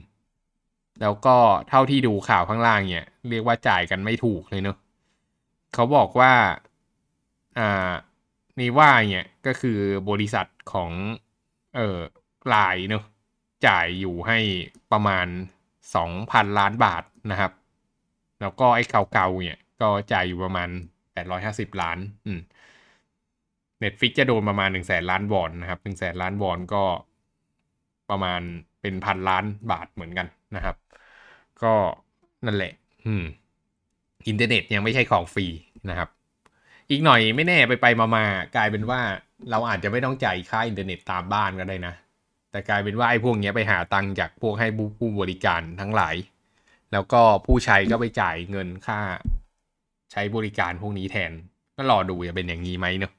[1.00, 1.36] แล้วก็
[1.68, 4.76] เท่าที่ดูข่าวข้างล่างเนี่ย เรียกว่าจ่ายกันไม่ถูกเลยเนอะ
[5.74, 6.32] เขาบอกว่า
[7.59, 7.92] อ่า
[8.59, 9.78] นี่ว่าเนี่ยก็คือ
[10.11, 10.92] บริษัทของ
[11.74, 11.98] เอ่อ
[12.54, 13.04] ลายเนอะ
[13.66, 14.38] จ่ายอยู่ให้
[14.92, 15.26] ประมาณ
[15.94, 17.52] สองพันล้านบาทนะครับ
[18.40, 18.82] แล้วก็ไอ้
[19.12, 20.68] เก่าๆเนี่ยก็จ่ายอยู่ประมาณ
[21.12, 22.40] แปดร้อยห้าสิบล้านอืม
[23.80, 26.84] Netflix จะโดนประมาณหนึ่งแสนล้านวอนนะครับหนึ่งแสนล้านวอนก็
[28.11, 28.40] ประมาณ
[28.80, 30.26] เป็นพันล้านบาทเหมือนกัน
[30.57, 30.76] นะครับ
[31.62, 31.74] ก็
[32.46, 32.72] นั่นแหละ
[33.07, 33.24] อืม
[34.26, 35.46] อินเทอร์เน็ตยังไม่ใช่ของฟรี
[35.88, 36.09] นะครับ
[36.91, 38.24] อีกหน่อยไม่แน่ไปไปมามา
[38.57, 39.01] กลายเป็นว่า
[39.51, 41.95] เราอาจจะไม่ต้องจ่ายค่าอินเทอร์เน็ตตามบ้านก็ได้นะ
[42.51, 44.68] แต่กลายเป็นว่าไอ้พวกเนี้ยไปหาตังค์จากพวกให้
[44.99, 46.16] ผู้บริการทั้งหลาย
[46.93, 48.99] แล้วก็ผู้ใช้ก็ไปจ่ายเงินค่า
[50.12, 51.32] ใช้บริการพวกนี้แทน
[51.76, 53.12] ก็รอดูจะเป็นอย่างนี้ไหมเนอะ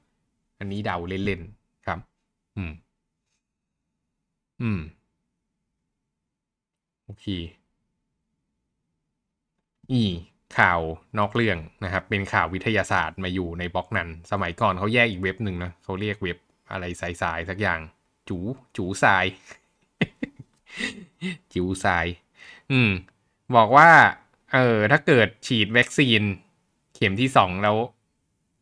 [0.58, 1.98] อันนี้เดาเล่นๆครับ
[2.56, 2.72] อืม
[4.60, 4.78] อืม
[7.04, 7.24] โอเค
[9.90, 10.02] อี
[10.58, 10.80] ข่าว
[11.18, 16.38] นอกเรื่องนะครับ เป็นข่าววิทยาศาสตร์มาอยู่ในบล็อกนั้น สมัยก่อนเขาแยกอีกเว็บหนึ่งนะเขาเรียกเว็บ
[16.72, 17.80] อะไรสายสายๆสักอย่าง
[18.28, 18.38] จู
[18.76, 19.24] จูทราย
[21.52, 22.06] จิวทราย
[22.72, 22.90] อืม
[23.56, 23.90] บอกว่า
[24.54, 26.22] เออถ้าเกิดฉีดวัคซีน
[26.96, 27.76] เข็มที่สองแล้ว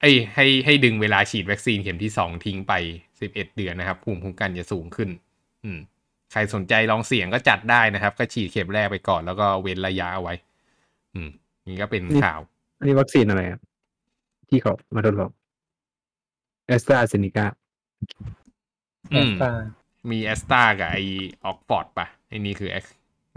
[0.00, 2.72] เอ้ให้ให้ดึงเวลาฉีดวัคซีนเข็มที่สองทิ้งไป
[3.20, 5.10] สิบเอ็ดเดือนนะครับภูมิคุ้มกันจะสูงขึ้น
[5.64, 5.78] อืม
[6.32, 10.34] ใครสนใจลองเสี่ยงก็จัดได้นะครับ ก็ฉีดเข็มแรกไปก่อนแล้วก็เว้นระยะเอาไว้
[11.14, 11.28] อืม
[11.68, 12.40] นี่ก็เป็นข่าว
[12.78, 13.62] อันนี้วัคซีนอะไรครับ
[14.48, 15.30] ที่เขามาทดลอง
[16.66, 17.46] แอสตราเซเนกา
[19.12, 19.52] อืมตา
[20.10, 20.96] มี Astra กับไอ
[21.44, 22.84] ออกฟอร์ดปะไอนี่คือ X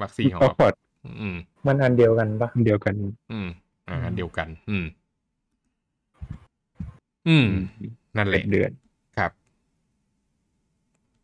[0.02, 0.74] วัคซีนของออกฟอร์ด
[1.22, 1.36] อืม
[1.68, 2.96] มันอันเดียวกันปะเดียวกัน
[3.32, 3.48] อืม
[3.90, 4.86] อ่าอันเดียวกัน อืม
[7.28, 7.48] อืม
[8.18, 8.72] นั่นแหเป็ละนเดือน
[9.18, 9.32] ครับ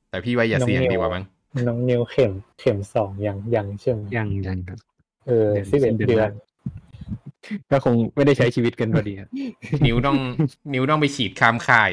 [0.10, 1.24] แต่พี่ว่าอย่าเสี่ยงดีกว่ามั้ง
[1.68, 4.80] น้องนิวเข็มเข็มสองยังยังใช่ไหมยังยังครับ
[5.28, 6.32] เออเดือนสิบเอ็ดสิ้นเดือนเดือน
[7.72, 9.30] ก็คงไม่ได้ใช้ชีวิตกันพอดีครับ
[9.86, 10.18] นิ้วต้อง
[10.74, 11.92] นิ้วต้องไปฉีดข้ามค่าย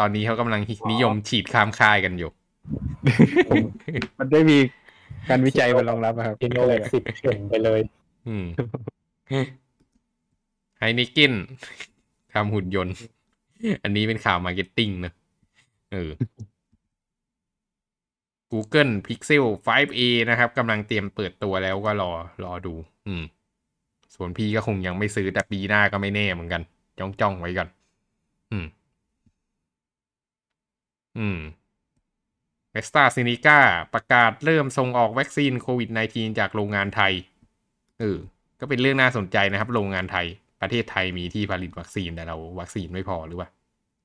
[0.00, 0.60] ตอนนี้เขากำลัง
[0.92, 2.30] นิยมฉีดข้ามค่ายกันอยู่
[4.18, 4.58] มันได้มี
[5.28, 7.80] การวิจัยมารองรับอะครับอินโนเวสิบเข็มไปเลย
[8.28, 8.44] อืม
[10.78, 11.32] Heineken
[12.32, 12.94] ทำหุ่นยนต์
[13.84, 15.12] อันนี้เป็นข่าว marketing นะ
[15.92, 16.10] เออ
[18.50, 20.00] Google Pixel 5a
[20.30, 22.10] นะครับกำลังเตรียมเปิดตัวแล้วก็รอ
[22.44, 22.74] รอดู
[23.06, 23.22] อืม
[24.14, 26.62] ส่วนพี่ก็คงยังไม่ซื้อแต่ปีหน้าก็ไม่แน่เหมือนกัน
[26.98, 27.68] จ้องจ้องๆไว้ก่อน
[28.52, 28.66] อืม
[31.18, 31.38] อืม
[32.72, 33.58] เ s สตาซินิก้า
[33.94, 37.12] ประกาศเริ่มส่งออกวัคซีนโควิด -19 จากโรงงานไทย
[38.00, 38.18] เออ
[38.60, 40.26] ก็เป็นเรื่องน่าสนใจนะครับ โรงงานไทย
[40.60, 43.48] ประเทศไทยมีที่ผลิตวัคซีนแต่เราวัคซีนไม่พอหรือว่า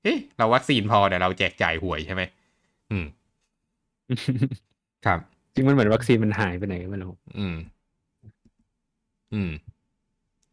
[0.04, 2.24] เอ๊ะเราวัคซีนพอแต่เราแจกจ่ายหวยใช่ไหม
[2.92, 3.06] อืม
[5.06, 5.20] ครับ
[5.54, 7.56] จริงมันเหมือนวัคซีนมันหายไปไหนก็ไม่รู้อืม
[9.34, 9.52] อืม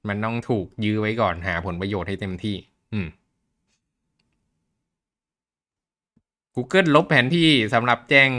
[0.09, 2.57] มันต้องถูกยื้อไว้ก่อนหาผลประโยชน์ให้เต็มที่
[2.93, 3.09] อืม
[6.55, 8.31] Google ลบแผนที่สำหรับแจ้ง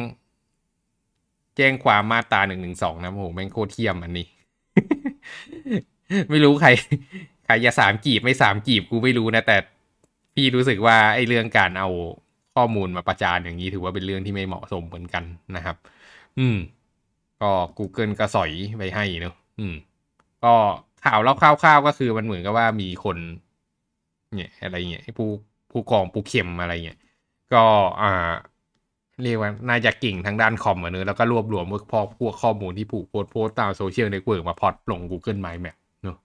[1.57, 4.28] แจ้งความมาตราหนึ่งหนึ่งสองนะโอ้โหแม่งโคตรเทียมอันนี้
[6.30, 6.70] ไม่รู้ใคร
[7.45, 9.57] ใครจะสามกีบไม่สามกีบกูไม่รู้นะ แต่
[10.34, 11.89] พี่รู้สึกว่าไอ้เรื่องการเอา
[12.55, 15.24] ข้อมูลมาประจานอย่างนี้ถือว่าเป็นเรื่องที่ไม่เหมาะสมเหมือนกัน
[15.55, 15.76] นะครับ
[16.39, 16.57] อืม
[17.41, 19.76] ก็ Google ก็สอยไปให้เนอะอืม
[20.43, 20.53] ก็
[21.05, 23.17] ข่าวเล่าคร่าวๆก็คือมันเหมือนกับว่ามีคน
[24.35, 25.29] เนี่ย อะไรเงี้ยผู้
[25.71, 26.99] ผู้กองผู้เข็มอะไรเงี้ย
[27.53, 27.63] ก็
[28.01, 28.31] อ่า
[29.23, 36.17] เรียกว่าน่าจะเก่งทางด้านคอมอะเนอะแล้วก็รวบรวมพวกพอพวกข้อมูลที่ผูกโพสต์โพสต์ตาม social network มาพอดลง Google My Map เนอะ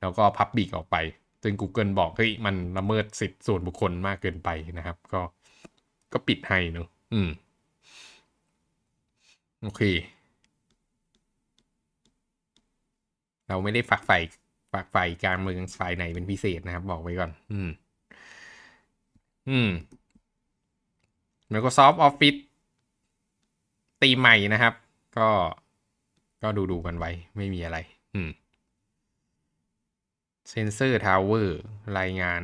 [0.00, 0.96] แล้วก็ public ออกไป
[1.42, 5.20] ซึ่ง Google บอกเฮ้ยมันละเมิดสิทธิส่วนบุคคลมากเกินไปนะครับ ก็
[6.12, 7.28] ก็ปิดให้เนอะอืม
[9.62, 9.80] โอเค
[13.48, 14.18] เราไม่ได้ฝักใฝ่
[14.72, 17.70] ฝักใฝ่การเมืองฝ่ายไหนเป็นพิเศษนะครับ บอกไว้ก่อน อืม
[19.50, 19.70] อืม
[21.52, 22.40] Microsoft Office
[24.02, 24.74] ตีใหม่นะครับ
[25.18, 25.28] ก็
[26.42, 27.78] ก็ดูดูกันไว้ ไม่มีอะไร
[28.14, 28.30] อืม
[30.50, 31.48] Sensor Tower
[31.98, 32.42] รายงาน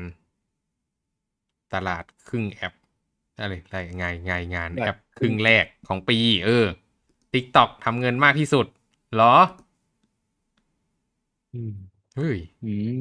[1.75, 2.75] ตลาดครึ่งแอป
[3.41, 6.67] อะไรรายงานงานงานแอปครึ่งแรกของปี เออ
[7.33, 8.67] TikTok ทำเงินมากที่สุด
[9.15, 9.35] เหรอ
[11.55, 11.73] อืม
[12.15, 12.69] เฮ้ยอื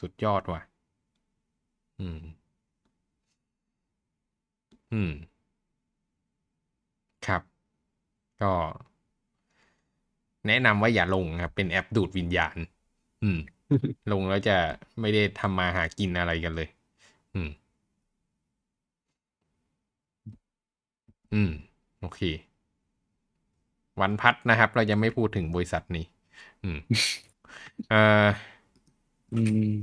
[0.00, 0.60] สุดยอดว่ะ
[2.00, 2.18] อืม
[4.92, 5.10] อืม
[7.26, 7.42] ครับ
[8.40, 8.52] ก็
[10.46, 12.56] แนะนำว่าอย่าลงครับ เป็นแอปดูดวิญญาณ
[13.22, 13.38] อืม
[14.12, 14.56] ลงแล้วจะ
[15.00, 16.68] ไม่ได้ทำมาหากินอะไรกันเลย
[17.34, 17.50] อืม
[21.32, 21.50] อืม
[21.98, 22.20] โอเค
[24.00, 26.04] วันพัดนะครับ เราจะไม่พูดถึงบริษัทนี้
[26.62, 26.78] อืม
[27.92, 28.28] อ่อ
[29.32, 29.74] อืม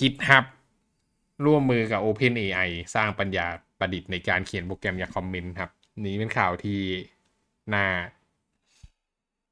[0.00, 0.44] GitHub
[1.44, 3.46] ร่วมมือกับ OpenAI สร้างปัญญา
[3.78, 5.70] ประดิษฐ์ในการเขียนโปรแกรมอยาคอมเมนต์ครับ
[6.06, 6.80] นี้เป็นข่าวที่
[7.74, 7.86] น่า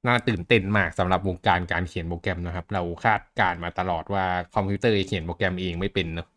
[0.06, 4.24] น่าตื่นเต้นมากสำหรับวงการการเขียนโปรแกรมนะครับ เราคาดการณ์มาตลอดว่า
[4.54, 6.28] คอมพิวเตอร์เขียนโปรแกรมเองไม่เป็นเนอะ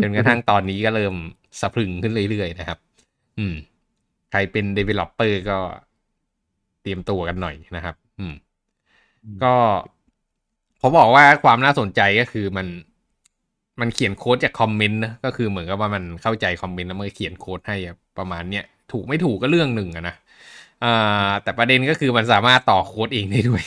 [0.00, 1.14] จนกระทั่งตอนนี้ก็เริ่ม
[1.60, 2.78] สะพรึงขึ้นเรื่อยๆนะครับ
[3.38, 3.54] อืม
[4.32, 5.58] ใครเป็น developer ก็
[6.82, 8.34] เตรียมตัวกันหน่อยนะครับ อืม
[9.42, 9.54] ก็
[10.80, 12.66] ผมบอกว่าความน่าสนใจก็คือมัน
[13.80, 17.76] มันเขียนโค้ดจากคอมเมนต์นะก็คือเหมือนกับว่ามันเข้าใจคอมเมนต์แล้วมันเขียนโค้ดให้
[18.18, 20.14] ประมาณเนี้ยถูกไม่ถูกก็เรื่องหนึ่งอะนะ
[20.84, 23.62] อ่าแต่ประเด็นก็คือมันสามารถต่อโค้ดเองได้ด้วย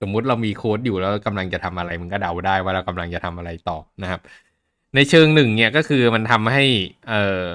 [0.00, 4.20] สมมุติเรามีโค้ดอยู่แล้วกำลังจะทำอะไรมันก็เดาได้ว่าเรากำลังจะทำอะไรต่อนะครับ
[4.94, 6.64] ในเชิงหนึ่งเนี่ยก็คือมันทำให้
[7.08, 7.48] เอ่อ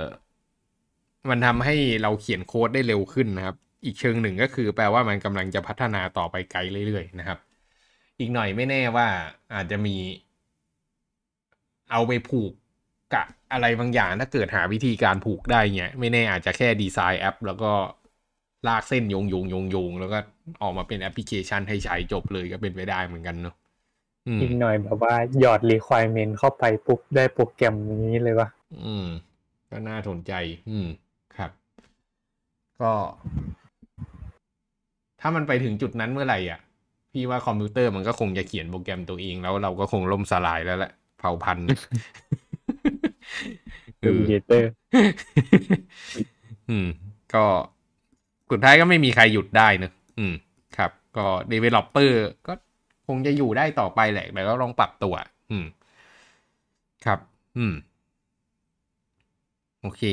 [1.30, 3.55] มันทำให้เราเขียนโค้ดได้เร็วขึ้นนะครับ
[3.88, 7.39] อีกเชิงหนึ่งก็คือ แปลว่ามันกำลังจะพัฒนาต่อไปไกลเรื่อยๆนะครับ
[8.19, 9.07] อีกหน่อยไม่แน่ว่า
[9.53, 9.95] อาจจะมี
[11.91, 12.51] เอาไปผูก
[13.13, 17.71] กะอะไรบางอย่างถ้าเกิดหาวิธีการผูกได้เนี่ยไม่แน่อาจจะแค่ดีไซน์แอป แล้วก็
[18.67, 20.17] ลากเส้นโยงโยงโยงโยงแล้วก็
[20.61, 23.55] ออกมาเป็นแอปพลิเคชันให้ใช้จบเลยก็เป็นไปได้เหมือนกันเนาะ
[24.27, 28.47] อืมอีกหน่อยแบบว่าหยอด requirement เข้าไปปุ๊บได้โปรแกรมอย่างนี้เลยวะ
[28.83, 29.05] อืม
[29.69, 30.31] ก็น่าสนใจ
[30.69, 30.88] อืม
[31.35, 31.51] ครับ
[32.81, 32.93] ก็
[35.22, 36.59] ถ้ามันไปถึงจุดนั้นเมื่อไหร่อะ
[37.12, 41.67] พี่ว่าคอมพิวเตอร์มันก็คงจะเขียนโปรแกรมตัวเอง แล้วเราก็คงล่มสลายแล้วแหละเผ่าพันธุ์
[44.01, 44.71] เออเดเตอร์
[46.70, 46.87] อืม
[47.33, 47.46] ก็
[48.51, 50.33] สุดท้ายก็ไม่มีใครหยุดได้เนอะอืม
[50.78, 52.12] ครับ ก็ developer
[52.47, 52.54] ก็
[53.08, 55.13] คงจะอยู่ได้ต่อไปแหละแต่ก็ลองปรับตัว
[55.51, 55.66] อืม
[57.05, 57.20] ครับ
[57.58, 57.74] อืม
[59.82, 60.04] โอเค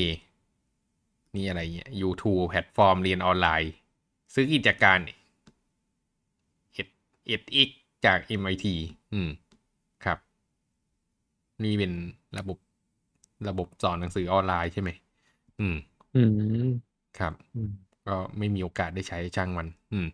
[1.34, 3.72] นี่อะไรเนี่ย YouTube แพลตฟอร์มเรียนออนไลน์
[4.34, 4.98] ซื้อกิจการ
[6.74, 6.88] เอ็ด
[7.26, 7.70] เอ็ดอีก
[8.04, 8.66] จาก MIT
[9.12, 9.30] อืม
[10.04, 10.18] ครับ
[11.64, 11.92] นี่เป็น
[12.38, 12.58] ระบบ
[13.48, 14.90] ระบบสอนหนังสือออนไลน์ใช่ไหม
[15.60, 15.76] อืม
[16.16, 16.22] อื
[16.66, 16.70] ม
[17.18, 17.70] ครับอืม
[18.06, 20.06] ก็ไม่มีโอกาสได้ใช้ช่างมัน อืม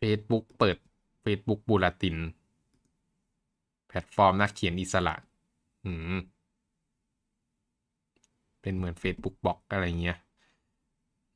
[0.00, 0.76] Facebook เปิด
[1.24, 2.16] Facebook บูลาติน
[3.88, 5.14] แพลตฟอร์มนักเขียนอิสระ
[5.84, 6.20] อืม
[8.60, 10.18] เป็นเหมือน Facebook บล็อกอะไรเงี้ย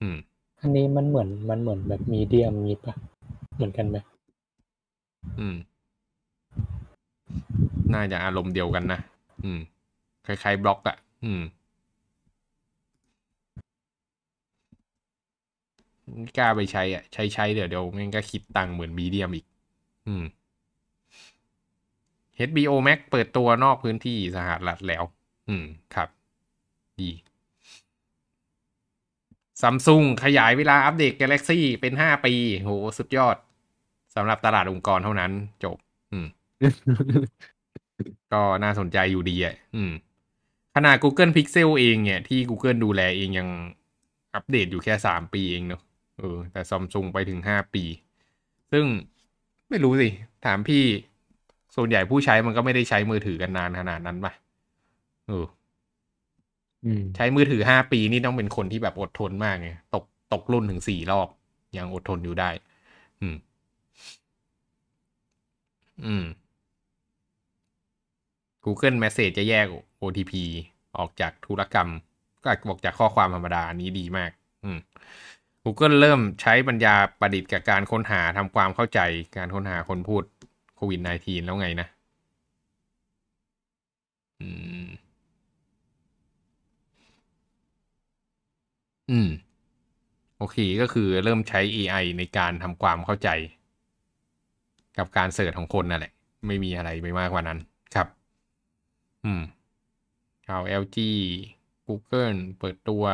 [0.00, 0.16] อืม
[0.60, 2.94] อันนี้มันเหมือนมันเหมือนแบบมีเดียมนี้ปะ
[3.54, 3.96] เหมือนกันไหม
[5.40, 5.56] อืม
[7.94, 9.00] น่าจะอารมณ์เดียวกันนะ
[9.44, 9.60] อืม
[10.26, 11.42] คล้ายๆบล็อกอะอืม
[16.38, 19.46] กล้าไปใช้อะ ใช้ใช้เดี๋ยวเดี๋ยวม่งก็คิดตังค์เหมือนมีเดียมอีก
[20.06, 20.24] อืม
[22.36, 25.02] HBO Max เปิดตัวนอกพื้นที่สหรัฐแล้ว
[25.48, 25.64] อืม
[25.94, 26.08] ครับ
[27.00, 27.10] ดี
[29.60, 33.36] ซัมซุงขยายเวลาอัปเดต Galaxy เป็นห้าปีโหสุดยอด
[34.14, 35.32] สำหรับตลาดองค์กรเท่านั้น
[35.64, 35.76] จบ
[36.12, 36.26] อืม
[38.32, 39.92] ก็น่าสนใจอยู่ดีอะอืม
[40.74, 43.48] ขนาด Google Pixel เองเนี่ยที่ Google ดูแลเองยัง
[44.34, 45.82] อัปเดตอยู่แค่สามปีเองเนอะ
[46.18, 47.84] เออ แต่ซัมซุงไปถึงห้าปี
[48.72, 48.86] ซึ่ง
[49.68, 50.08] ไม่รู้สิ
[50.44, 50.84] ถามพี่
[51.76, 54.32] ส่วนใหญ่ผู้ใช้มันก็ไม่ได้ใช้มือถือกันนานขนาดนั้นปะ
[55.28, 55.57] เอออืม
[57.16, 61.28] ใช้มือถือห้าปีนี่ต้องเป็นคนที่แบบอดทนมากไงตกตกรุ่นถึงสี่รอบ
[61.76, 62.50] ยังอดทนอยู่ได้
[63.20, 63.36] อืม
[66.06, 66.24] อืม
[68.64, 69.66] Google Message จะแยก
[70.00, 70.32] OTP
[70.98, 71.88] ออกจากธุรกรรม
[72.42, 74.30] ก็ออกจากข้อความธรรมดาอันนี้ดีมาก
[74.64, 74.78] อืม
[75.64, 79.00] Google เริ่มใช้ปัญญาประดิษฐ์กับการค้นหาทำความเข้าใจ
[79.36, 80.22] การค้นหาคนพูด
[80.76, 81.88] โควิด -19 แล้วไงนะ
[84.40, 84.48] อื
[84.86, 85.07] ม
[89.10, 89.28] อืม
[90.38, 93.28] โอเคก็คือเริ่มใช้ AI ในการทำความเข้าใจ
[94.98, 96.12] กับการเสิร์ชของคนนั่นแหละ
[96.46, 97.58] ไม่มีอะไรไปมากกว่านั้น
[97.94, 98.06] ครับ
[99.24, 99.40] อืม
[100.46, 101.10] ข่าว LG
[101.86, 103.04] Google เปิดตัว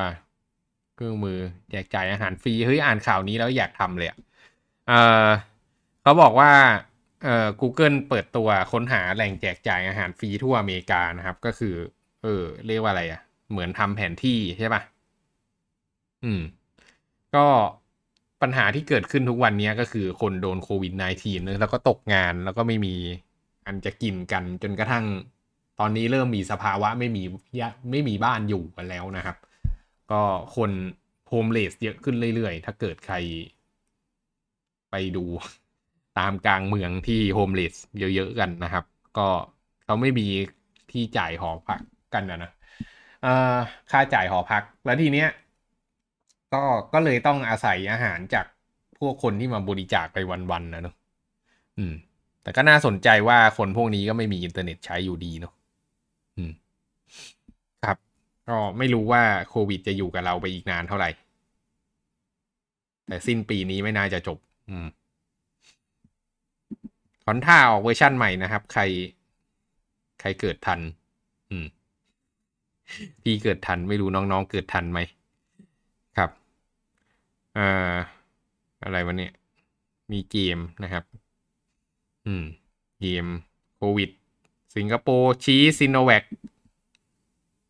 [0.94, 1.38] เครื่องมือ
[1.70, 4.18] แจกจ่ายอาหารฟรี เฮ้ย อ่านข่าวนี้แล้วอยากทำเลยอะ
[4.88, 4.92] เอ
[5.26, 5.28] อ
[6.02, 6.52] เขาบอกว่า
[7.24, 11.74] เอ่อ Google เปิดตัวค้นหาแหล่งแจกจ่ายอาหารฟรีทั่วอเมริกานะครับ ก็คือ
[12.22, 14.82] เออ เรียกว่าอะไรอะ เหมือนทำแผนที่ใช่ปะ
[16.24, 16.40] อืม
[17.34, 17.46] ก็
[18.42, 22.94] ปัญหาที่เกิดขึ้นทุกวันนี้ก็คือคนโดนโควิด -19 แล้วก็ตกงานแล้วก็ไม่มี
[23.66, 25.04] อันจะกินกันจนกระทั่ง
[25.80, 27.22] ตอนนี้เริ่มมีสภาวะไม่มี
[27.90, 29.36] ไม่มีบ้านอยู่กันแล้วนะครับ
[30.12, 30.22] ก็
[30.56, 30.70] คน
[31.28, 33.16] homeless เยอะขึ้นเรื่อยๆ ถ้าเกิดใคร
[34.90, 35.24] ไปดู
[36.18, 38.84] ตามกลางเมืองที่ homeless เยอะๆกันนะครับ
[39.18, 39.28] ก็
[39.84, 40.26] เขาไม่มี
[40.90, 41.80] ที่จ่ายหอพัก
[42.14, 42.50] กันนะนะ
[43.90, 45.28] ค่าจ่ายหอพักแล้วทีเนี้ย
[46.54, 46.62] ก็
[46.92, 48.46] ก็เลยต้องอาศัยอาหารจาก
[48.98, 50.18] พวกคนที่มาบริจาคไป
[50.50, 50.94] วันๆนะเนอะ
[51.78, 51.94] อืม
[52.42, 55.52] แต่ก็น่าสนใจว่าคนพวกนี้ก็ไม่มีอินเทอร์เน็ตใช้อยู่ดีเนอะ
[56.36, 56.52] อืม
[57.84, 57.98] ครับ
[58.48, 61.10] ก็ไม่รู้ว่าโควิดจะอยู่กับเราไปอีกนานเท่าไหร่
[63.06, 64.38] แต่สิ้นปีนี้ไม่น่าจะจบ
[64.70, 64.86] อืม
[67.24, 68.82] คอนท่าออกเวอร์ชั่นใหม่นะครับ ใคร
[70.20, 70.80] ใครเกิดทัน
[71.50, 71.66] อืม
[73.22, 75.00] พี่เกิดทันไม่รู้น้องๆเกิดทันไหม
[77.56, 77.96] อ่า
[78.82, 79.32] อะไรวะเนี่ย
[80.12, 81.04] มีเกมนะครับ
[82.26, 82.44] อืม
[83.00, 83.26] เกม
[83.76, 84.10] โควิด
[84.76, 86.24] สิงคโปร์ชี้ซิโนแวค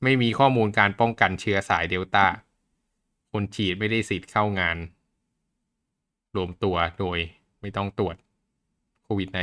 [0.02, 2.24] ไม่มีข้อมูลการป้องกันเชื้อสายเดลต้า
[3.32, 4.76] คนฉีดไม่ได้สิทธิ์เข้างาน
[6.36, 7.18] รวมตัวโดย
[7.60, 8.16] ไม่ต้องตรวจ
[9.04, 9.42] โควิด -19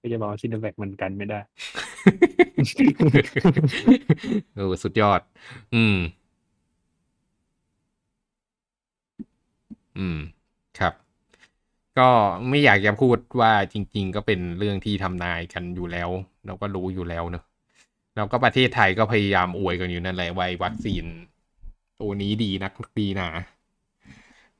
[0.00, 1.38] ก็จะบอกว่าซินแวคมันกันไม่ได้
[4.56, 5.20] เออ สุดยอด
[5.74, 5.96] อืม
[9.98, 10.18] อืม
[10.78, 10.94] ครับ
[11.98, 12.08] ก็
[12.48, 16.10] ไม่อยากจะพูดว่าจริง ๆ ก็เป็นเรื่องที่ทำนายกันอยู่แล้ว
[16.46, 17.44] เราก็รู้อยู่แล้วเนอะ
[18.16, 21.04] แล้วก็ประเทศไทยก็พยายามอวยกันอยู่นั่นแหละว่าวัคซีน
[22.00, 23.28] ตัวนี้ดีนักดีหนา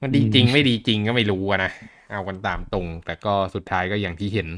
[0.00, 1.72] มันดีจริงไม่ดีจริงก็ไม่รู้อะนะ
[2.10, 4.48] เอากันตามตรง แต่ก็สุดท้ายก็อย่างที่เห็น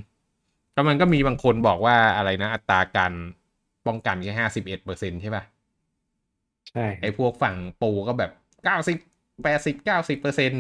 [0.75, 3.13] แล้วมันก็มีบางคนบอกว่าอะไรนะ อัตราการ
[3.87, 5.45] ป้องกันแค่ห้าสิบเอ็ดเปอร์เซ็นต์ใช่ป่ะ
[6.71, 8.31] ใช่ไอ้พวกฝั่ง pro ก็แบบ
[8.65, 8.99] เก้าสิบ
[9.43, 10.53] แปดสิบเก้าสิบเปอร์เซ็นต์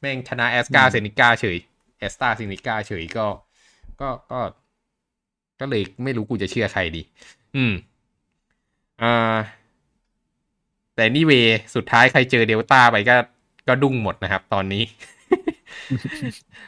[0.00, 1.58] แม่งชนะแอสกาเซนิกาเฉย
[1.98, 3.26] แอสตาเซนิกาเฉยก็
[4.00, 4.40] ก็ก็
[5.60, 7.02] ก็เลยไม่รู้กูจะเชื่อใครดี
[7.56, 7.72] อืม
[9.00, 9.38] อ่า
[10.94, 11.32] แต่นี่เว
[11.74, 13.16] สุดท้ายใครเจอเดลต้าไปก็
[13.68, 14.82] ก็ดุ้งหมดนะครับ ตอนนี้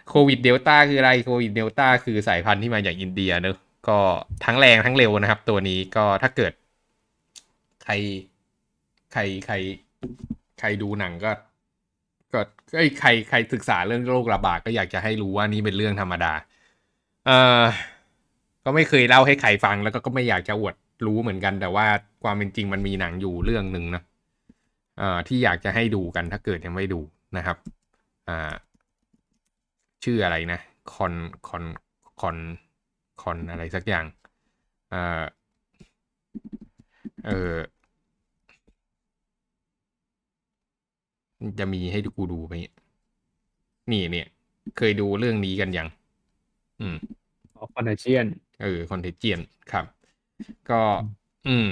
[0.09, 3.57] โควิดเดลต้าคืออะไรโควิดเดลต้าคือสายพันธุ์ที่มาจากอินเดียเนอะ
[3.89, 3.99] ก็
[4.45, 6.53] ทั้งแรงทั้งเร็วนะครับ ตัวนี้ก็ถ้าเกิด
[7.83, 7.93] ใคร
[9.13, 9.55] ใครใคร
[10.59, 11.31] ใครดูหนังก็
[12.33, 12.41] ก็
[12.77, 16.33] ไอ้ใครใครศึกษาเรื่องโรคระบาดก็อยากจะให้รู้ว่านี่เป็นเรื่องธรรมดา
[17.27, 17.65] เอ่อ
[18.65, 20.75] ก็ไม่เคยเล่าให้ใครฟังแล้วก็ก็ไม่อยากจะอวด
[21.07, 21.87] รู้เหมือนกัน แต่ว่า
[22.23, 24.03] ความเป็นจริงมันมีหนังอยู่เรื่องหนึ่งนะ
[24.99, 27.01] เอ่อที่อยากจะให้ดูกันถ้าเกิดยังไม่ดู
[27.37, 27.57] นะครับ
[28.29, 28.53] อ่า
[30.05, 30.61] ชื่ออะไรนะ
[30.95, 31.15] คอน
[31.49, 31.65] คอน
[32.21, 32.37] คอน
[33.23, 34.07] คอนอะไรสักอย่าง
[34.91, 35.23] เอ่อ
[37.27, 37.55] เออ
[41.59, 42.55] จะมีให้กูดูไหม
[43.93, 44.27] นี่เนี่ย
[44.77, 45.89] เคยดูเรื่องนี้กันยัง
[46.81, 46.97] อืม
[47.57, 48.27] ออฟคอนเชียน
[48.63, 49.41] เออคอนเทเจียน
[49.73, 49.85] ครับ
[50.71, 50.81] ก็
[51.49, 51.69] อืม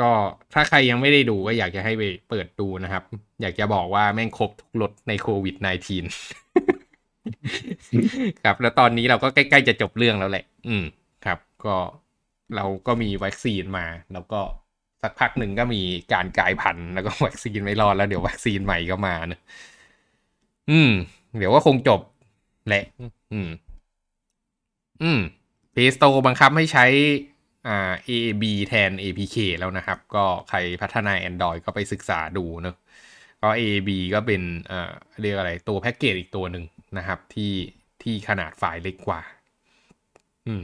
[0.00, 0.10] ก็
[0.52, 3.02] ถ้าใครยังไม่ได้ดูก็อยากจะให้ไปเปิดดูนะครับ
[3.42, 6.04] อยากจะบอกว่าแม่งครบทุกรสในโควิด -19
[8.44, 10.84] ครับ แล้วตอนนี้เราก็ใกล้ๆจะจบเรื่องแล้วแหละ อืม
[11.24, 11.76] ครับ ก็
[12.56, 14.40] เราก็มีวัคซีนมา แล้วก็
[15.02, 15.82] สักพักหนึ่งก็มี
[16.12, 19.40] การกลายพันธุ์แล้วก็วัคซีนไม่รอดแล้วเดี๋ยววัคซีนใหม่ก็มาเนอะ
[20.70, 20.90] อืม
[21.36, 22.00] เดี๋ยวก็คงจบ
[22.66, 22.84] แหละ
[23.32, 23.48] อืม
[25.02, 25.20] อืม
[25.74, 26.84] Play Store บังคับให้ใช้
[27.66, 32.76] อ่า AAB แทน APK แล้วนะครับ ก็ใครพัฒนา Android ก็ไปศึกษาดูเนอะ
[33.42, 36.64] ก็ AAB ก็เป็นเอ่อเรียกอะไรตัวแพ็กเกจอีกตัวหนึ่ง
[36.98, 37.52] นะครับ ที่
[38.02, 39.20] ที่ขนาดไฟล์เล็กกว่า
[40.46, 40.62] อืม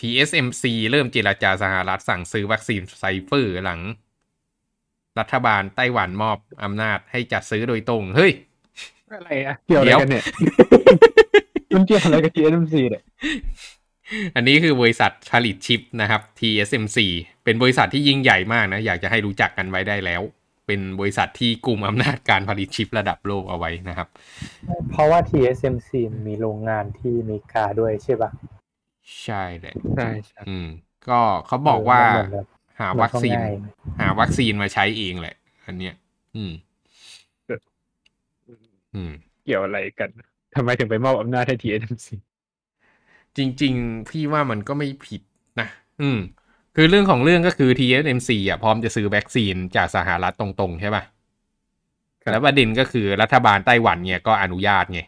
[0.00, 3.80] TSMC เริ่มเจราจาสหรัฐสั่งซื้อวัคซีนไซเฟอร์หลัง
[5.18, 8.32] รัฐบาลไต้หวันมอบอำนาจให้จัดซื้อโดยตรง เฮ้ย
[9.12, 10.24] อะไรอะเกี่ยวอะไรเดี๋ยวกันเนี่ย
[11.74, 13.02] มันเกี่ยวอะไรกับ TSMC เนี่ย
[14.36, 16.98] อันนี้คือบริษัทผลิตชิปนะครับ TSMC
[17.44, 20.22] เป็นบริษัทที่ยิ่งใหญ่มากนะ อยากจะให้รู้จักกันไว้ได้แล้ว
[20.66, 24.08] เป็นบริษัทที่กลุ่มอำนาจการผลิตชิประดับโลกเอาไว้นะครับ
[24.90, 25.90] เพราะว่า TSMC
[26.26, 28.30] มีโรงงานที่อเมริกาด้วยใช่ปะ
[29.22, 30.66] ใช่เลยใช่ใช่อืม
[31.08, 32.46] ก็เขาบอกว่าเหมือนแบบ
[32.80, 33.50] หาวัคซีนมันก็ง่าย
[34.00, 35.34] หาวัคซีนมาใช้เองแหละ
[35.66, 35.94] อันเนี้ย
[36.36, 36.52] อืม
[38.94, 39.12] อืม
[39.44, 40.10] เกี่ยวอะไรกัน
[40.54, 42.14] ทำไมถึงไปมอบอำนาจให้ TSMC
[43.36, 45.22] จริง ๆ พี่ว่ามันก็ไม่ผิด
[45.60, 45.68] นะ
[46.02, 46.18] อืม
[46.74, 51.04] คือเรื่องของเรื่องก็คือ TSMC อะพร้อมจะซื้อวัคซีนจากสหรัฐตรงๆ ใช่ป่ะ
[52.24, 55.00] ครับแล้วประเด็นก็คือรัฐบาลไต้หวันเนี่ยก็อนุญาตไง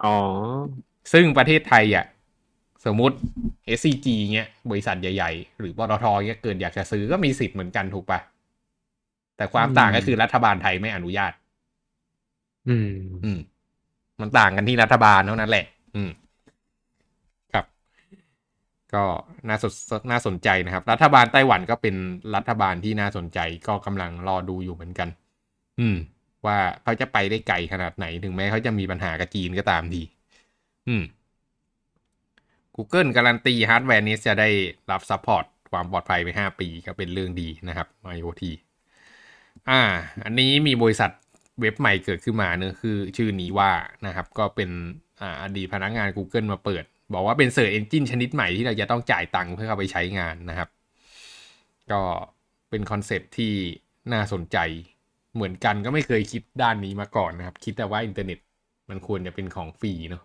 [0.00, 0.08] อ๋อ
[1.12, 2.04] ซึ่งประเทศไทยอะ
[2.84, 3.16] สมมุติ
[3.78, 8.20] SCG เงี้ย บริษัทใหญ่ ๆ หรือปตทเงี้ยเกิดอยากจะซื้อก็มีสิทธิ์เหมือนกันถูกปะ
[9.36, 11.32] แต่ความต่างก็คือรัฐบาลไทยไม่อนุญาต
[12.68, 12.90] อืม
[13.24, 13.38] อืม
[14.20, 15.64] มันต่างกันที่รัฐบาลเท่านั้นแหละ
[15.96, 16.10] อืม
[17.52, 17.64] ครับ
[18.94, 19.04] ก็
[19.48, 19.72] น่าสน
[20.10, 21.94] น่าสนใจนะครับ รัฐบาลไต้หวันก็เป็น
[22.36, 23.38] รัฐบาลที่น่าสนใจ
[23.68, 25.08] ก็กำลังรอดูอยู่เหมือนกัน
[25.80, 25.96] อืม
[26.46, 30.02] ว่าเขาจะไปได้ไกลขนาดไหนถึงแม้เขาจะมีปัญหากับจีนก็ตามที
[30.88, 31.02] อืม
[32.76, 34.48] Google การันตีฮาร์ดแวร์นี้จะได้
[34.90, 38.42] รับ support ความปลอดภัยไป 5 ปีก็เป็นเรื่องดีนะครับ IoT
[39.68, 39.80] อ่า
[40.24, 41.10] อันนี้มีบริษัท
[41.60, 43.72] เว็บใหม่เกิดขึ้นมาเนื้อคือชื่อ Neeva
[44.06, 44.70] นะครับ ก็เป็น
[45.20, 50.68] อ่าอดีตพนักงาน Google มาเปิด บอกว่าเป็น search engine ชนิดใหม่ที่เราจะต้องจ่ายตังค์เพื่อเข้าไปใช้งานนะครับ
[51.92, 52.00] ก็
[52.70, 53.52] เป็น concept ที่
[54.12, 54.58] น่าสนใจ
[55.34, 58.38] เหมือนกันก็ไม่เคยคิดด้านนี้มาก่อนนะครับ คิดแต่ว่าอินเทอร์เน็ต
[58.90, 60.22] มันควรจะเป็นของฟรีเนาะ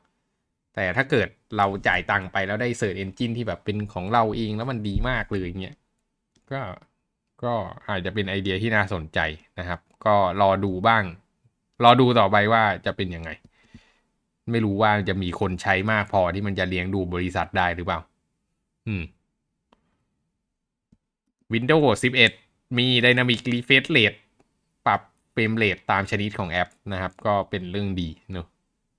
[0.76, 1.28] แต่ถ้าเกิด
[1.58, 5.76] เราจ่ายตังค์ไปแล้วได้ search engine ที่แบบเป็นของเราเองแล้วมันดีมากเลยเงี้ย
[6.52, 6.62] ก็
[7.44, 7.54] ก็
[7.90, 9.20] อาจจะเป็นไอเดียที่น่าสนใจ
[9.60, 11.04] นะครับ ก็รอดูบ้าง
[11.84, 13.30] รอดูต่อไปว่าจะเป็นยังไง
[14.52, 18.00] ไม่รู้ว่าจะมีคนใช้มากพอที่มันจะเลี้ยงดูบริษัทได้หรือเปล่า
[18.88, 19.04] อืม
[21.54, 24.18] Windows 11 มี Dynamic Refresh Rate
[24.88, 25.02] ปรับ
[25.34, 28.48] เฟรมเรทตามชนิดของแอปนะครับ ก็เป็นเรื่องดีเนอะ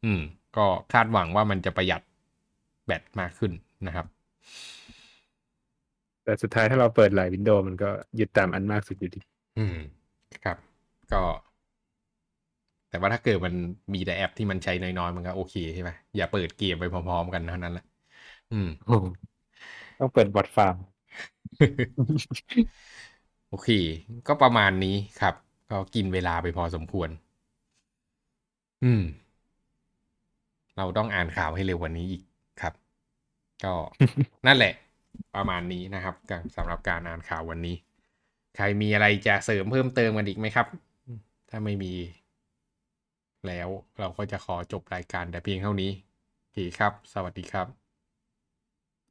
[0.05, 0.21] อืม
[0.57, 2.03] ก็คาดหวังว่ามันจะประหยัด
[2.87, 3.53] แบตมากขึ้น
[3.87, 4.07] นะครับ
[6.25, 9.21] แต่สุดท้ายถ้าเราเปิดหลายวินโดว์มันก็ยึดตามอันมากสุดอยู่ดี
[9.57, 9.77] อืม
[10.43, 10.59] ครับ
[11.13, 11.23] ก็
[12.89, 13.55] แต่ว่าถ้าเกิดมัน
[13.95, 17.83] มีแต่แอปที่มันใช้น้อยๆ มันก็โอเคใช่ไหมอย่าเปิดเกมไปพร้อมๆกันเท่านั้นแหละ
[18.51, 18.69] อืม
[19.99, 20.77] ต้องเปิดบอทฟาร์ม
[23.49, 23.69] โอเค
[24.27, 25.35] ก็ประมาณนี้ครับ
[25.71, 27.09] ก็กินเวลาไปพอสมควร
[28.83, 29.01] อืม
[30.77, 32.23] เราต้องอ่านข่าวให้เร็วกวันนี้อีก
[32.61, 32.75] ครับ
[33.65, 33.75] ก็
[34.47, 34.73] นั่นแหละ
[35.35, 37.77] ประมาณนี้นะครับกับสำหรับการอ่านข่าววันนี้
[38.57, 40.67] ใครมีอะไรจะเสริมเพิ่มเติมกันอีกไหมครับ
[41.51, 41.93] ถ้าไม่มี
[43.47, 43.69] แล้ว
[44.01, 45.91] เราก็จะขอจบรายการแต่เพียงเท่านี้
[46.41, 47.86] โอเคครับ สวัสดีครับ